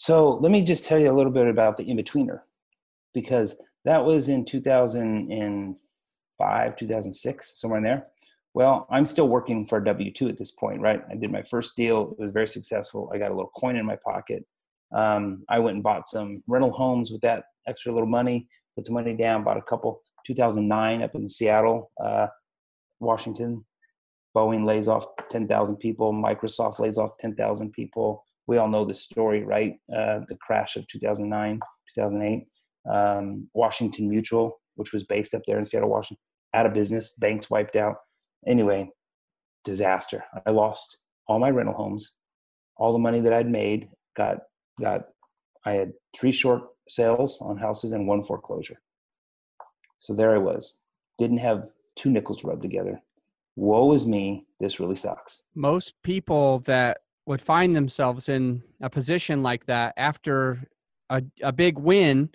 So 0.00 0.34
let 0.36 0.50
me 0.50 0.62
just 0.62 0.86
tell 0.86 0.98
you 0.98 1.10
a 1.10 1.12
little 1.12 1.30
bit 1.30 1.46
about 1.46 1.76
the 1.76 1.84
in-betweener, 1.84 2.40
because 3.12 3.54
that 3.84 4.02
was 4.02 4.30
in 4.30 4.46
2005, 4.46 6.76
2006, 6.76 7.60
somewhere 7.60 7.76
in 7.76 7.84
there. 7.84 8.06
Well, 8.54 8.86
I'm 8.90 9.04
still 9.04 9.28
working 9.28 9.66
for 9.66 9.78
W2 9.78 10.30
at 10.30 10.38
this 10.38 10.52
point, 10.52 10.80
right? 10.80 11.02
I 11.10 11.16
did 11.16 11.30
my 11.30 11.42
first 11.42 11.76
deal. 11.76 12.16
It 12.18 12.22
was 12.22 12.32
very 12.32 12.46
successful. 12.46 13.10
I 13.12 13.18
got 13.18 13.30
a 13.30 13.34
little 13.34 13.52
coin 13.54 13.76
in 13.76 13.84
my 13.84 13.98
pocket. 14.02 14.46
Um, 14.90 15.44
I 15.50 15.58
went 15.58 15.74
and 15.74 15.84
bought 15.84 16.08
some 16.08 16.42
rental 16.46 16.72
homes 16.72 17.10
with 17.10 17.20
that 17.20 17.44
extra 17.68 17.92
little 17.92 18.08
money, 18.08 18.48
put 18.76 18.86
some 18.86 18.94
money 18.94 19.14
down, 19.14 19.44
bought 19.44 19.58
a 19.58 19.62
couple. 19.62 20.00
2009 20.26 21.02
up 21.02 21.14
in 21.14 21.28
Seattle, 21.28 21.90
uh, 22.02 22.28
Washington. 23.00 23.66
Boeing 24.34 24.64
lays 24.64 24.88
off 24.88 25.04
10,000 25.28 25.76
people. 25.76 26.14
Microsoft 26.14 26.78
lays 26.78 26.96
off 26.96 27.18
10,000 27.18 27.70
people 27.74 28.24
we 28.46 28.56
all 28.58 28.68
know 28.68 28.84
the 28.84 28.94
story, 28.94 29.44
right? 29.44 29.74
Uh, 29.94 30.20
the 30.28 30.36
crash 30.40 30.76
of 30.76 30.86
2009, 30.88 31.60
2008. 31.94 32.46
Um, 32.90 33.48
Washington 33.54 34.08
Mutual, 34.08 34.60
which 34.76 34.92
was 34.92 35.04
based 35.04 35.34
up 35.34 35.42
there 35.46 35.58
in 35.58 35.64
Seattle, 35.64 35.90
Washington, 35.90 36.20
out 36.54 36.66
of 36.66 36.72
business, 36.72 37.12
banks 37.18 37.50
wiped 37.50 37.76
out. 37.76 37.96
Anyway, 38.46 38.90
disaster. 39.64 40.24
I 40.46 40.50
lost 40.50 40.98
all 41.26 41.38
my 41.38 41.50
rental 41.50 41.74
homes, 41.74 42.16
all 42.76 42.92
the 42.92 42.98
money 42.98 43.20
that 43.20 43.32
I'd 43.32 43.50
made. 43.50 43.88
Got 44.16 44.38
got. 44.80 45.02
I 45.64 45.72
had 45.72 45.92
three 46.16 46.32
short 46.32 46.62
sales 46.88 47.38
on 47.42 47.56
houses 47.56 47.92
and 47.92 48.08
one 48.08 48.24
foreclosure. 48.24 48.80
So 49.98 50.14
there 50.14 50.34
I 50.34 50.38
was. 50.38 50.80
Didn't 51.18 51.38
have 51.38 51.68
two 51.96 52.10
nickels 52.10 52.38
to 52.38 52.48
rub 52.48 52.62
together. 52.62 53.00
Woe 53.56 53.92
is 53.92 54.06
me. 54.06 54.46
This 54.58 54.80
really 54.80 54.96
sucks. 54.96 55.42
Most 55.54 55.94
people 56.02 56.60
that 56.60 56.98
would 57.26 57.40
find 57.40 57.74
themselves 57.76 58.28
in 58.28 58.62
a 58.80 58.90
position 58.90 59.42
like 59.42 59.66
that 59.66 59.94
after 59.96 60.62
a, 61.10 61.22
a 61.42 61.52
big 61.52 61.78
win 61.78 62.30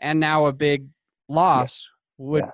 and 0.00 0.18
now 0.20 0.46
a 0.46 0.52
big 0.52 0.86
loss 1.28 1.88
would 2.18 2.44
Yeah. 2.44 2.50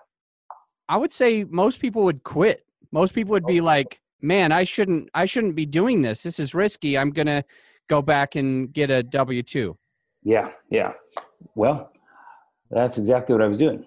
i 0.88 0.96
would 0.96 1.12
say 1.12 1.44
most 1.44 1.80
people 1.80 2.02
would 2.04 2.22
quit 2.24 2.64
most 2.92 3.14
people 3.14 3.32
would 3.32 3.44
be 3.46 3.54
Most 3.54 3.56
people. 3.56 3.66
like 3.66 4.00
man 4.20 4.52
i 4.52 4.64
shouldn't 4.64 5.08
i 5.14 5.24
shouldn't 5.24 5.54
be 5.54 5.66
doing 5.66 6.02
this 6.02 6.22
this 6.22 6.38
is 6.38 6.54
risky 6.54 6.96
i'm 6.98 7.10
gonna 7.10 7.44
go 7.88 8.02
back 8.02 8.34
and 8.36 8.72
get 8.72 8.90
a 8.90 9.02
w2 9.04 9.76
Yeah, 10.22 10.50
yeah. 10.70 10.92
Well, 11.54 11.92
that's 12.70 12.98
exactly 12.98 13.32
what 13.34 13.44
I 13.44 13.46
was 13.46 13.58
doing. 13.58 13.86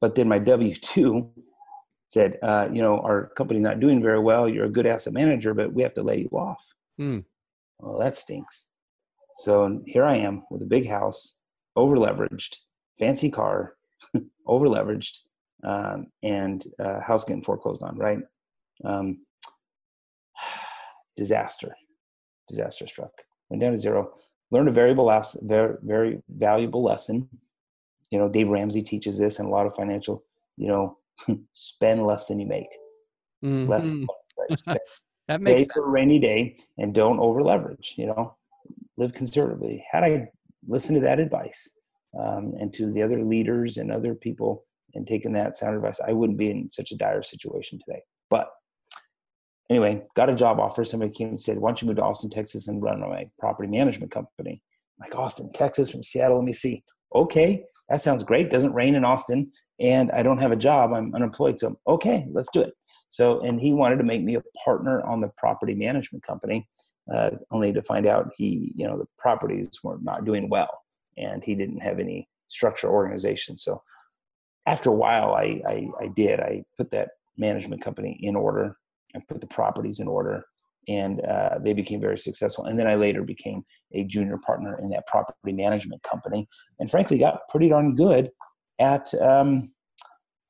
But 0.00 0.14
then 0.14 0.28
my 0.28 0.38
W 0.38 0.74
2 0.74 1.28
said, 2.08 2.38
uh, 2.42 2.68
you 2.72 2.80
know, 2.80 3.00
our 3.00 3.26
company's 3.36 3.60
not 3.62 3.80
doing 3.80 4.00
very 4.02 4.18
well. 4.18 4.48
You're 4.48 4.64
a 4.64 4.76
good 4.78 4.86
asset 4.86 5.12
manager, 5.12 5.52
but 5.52 5.74
we 5.74 5.82
have 5.82 5.92
to 5.94 6.02
lay 6.02 6.18
you 6.24 6.30
off. 6.32 6.64
Hmm. 6.98 7.20
Well, 7.80 7.98
that 7.98 8.16
stinks. 8.16 8.66
So 9.36 9.82
here 9.86 10.04
I 10.04 10.16
am 10.16 10.44
with 10.50 10.62
a 10.62 10.66
big 10.66 10.88
house, 10.88 11.38
over 11.76 11.96
leveraged, 11.96 12.56
fancy 12.98 13.30
car, 13.30 13.74
over 14.46 14.66
leveraged, 14.66 15.20
um, 15.64 16.06
and 16.22 16.64
uh, 16.78 17.00
house 17.00 17.24
getting 17.24 17.42
foreclosed 17.42 17.82
on, 17.82 17.96
right? 17.96 18.18
Um, 18.84 19.24
disaster, 21.16 21.74
disaster 22.48 22.86
struck. 22.86 23.12
Went 23.50 23.60
down 23.62 23.72
to 23.72 23.78
zero. 23.78 24.14
Learned 24.50 24.68
a 24.68 24.72
variable 24.72 25.06
less, 25.06 25.36
very, 25.42 25.76
very 25.82 26.22
valuable 26.28 26.82
lesson. 26.82 27.28
You 28.10 28.18
know, 28.18 28.28
Dave 28.28 28.48
Ramsey 28.48 28.82
teaches 28.82 29.18
this, 29.18 29.38
and 29.38 29.48
a 29.48 29.50
lot 29.50 29.66
of 29.66 29.74
financial. 29.74 30.22
You 30.56 30.68
know, 30.68 30.98
spend 31.52 32.06
less 32.06 32.26
than 32.26 32.38
you 32.38 32.46
make. 32.46 32.68
Less. 33.42 33.86
Mhm. 33.86 34.06
right? 34.38 34.58
Spend 34.58 34.78
that 35.28 35.40
makes 35.40 35.62
save 35.62 35.72
for 35.72 35.86
a 35.86 35.90
rainy 35.90 36.18
day 36.18 36.56
and 36.78 36.94
don't 36.94 37.18
over 37.18 37.42
leverage 37.42 37.94
you 37.96 38.06
know? 38.06 38.36
Live 38.96 39.12
conservatively. 39.12 39.84
Had 39.90 40.04
i 40.04 40.28
listened 40.66 40.96
to 40.96 41.00
that 41.02 41.20
advice 41.20 41.70
um, 42.18 42.54
and 42.58 42.72
to 42.74 42.90
the 42.90 43.02
other 43.02 43.22
leaders 43.22 43.76
and 43.76 43.90
other 43.90 44.14
people 44.14 44.64
and 44.94 45.06
taken 45.06 45.32
that 45.32 45.56
sound 45.56 45.76
advice 45.76 46.00
i 46.06 46.12
wouldn't 46.12 46.38
be 46.38 46.50
in 46.50 46.70
such 46.70 46.92
a 46.92 46.96
dire 46.96 47.22
situation 47.22 47.78
today. 47.84 48.02
But 48.30 48.48
anyway 49.70 50.02
got 50.16 50.30
a 50.30 50.34
job 50.34 50.60
offer. 50.60 50.84
Somebody 50.84 51.12
came 51.12 51.28
and 51.28 51.40
said 51.40 51.58
why 51.58 51.70
don't 51.70 51.82
you 51.82 51.88
move 51.88 51.96
to 51.96 52.02
austin 52.02 52.30
texas 52.30 52.68
and 52.68 52.82
run 52.82 53.00
my 53.00 53.28
property 53.38 53.68
management 53.68 54.12
company? 54.12 54.62
I'm 55.00 55.08
like 55.08 55.18
austin 55.18 55.52
texas 55.52 55.90
from 55.90 56.02
seattle 56.02 56.38
let 56.38 56.44
me 56.44 56.52
see. 56.52 56.82
Okay 57.14 57.64
that 57.88 58.02
sounds 58.02 58.22
great. 58.24 58.50
Doesn't 58.50 58.72
rain 58.72 58.94
in 58.94 59.04
austin 59.04 59.50
and 59.80 60.10
i 60.12 60.22
don't 60.22 60.38
have 60.38 60.52
a 60.52 60.56
job. 60.56 60.92
I'm 60.92 61.14
unemployed 61.14 61.58
so 61.58 61.78
okay 61.88 62.26
let's 62.30 62.48
do 62.52 62.62
it 62.62 62.72
so, 63.08 63.40
and 63.40 63.60
he 63.60 63.72
wanted 63.72 63.96
to 63.96 64.04
make 64.04 64.22
me 64.22 64.34
a 64.36 64.42
partner 64.64 65.02
on 65.02 65.20
the 65.20 65.30
property 65.36 65.74
management 65.74 66.24
company. 66.24 66.66
uh, 67.12 67.30
only 67.50 67.72
to 67.72 67.82
find 67.82 68.06
out 68.06 68.32
he, 68.36 68.72
you 68.74 68.86
know, 68.86 68.98
the 68.98 69.06
properties 69.18 69.68
were 69.82 69.98
not 70.02 70.24
doing 70.24 70.48
well 70.48 70.82
and 71.18 71.44
he 71.44 71.54
didn't 71.54 71.80
have 71.80 71.98
any 71.98 72.28
structure 72.48 72.88
organization. 72.88 73.58
So 73.58 73.82
after 74.66 74.90
a 74.90 74.94
while, 74.94 75.34
I, 75.34 75.60
I, 75.66 75.88
I 76.00 76.06
did. 76.08 76.40
I 76.40 76.64
put 76.76 76.90
that 76.92 77.10
management 77.36 77.82
company 77.82 78.18
in 78.22 78.36
order 78.36 78.76
and 79.12 79.26
put 79.28 79.40
the 79.40 79.46
properties 79.46 80.00
in 80.00 80.08
order 80.08 80.44
and 80.86 81.20
uh, 81.22 81.58
they 81.62 81.72
became 81.72 82.00
very 82.00 82.18
successful. 82.18 82.66
And 82.66 82.78
then 82.78 82.86
I 82.86 82.94
later 82.94 83.22
became 83.22 83.64
a 83.92 84.04
junior 84.04 84.38
partner 84.38 84.78
in 84.78 84.90
that 84.90 85.06
property 85.06 85.52
management 85.52 86.02
company, 86.02 86.46
and 86.78 86.90
frankly, 86.90 87.16
got 87.16 87.48
pretty 87.48 87.70
darn 87.70 87.94
good 87.94 88.30
at 88.78 89.12
um, 89.14 89.70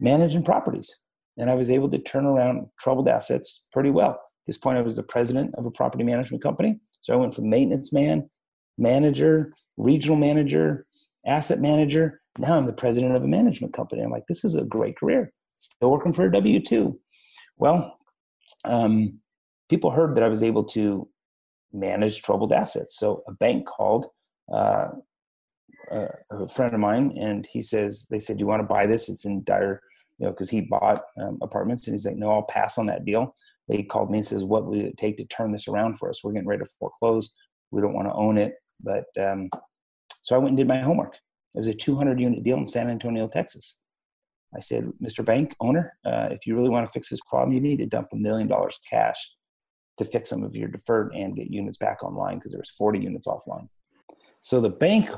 managing 0.01 0.43
properties. 0.43 1.04
And 1.37 1.51
I 1.51 1.55
was 1.55 1.71
able 1.71 1.91
to 1.91 1.99
turn 1.99 2.27
around 2.27 2.67
troubled 2.81 3.09
assets 3.09 3.67
pretty 3.73 3.91
well. 3.91 4.11
At 4.11 4.47
this 4.47 4.59
point, 4.59 4.79
I 4.79 4.83
was 4.83 4.97
the 4.97 5.03
president 5.03 5.55
of 5.57 5.67
a 5.67 5.71
property 5.71 6.05
management 6.05 6.43
company. 6.43 6.79
So 7.01 7.13
I 7.13 7.17
went 7.17 7.35
from 7.35 7.51
maintenance 7.51 7.93
man, 7.93 8.29
manager, 8.79 9.53
regional 9.77 10.17
manager, 10.17 10.87
asset 11.27 11.61
manager. 11.61 12.21
Now 12.39 12.57
I'm 12.57 12.67
the 12.67 12.73
president 12.73 13.17
of 13.17 13.25
a 13.25 13.29
management 13.29 13.75
company. 13.75 14.03
I'm 14.03 14.11
like, 14.11 14.27
this 14.29 14.45
is 14.45 14.55
a 14.55 14.65
great 14.65 14.97
career. 14.97 15.33
Still 15.55 15.91
working 15.91 16.13
for 16.13 16.25
a 16.25 16.33
W 16.33 16.61
2. 16.61 16.99
Well, 17.57 17.99
um, 18.65 19.21
people 19.69 19.91
heard 19.91 20.17
that 20.17 20.25
I 20.25 20.29
was 20.29 20.43
able 20.43 20.65
to 20.65 21.09
manage 21.73 22.23
troubled 22.23 22.53
assets. 22.53 22.99
So 22.99 23.23
a 23.29 23.33
bank 23.33 23.67
called 23.67 24.07
uh, 24.53 24.89
a 25.91 26.49
friend 26.49 26.75
of 26.75 26.81
mine, 26.81 27.17
and 27.19 27.47
he 27.51 27.63
says, 27.63 28.07
they 28.11 28.19
said, 28.19 28.41
you 28.41 28.47
want 28.47 28.61
to 28.61 28.67
buy 28.67 28.87
this? 28.87 29.09
It's 29.09 29.25
in 29.25 29.45
dire, 29.45 29.81
you 30.19 30.27
know, 30.27 30.33
because 30.33 30.51
he 30.51 30.61
bought 30.61 31.05
um, 31.21 31.39
apartments." 31.43 31.87
And 31.87 31.95
he's 31.95 32.07
like, 32.07 32.17
"No, 32.17 32.31
I'll 32.31 32.43
pass 32.43 32.79
on 32.79 32.87
that 32.87 33.05
deal." 33.05 33.35
They 33.69 33.83
called 33.83 34.11
me 34.11 34.19
and 34.19 34.27
says, 34.27 34.45
"What 34.45 34.67
would 34.67 34.79
it 34.79 34.99
take 34.99 35.17
to 35.19 35.25
turn 35.27 35.53
this 35.53 35.69
around 35.69 35.99
for 35.99 36.11
us? 36.11 36.23
We're 36.23 36.33
getting 36.33 36.49
ready 36.49 36.65
to 36.65 36.71
foreclose. 36.79 37.33
We 37.71 37.81
don't 37.81 37.95
want 37.95 38.09
to 38.09 38.15
own 38.15 38.39
it." 38.39 38.55
But 38.83 39.07
um, 39.19 39.51
so 40.23 40.35
I 40.35 40.39
went 40.39 40.51
and 40.51 40.57
did 40.59 40.69
my 40.69 40.81
homework. 40.81 41.15
It 41.55 41.59
was 41.59 41.69
a 41.69 41.75
200 41.75 42.19
unit 42.19 42.43
deal 42.43 42.57
in 42.57 42.67
San 42.67 42.91
Antonio, 42.91 43.29
Texas. 43.29 43.81
I 44.57 44.61
said, 44.61 44.91
Mr. 45.03 45.25
Bank 45.25 45.55
owner, 45.61 45.97
uh, 46.05 46.29
if 46.31 46.47
you 46.47 46.57
really 46.57 46.71
want 46.71 46.87
to 46.87 46.93
fix 46.93 47.11
this 47.11 47.21
problem, 47.21 47.53
you 47.53 47.61
need 47.61 47.79
to 47.79 47.87
dump 47.87 48.09
a 48.13 48.17
million 48.17 48.49
dollars 48.49 48.79
cash 48.89 49.33
to 49.99 50.05
fix 50.05 50.31
some 50.31 50.43
of 50.43 50.57
your 50.57 50.69
deferred 50.69 51.13
and 51.15 51.37
get 51.37 51.51
units 51.51 51.79
back 51.79 52.03
online 52.03 52.39
because 52.39 52.53
there 52.53 52.61
was 52.61 52.71
40 52.71 53.01
units 53.01 53.29
offline. 53.29 53.69
So 54.43 54.61
the 54.61 54.71
bank 54.71 55.11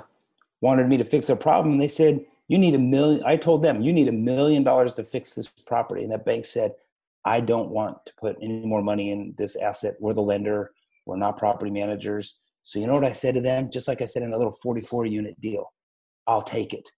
wanted 0.61 0.89
me 0.89 0.97
to 0.97 1.05
fix 1.05 1.27
their 1.27 1.37
problem 1.37 1.73
and 1.73 1.83
they 1.83 1.89
said, 1.89 2.25
you 2.49 2.59
need 2.59 2.75
a 2.75 2.79
million. 2.79 3.23
I 3.25 3.37
told 3.37 3.63
them, 3.63 3.83
you 3.83 3.93
need 3.93 4.09
a 4.09 4.13
million 4.13 4.63
dollars 4.63 4.95
to 4.95 5.05
fix 5.05 5.35
this 5.35 5.49
property. 5.49 6.03
And 6.03 6.13
that 6.13 6.25
bank 6.25 6.45
said, 6.45 6.73
I 7.25 7.41
don't 7.41 7.71
want 7.71 7.99
to 8.07 8.13
put 8.19 8.37
any 8.41 8.65
more 8.65 8.83
money 8.83 9.11
in 9.11 9.35
this 9.37 9.57
asset. 9.57 9.97
We're 9.99 10.15
the 10.15 10.23
lender. 10.23 10.71
We're 11.07 11.17
not 11.17 11.37
property 11.37 11.71
managers. 11.71 12.41
So 12.63 12.79
you 12.79 12.87
know 12.87 12.95
what 12.95 13.05
I 13.05 13.13
said 13.13 13.35
to 13.35 13.41
them? 13.41 13.71
Just 13.71 13.89
like 13.89 14.01
I 14.01 14.07
said 14.07 14.23
in 14.23 14.31
the 14.31 14.37
little 14.37 14.53
44 14.53 15.07
unit 15.07 15.41
deal, 15.41 15.73
I'll 16.27 16.43
take 16.43 16.73
it. 16.73 16.89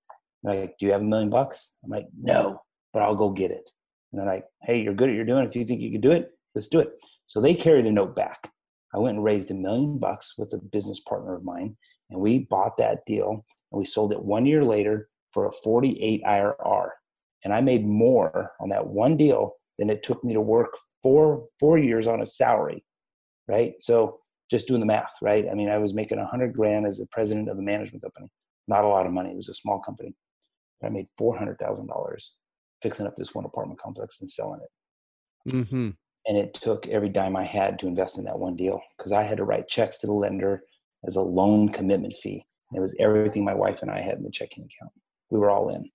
like, 0.42 0.76
do 0.78 0.86
you 0.86 0.92
have 0.92 1.00
a 1.00 1.04
million 1.04 1.30
bucks? 1.30 1.74
I'm 1.84 1.90
like, 1.90 2.06
no, 2.18 2.60
but 2.92 3.02
I'll 3.02 3.16
go 3.16 3.30
get 3.30 3.50
it. 3.50 3.70
And 4.12 4.20
they're 4.20 4.26
like, 4.26 4.44
hey, 4.62 4.80
you're 4.80 4.94
good 4.94 5.10
at 5.10 5.14
you're 5.14 5.24
doing. 5.24 5.44
If 5.44 5.56
you 5.56 5.64
think 5.64 5.80
you 5.80 5.90
can 5.90 6.00
do 6.00 6.12
it, 6.12 6.30
let's 6.54 6.68
do 6.68 6.80
it. 6.80 6.92
So 7.26 7.40
they 7.40 7.54
carried 7.54 7.86
a 7.86 7.92
note 7.92 8.16
back. 8.16 8.50
I 8.94 8.98
went 8.98 9.16
and 9.16 9.24
raised 9.24 9.50
a 9.50 9.54
million 9.54 9.98
bucks 9.98 10.34
with 10.38 10.52
a 10.54 10.58
business 10.58 11.00
partner 11.00 11.34
of 11.34 11.44
mine, 11.44 11.76
and 12.10 12.20
we 12.20 12.40
bought 12.40 12.78
that 12.78 13.04
deal 13.06 13.44
and 13.70 13.78
we 13.78 13.84
sold 13.84 14.12
it 14.12 14.22
one 14.22 14.46
year 14.46 14.64
later 14.64 15.08
for 15.38 15.46
a 15.46 15.52
48 15.52 16.22
IRR. 16.24 16.88
And 17.44 17.54
I 17.54 17.60
made 17.60 17.86
more 17.86 18.52
on 18.60 18.68
that 18.70 18.86
one 18.86 19.16
deal 19.16 19.52
than 19.78 19.90
it 19.90 20.02
took 20.02 20.24
me 20.24 20.34
to 20.34 20.40
work 20.40 20.76
four 21.02 21.46
four 21.60 21.78
years 21.78 22.08
on 22.08 22.20
a 22.20 22.26
salary, 22.26 22.84
right? 23.46 23.74
So 23.78 24.18
just 24.50 24.66
doing 24.66 24.80
the 24.80 24.86
math, 24.86 25.12
right? 25.22 25.46
I 25.48 25.54
mean, 25.54 25.68
I 25.68 25.78
was 25.78 25.94
making 25.94 26.18
a 26.18 26.26
hundred 26.26 26.52
grand 26.54 26.86
as 26.86 26.98
the 26.98 27.06
president 27.12 27.48
of 27.48 27.58
a 27.58 27.62
management 27.62 28.02
company. 28.02 28.28
Not 28.66 28.84
a 28.84 28.88
lot 28.88 29.06
of 29.06 29.12
money. 29.12 29.30
It 29.30 29.36
was 29.36 29.48
a 29.48 29.54
small 29.54 29.78
company. 29.78 30.14
But 30.80 30.88
I 30.88 30.90
made 30.90 31.06
four 31.16 31.38
hundred 31.38 31.58
thousand 31.60 31.86
dollars 31.86 32.34
fixing 32.82 33.06
up 33.06 33.14
this 33.16 33.34
one 33.34 33.44
apartment 33.44 33.80
complex 33.80 34.20
and 34.20 34.28
selling 34.28 34.60
it. 34.60 35.52
Mm-hmm 35.52 35.90
and 36.26 36.36
it 36.36 36.52
took 36.54 36.86
every 36.88 37.08
dime 37.08 37.36
I 37.36 37.44
had 37.44 37.78
to 37.78 37.86
invest 37.86 38.18
in 38.18 38.24
that 38.24 38.38
one 38.38 38.54
deal 38.54 38.80
because 38.96 39.12
I 39.12 39.22
had 39.22 39.38
to 39.38 39.44
write 39.44 39.68
checks 39.68 39.98
to 39.98 40.06
the 40.06 40.12
lender 40.12 40.62
as 41.06 41.16
a 41.16 41.22
loan 41.22 41.70
commitment 41.70 42.14
fee. 42.14 42.44
it 42.74 42.80
was 42.80 42.94
everything 43.00 43.44
my 43.44 43.54
wife 43.54 43.80
and 43.80 43.90
I 43.90 44.02
had 44.02 44.18
in 44.18 44.24
the 44.24 44.30
checking 44.30 44.64
account. 44.64 44.92
We 45.30 45.38
were 45.38 45.50
all 45.50 45.68
in. 45.70 45.90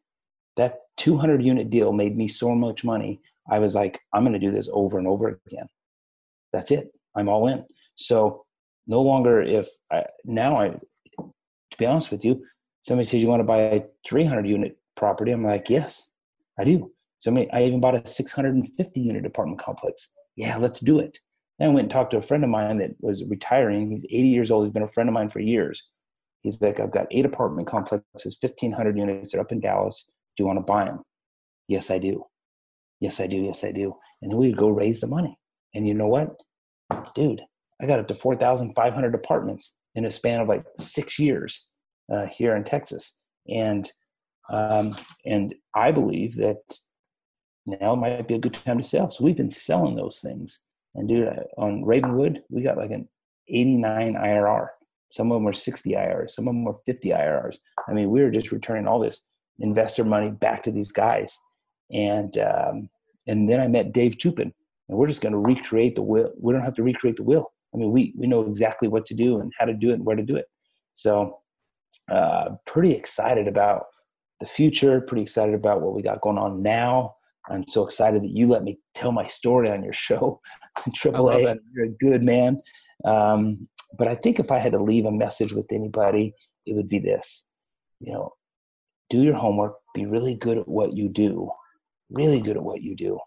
That 0.58 0.80
200 0.98 1.42
unit 1.44 1.70
deal 1.70 1.94
made 1.94 2.16
me 2.16 2.28
so 2.28 2.54
much 2.54 2.84
money. 2.84 3.22
I 3.50 3.60
was 3.60 3.74
like, 3.74 4.00
I'm 4.14 4.24
going 4.24 4.34
to 4.34 4.40
do 4.40 4.52
this 4.52 4.70
over 4.72 4.98
and 4.98 5.08
over 5.08 5.40
again. 5.48 5.68
That's 6.52 6.72
it. 6.72 6.92
I'm 7.16 7.30
all 7.30 7.48
in. 7.48 7.66
So 7.96 8.46
no 8.88 9.02
longer 9.02 9.42
if 9.42 9.68
I, 9.92 10.06
now 10.24 10.58
I, 10.58 10.70
to 10.70 11.78
be 11.78 11.86
honest 11.86 12.12
with 12.12 12.24
you, 12.24 12.44
somebody 12.82 13.08
says 13.08 13.22
you 13.22 13.28
want 13.28 13.40
to 13.40 13.46
buy 13.46 13.60
a 13.60 13.84
300 14.08 14.48
unit 14.48 14.78
property. 14.96 15.32
I'm 15.32 15.44
like, 15.44 15.70
yes, 15.70 16.12
I 16.60 16.64
do. 16.64 16.92
So 17.20 17.32
I, 17.32 17.34
mean, 17.34 17.50
I 17.54 17.64
even 17.64 17.80
bought 17.80 17.96
a 17.96 18.08
650 18.08 19.02
unit 19.02 19.26
apartment 19.26 19.60
complex 19.60 20.14
yeah, 20.36 20.58
let's 20.58 20.80
do 20.80 21.00
it. 21.00 21.20
Then 21.60 21.70
I 21.70 21.74
went 21.74 21.86
and 21.86 21.92
talked 21.92 22.12
to 22.12 22.18
a 22.18 22.22
friend 22.22 22.44
of 22.44 22.50
mine 22.50 22.80
that 22.80 22.92
was 23.00 23.24
retiring. 23.30 23.90
He's 23.90 24.06
80 24.06 24.28
years 24.28 24.52
old. 24.52 24.66
He's 24.66 24.74
been 24.74 24.84
a 24.84 24.88
friend 24.88 25.10
of 25.10 25.14
mine 25.14 25.30
for 25.30 25.40
years. 25.40 25.90
He's 26.44 26.62
like, 26.62 26.80
I've 26.80 26.92
got 26.92 27.08
eight 27.10 27.26
apartment 27.26 27.68
complexes, 27.68 28.38
1,500 28.40 28.98
units. 28.98 29.32
They're 29.32 29.42
up 29.42 29.52
in 29.52 29.62
Dallas. 29.62 30.12
Do 30.36 30.44
you 30.44 30.48
want 30.48 30.60
to 30.60 30.64
buy 30.64 30.86
them? 30.86 31.02
Yes, 31.68 31.90
I 31.90 31.98
do. 31.98 32.26
Yes, 33.00 33.20
I 33.20 33.28
do. 33.28 33.38
Yes, 33.38 33.64
I 33.64 33.72
do. 33.72 33.96
And 34.22 34.32
then 34.32 34.38
we'd 34.38 34.58
go 34.58 34.70
raise 34.70 35.00
the 35.00 35.08
money. 35.08 35.38
And 35.74 35.88
you 35.88 35.94
know 35.94 36.08
what? 36.08 36.36
Dude, 37.16 37.42
I 37.82 37.86
got 37.86 38.00
up 38.00 38.08
to 38.10 38.16
4,500 38.16 39.16
apartments 39.16 39.78
in 39.96 40.06
a 40.06 40.12
span 40.12 40.42
of 40.42 40.48
like 40.48 40.66
six 40.78 41.18
years 41.18 41.70
uh, 42.12 42.28
here 42.28 42.56
in 42.56 42.64
Texas. 42.64 43.20
And 43.50 43.90
um, 44.50 44.96
and 45.26 45.56
I 45.74 45.92
believe 45.92 46.36
that 46.36 46.58
now 47.66 47.96
might 47.96 48.28
be 48.28 48.36
a 48.36 48.40
good 48.40 48.54
time 48.54 48.78
to 48.78 48.84
sell. 48.84 49.10
So 49.10 49.24
we've 49.24 49.38
been 49.38 49.52
selling 49.52 49.96
those 49.96 50.20
things. 50.20 50.60
And 50.96 51.08
dude, 51.08 51.30
on 51.58 51.86
Ravenwood, 51.86 52.44
we 52.50 52.62
got 52.62 52.78
like 52.78 52.92
an 52.92 53.08
89 53.48 54.16
IRR. 54.16 54.68
Some 55.14 55.32
of 55.32 55.36
them 55.36 55.44
were 55.44 55.54
60 55.54 55.92
IRRs. 55.92 56.32
Some 56.32 56.48
of 56.48 56.56
them 56.56 56.64
were 56.64 56.74
50 56.88 57.10
IRRs. 57.10 57.58
I 57.88 57.94
mean, 57.94 58.10
we 58.10 58.24
were 58.24 58.32
just 58.32 58.52
returning 58.52 58.88
all 58.88 58.98
this 58.98 59.28
investor 59.60 60.04
money 60.04 60.32
back 60.32 60.64
to 60.64 60.72
these 60.72 60.92
guys. 60.92 61.38
And 61.92 62.36
um, 62.40 62.90
and 63.28 63.48
then 63.48 63.60
I 63.60 63.68
met 63.68 63.94
Dave 63.94 64.18
Chupin, 64.18 64.52
and 64.90 64.98
we're 64.98 65.06
just 65.06 65.22
going 65.22 65.34
to 65.34 65.38
recreate 65.38 65.94
the 65.94 66.02
will. 66.02 66.34
We 66.42 66.52
don't 66.52 66.64
have 66.64 66.74
to 66.74 66.84
recreate 66.84 67.18
the 67.18 67.24
will. 67.24 67.52
I 67.76 67.78
mean, 67.78 67.92
we 67.92 68.16
we 68.18 68.26
know 68.26 68.42
exactly 68.42 68.88
what 68.88 69.06
to 69.06 69.14
do 69.14 69.40
and 69.40 69.54
how 69.60 69.66
to 69.66 69.76
do 69.76 69.92
it 69.92 69.96
and 69.96 70.06
where 70.06 70.16
to 70.16 70.24
do 70.24 70.36
it. 70.36 70.46
So, 70.96 71.42
uh, 72.10 72.56
pretty 72.66 72.94
excited 72.94 73.48
about 73.48 73.86
the 74.40 74.48
future. 74.48 75.00
Pretty 75.00 75.22
excited 75.22 75.54
about 75.54 75.82
what 75.84 75.94
we 75.94 76.02
got 76.02 76.22
going 76.22 76.40
on 76.40 76.64
now. 76.64 77.14
I'm 77.52 77.68
so 77.68 77.86
excited 77.86 78.24
that 78.24 78.36
you 78.36 78.48
let 78.48 78.64
me 78.64 78.80
tell 78.96 79.12
my 79.12 79.28
story 79.28 79.70
on 79.70 79.84
your 79.84 79.94
show, 79.94 80.42
Triple 80.96 81.28
AAA. 81.28 81.60
You're 81.72 81.86
a 81.86 81.90
good 81.90 82.24
man. 82.24 82.64
Um, 83.06 83.68
but 83.98 84.08
I 84.08 84.16
think 84.16 84.40
if 84.40 84.52
I 84.52 84.60
had 84.60 84.74
to 84.74 84.84
leave 84.84 85.06
a 85.06 85.12
message 85.12 85.54
with 85.54 85.72
anybody, 85.72 86.34
it 86.66 86.76
would 86.76 86.90
be 86.90 87.00
this: 87.00 87.48
you 88.00 88.14
know, 88.14 88.34
do 89.10 89.22
your 89.22 89.36
homework, 89.36 89.76
be 89.94 90.06
really 90.06 90.36
good 90.36 90.58
at 90.58 90.68
what 90.68 90.94
you 90.94 91.10
do, 91.10 91.52
really 92.10 92.42
good 92.42 92.58
at 92.58 92.64
what 92.64 92.82
you 92.82 92.96
do, 92.96 93.20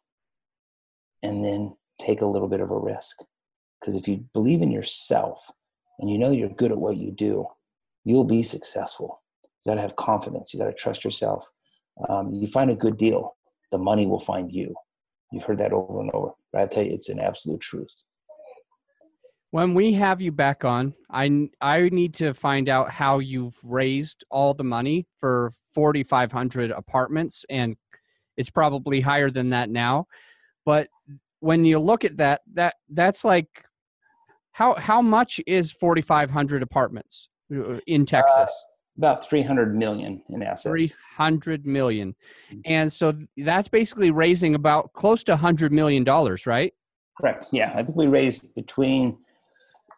and 1.22 1.44
then 1.44 1.76
take 1.98 2.20
a 2.20 2.26
little 2.26 2.48
bit 2.48 2.60
of 2.60 2.70
a 2.70 2.78
risk. 2.78 3.18
Because 3.80 3.94
if 3.94 4.08
you 4.08 4.24
believe 4.32 4.62
in 4.62 4.70
yourself 4.70 5.50
and 5.98 6.10
you 6.10 6.18
know 6.18 6.30
you're 6.30 6.48
good 6.48 6.72
at 6.72 6.78
what 6.78 6.96
you 6.96 7.12
do, 7.12 7.46
you'll 8.04 8.24
be 8.24 8.42
successful. 8.42 9.22
You 9.64 9.70
got 9.70 9.76
to 9.76 9.82
have 9.82 9.96
confidence. 9.96 10.52
You 10.52 10.60
got 10.60 10.66
to 10.66 10.72
trust 10.72 11.04
yourself. 11.04 11.44
Um, 12.08 12.32
you 12.32 12.46
find 12.46 12.70
a 12.70 12.76
good 12.76 12.96
deal 12.96 13.36
the 13.72 13.78
money 13.78 14.06
will 14.06 14.20
find 14.20 14.52
you. 14.52 14.74
You've 15.32 15.44
heard 15.44 15.58
that 15.58 15.72
over 15.72 16.00
and 16.00 16.10
over. 16.12 16.30
But 16.52 16.62
I 16.62 16.66
tell 16.66 16.84
you, 16.84 16.92
it's 16.92 17.08
an 17.08 17.20
absolute 17.20 17.60
truth. 17.60 17.90
When 19.50 19.74
we 19.74 19.92
have 19.94 20.20
you 20.20 20.32
back 20.32 20.64
on, 20.64 20.94
I 21.10 21.48
I 21.60 21.88
need 21.90 22.14
to 22.14 22.34
find 22.34 22.68
out 22.68 22.90
how 22.90 23.20
you've 23.20 23.56
raised 23.62 24.24
all 24.30 24.54
the 24.54 24.64
money 24.64 25.06
for 25.20 25.52
4,500 25.72 26.70
apartments, 26.70 27.44
and 27.48 27.76
it's 28.36 28.50
probably 28.50 29.00
higher 29.00 29.30
than 29.30 29.50
that 29.50 29.70
now. 29.70 30.06
But 30.64 30.88
when 31.40 31.64
you 31.64 31.78
look 31.78 32.04
at 32.04 32.16
that, 32.16 32.42
that 32.54 32.74
that's 32.90 33.24
like 33.24 33.64
how 34.52 34.74
how 34.74 35.00
much 35.00 35.40
is 35.46 35.70
4,500 35.72 36.62
apartments 36.62 37.28
uh, 37.54 37.78
in 37.86 38.04
Texas? 38.04 38.36
Uh, 38.38 38.46
about 38.98 39.28
300 39.28 39.76
million 39.76 40.22
in 40.30 40.42
assets 40.42 40.94
300 41.14 41.66
million 41.66 42.14
mm-hmm. 42.50 42.60
and 42.64 42.90
so 42.90 43.12
that's 43.38 43.68
basically 43.68 44.10
raising 44.10 44.54
about 44.54 44.92
close 44.94 45.22
to 45.22 45.32
100 45.32 45.70
million 45.70 46.02
dollars 46.02 46.46
right 46.46 46.72
correct 47.20 47.46
yeah 47.52 47.72
i 47.74 47.82
think 47.82 47.96
we 47.96 48.06
raised 48.06 48.54
between 48.54 49.18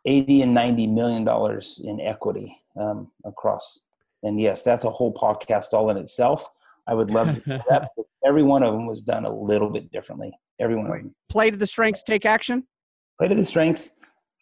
80 0.05 0.43
and 0.43 0.55
90 0.55 0.87
million 0.89 1.25
dollars 1.25 1.81
in 1.85 2.01
equity 2.01 2.57
um, 2.81 3.11
across 3.25 3.83
and 4.23 4.41
yes 4.41 4.63
that's 4.63 4.85
a 4.85 4.91
whole 4.91 5.13
podcast 5.13 5.73
all 5.73 5.91
in 5.91 5.97
itself 5.97 6.49
i 6.87 6.95
would 6.95 7.11
love 7.11 7.35
to 7.35 7.41
see 7.47 7.59
that 7.69 7.91
every 8.25 8.43
one 8.43 8.63
of 8.63 8.73
them 8.73 8.87
was 8.87 9.03
done 9.03 9.25
a 9.25 9.33
little 9.33 9.71
bit 9.71 9.91
differently 9.91 10.33
every 10.61 10.77
one 10.77 10.87
of 10.87 10.93
them 10.93 11.15
play 11.29 11.51
to 11.51 11.57
the 11.57 11.67
strengths 11.67 12.03
take 12.03 12.25
action 12.25 12.65
play 13.19 13.29
to 13.29 13.35
the 13.35 13.45
strengths 13.45 13.95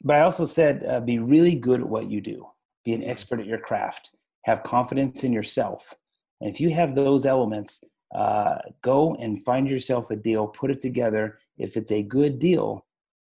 but 0.03 0.17
I 0.17 0.21
also 0.21 0.47
said 0.47 0.85
uh, 0.89 1.01
be 1.01 1.19
really 1.19 1.57
good 1.57 1.81
at 1.81 1.89
what 1.89 2.11
you 2.11 2.21
do. 2.21 2.47
Be 2.85 2.95
an 2.95 3.03
expert 3.03 3.41
at 3.41 3.47
your 3.47 3.59
craft. 3.59 4.15
Have 4.45 4.63
confidence 4.63 5.25
in 5.25 5.33
yourself. 5.33 5.93
And 6.41 6.53
if 6.53 6.61
you 6.61 6.71
have 6.71 6.95
those 6.95 7.27
elements, 7.27 7.83
uh, 8.15 8.59
go 8.83 9.15
and 9.17 9.43
find 9.45 9.69
yourself 9.69 10.11
a 10.11 10.17
deal, 10.17 10.47
put 10.47 10.71
it 10.71 10.81
together. 10.81 11.39
If 11.59 11.77
it's 11.77 11.91
a 11.91 12.03
good 12.03 12.39
deal, 12.39 12.87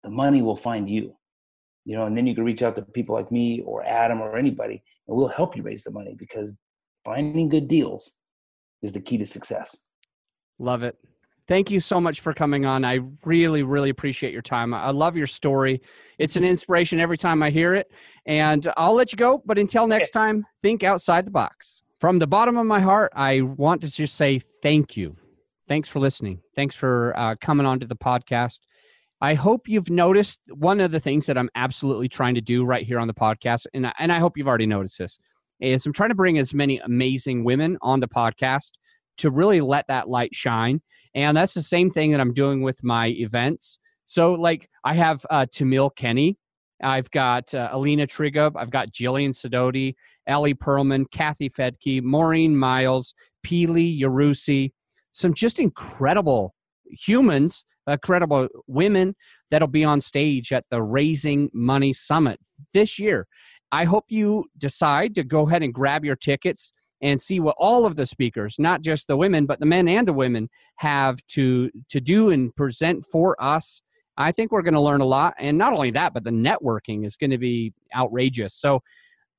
the 0.03 0.09
money 0.09 0.41
will 0.41 0.55
find 0.55 0.89
you. 0.89 1.15
You 1.85 1.95
know, 1.95 2.05
and 2.05 2.15
then 2.15 2.27
you 2.27 2.35
can 2.35 2.43
reach 2.43 2.61
out 2.61 2.75
to 2.75 2.81
people 2.81 3.15
like 3.15 3.31
me 3.31 3.61
or 3.61 3.83
Adam 3.83 4.21
or 4.21 4.37
anybody, 4.37 4.83
and 5.07 5.17
we'll 5.17 5.27
help 5.27 5.55
you 5.55 5.63
raise 5.63 5.83
the 5.83 5.91
money 5.91 6.15
because 6.17 6.55
finding 7.03 7.49
good 7.49 7.67
deals 7.67 8.19
is 8.81 8.91
the 8.91 9.01
key 9.01 9.17
to 9.17 9.25
success. 9.25 9.83
Love 10.59 10.83
it. 10.83 10.97
Thank 11.47 11.71
you 11.71 11.79
so 11.79 11.99
much 11.99 12.19
for 12.19 12.31
coming 12.31 12.67
on. 12.67 12.85
I 12.85 12.99
really, 13.25 13.63
really 13.63 13.89
appreciate 13.89 14.31
your 14.33 14.43
time. 14.43 14.71
I 14.71 14.91
love 14.91 15.17
your 15.17 15.25
story. 15.25 15.81
It's 16.19 16.35
an 16.35 16.43
inspiration 16.43 16.99
every 16.99 17.17
time 17.17 17.41
I 17.41 17.49
hear 17.49 17.73
it. 17.73 17.91
And 18.27 18.71
I'll 18.77 18.93
let 18.93 19.11
you 19.11 19.15
go, 19.15 19.41
but 19.47 19.57
until 19.57 19.87
next 19.87 20.11
time, 20.11 20.45
think 20.61 20.83
outside 20.83 21.25
the 21.25 21.31
box. 21.31 21.83
From 21.99 22.19
the 22.19 22.27
bottom 22.27 22.55
of 22.57 22.67
my 22.67 22.79
heart, 22.79 23.11
I 23.15 23.41
want 23.41 23.81
to 23.81 23.89
just 23.89 24.13
say 24.13 24.43
thank 24.61 24.95
you. 24.95 25.15
Thanks 25.67 25.89
for 25.89 25.99
listening. 25.99 26.39
Thanks 26.55 26.75
for 26.75 27.13
uh, 27.17 27.33
coming 27.41 27.65
on 27.65 27.79
to 27.79 27.87
the 27.87 27.95
podcast. 27.95 28.59
I 29.21 29.33
hope 29.33 29.67
you've 29.67 29.89
noticed 29.89 30.39
one 30.47 30.79
of 30.79 30.91
the 30.91 30.99
things 30.99 31.25
that 31.25 31.37
I'm 31.37 31.49
absolutely 31.55 32.07
trying 32.07 32.35
to 32.35 32.41
do 32.41 32.63
right 32.63 32.85
here 32.85 32.99
on 32.99 33.07
the 33.07 33.13
podcast, 33.13 33.65
and 33.73 33.87
I, 33.87 33.93
and 33.99 34.11
I 34.11 34.19
hope 34.19 34.37
you've 34.37 34.47
already 34.47 34.65
noticed 34.65 34.97
this, 34.97 35.19
is 35.59 35.85
I'm 35.85 35.93
trying 35.93 36.09
to 36.09 36.15
bring 36.15 36.37
as 36.37 36.53
many 36.53 36.79
amazing 36.79 37.43
women 37.43 37.77
on 37.81 37.99
the 37.99 38.07
podcast 38.07 38.71
to 39.17 39.29
really 39.29 39.59
let 39.59 39.87
that 39.87 40.07
light 40.07 40.33
shine. 40.33 40.81
And 41.13 41.35
that's 41.35 41.53
the 41.53 41.63
same 41.63 41.91
thing 41.91 42.11
that 42.11 42.21
I'm 42.21 42.33
doing 42.33 42.61
with 42.61 42.81
my 42.83 43.07
events. 43.07 43.79
So, 44.05 44.33
like, 44.33 44.69
I 44.85 44.93
have 44.93 45.25
uh, 45.29 45.45
Tamiel 45.51 45.93
Kenny, 45.95 46.37
I've 46.81 47.11
got 47.11 47.53
uh, 47.53 47.69
Alina 47.71 48.07
Trigub, 48.07 48.53
I've 48.55 48.71
got 48.71 48.91
Jillian 48.91 49.31
Sidoti, 49.31 49.95
Ellie 50.27 50.53
Perlman, 50.53 51.11
Kathy 51.11 51.49
Fettke, 51.49 52.01
Maureen 52.01 52.55
Miles, 52.55 53.13
Pili 53.45 53.99
Yarusi, 53.99 54.71
some 55.11 55.33
just 55.33 55.59
incredible 55.59 56.53
humans 56.89 57.65
uh, 57.89 57.93
incredible 57.93 58.47
women 58.67 59.15
that'll 59.49 59.67
be 59.67 59.83
on 59.83 59.99
stage 59.99 60.53
at 60.53 60.63
the 60.69 60.79
Raising 60.81 61.49
Money 61.53 61.91
Summit 61.93 62.39
this 62.73 62.99
year. 62.99 63.27
I 63.71 63.85
hope 63.85 64.05
you 64.09 64.45
decide 64.57 65.15
to 65.15 65.23
go 65.23 65.47
ahead 65.47 65.63
and 65.63 65.73
grab 65.73 66.05
your 66.05 66.15
tickets 66.15 66.71
and 67.01 67.19
see 67.21 67.39
what 67.39 67.55
all 67.57 67.85
of 67.85 67.95
the 67.95 68.05
speakers, 68.05 68.55
not 68.59 68.81
just 68.81 69.07
the 69.07 69.17
women, 69.17 69.45
but 69.45 69.59
the 69.59 69.65
men 69.65 69.87
and 69.87 70.07
the 70.07 70.13
women, 70.13 70.49
have 70.77 71.17
to 71.29 71.71
to 71.89 72.01
do 72.01 72.29
and 72.29 72.55
present 72.55 73.05
for 73.11 73.41
us. 73.41 73.81
I 74.17 74.31
think 74.33 74.51
we're 74.51 74.63
going 74.63 74.73
to 74.73 74.81
learn 74.81 75.01
a 75.01 75.05
lot, 75.05 75.35
and 75.39 75.57
not 75.57 75.71
only 75.73 75.91
that, 75.91 76.13
but 76.13 76.25
the 76.25 76.29
networking 76.29 77.05
is 77.05 77.15
going 77.15 77.31
to 77.31 77.37
be 77.37 77.73
outrageous. 77.95 78.53
So, 78.55 78.81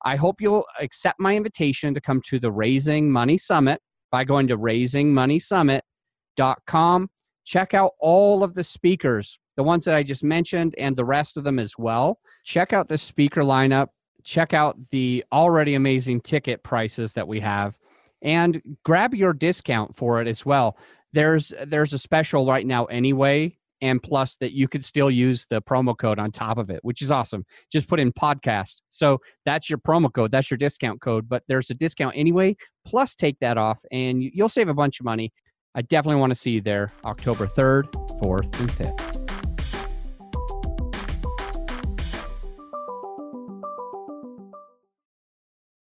I 0.05 0.17
hope 0.17 0.41
you'll 0.41 0.65
accept 0.81 1.21
my 1.21 1.37
invitation 1.37 1.93
to 1.95 2.01
come 2.01 2.23
to 2.29 2.41
the 2.41 2.51
Raising 2.51 3.11
Money 3.11 3.37
Summit 3.37 3.83
by 4.11 4.25
going 4.25 4.49
to 4.49 4.57
raisingmoneysummit.com 4.57 7.11
Check 7.51 7.75
out 7.75 7.95
all 7.99 8.45
of 8.45 8.55
the 8.55 8.63
speakers, 8.63 9.41
the 9.57 9.65
ones 9.65 9.85
that 9.85 9.97
I 9.97 10.05
just 10.05 10.23
mentioned, 10.23 10.73
and 10.79 10.95
the 10.95 11.05
rest 11.05 11.37
of 11.37 11.43
them 11.43 11.59
as 11.59 11.75
well. 11.77 12.21
Check 12.45 12.73
out 12.73 12.87
the 12.87 12.97
speaker 12.97 13.43
lineup. 13.43 13.89
Check 14.23 14.55
out 14.55 14.79
the 14.93 15.25
already 15.33 15.75
amazing 15.75 16.21
ticket 16.21 16.63
prices 16.63 17.13
that 17.15 17.27
we 17.27 17.41
have, 17.41 17.77
and 18.23 18.63
grab 18.85 19.17
your 19.17 19.33
discount 19.33 19.97
for 19.97 20.23
it 20.23 20.29
as 20.29 20.47
well. 20.47 20.79
There's 21.13 21.53
there's 21.67 21.93
a 21.93 21.99
special 21.99 22.47
right 22.47 22.65
now 22.65 22.85
anyway, 22.85 23.59
and 23.81 24.01
plus 24.01 24.37
that 24.37 24.53
you 24.53 24.69
could 24.69 24.85
still 24.85 25.11
use 25.11 25.45
the 25.51 25.61
promo 25.61 25.99
code 25.99 26.21
on 26.21 26.31
top 26.31 26.57
of 26.57 26.71
it, 26.71 26.79
which 26.83 27.03
is 27.03 27.11
awesome. 27.11 27.45
Just 27.73 27.89
put 27.89 27.99
in 27.99 28.13
podcast. 28.13 28.77
So 28.91 29.19
that's 29.45 29.69
your 29.69 29.79
promo 29.79 30.13
code, 30.13 30.31
that's 30.31 30.53
your 30.53 30.59
discount 30.59 31.01
code, 31.01 31.29
but 31.29 31.43
there's 31.49 31.71
a 31.71 31.75
discount 31.75 32.17
anyway. 32.17 32.57
Plus 32.87 33.17
take 33.17 33.41
that 33.41 33.59
off 33.59 33.81
and 33.91 34.23
you'll 34.23 34.49
save 34.49 34.69
a 34.69 34.75
bunch 34.75 35.01
of 35.01 35.05
money. 35.05 35.33
I 35.75 35.83
definitely 35.83 36.21
want 36.21 36.33
to 36.33 36.35
see 36.35 36.51
you 36.51 36.61
there 36.61 36.93
October 37.05 37.47
3rd, 37.47 37.93
4th, 38.21 38.61
and 38.61 38.71
5th. 38.73 39.20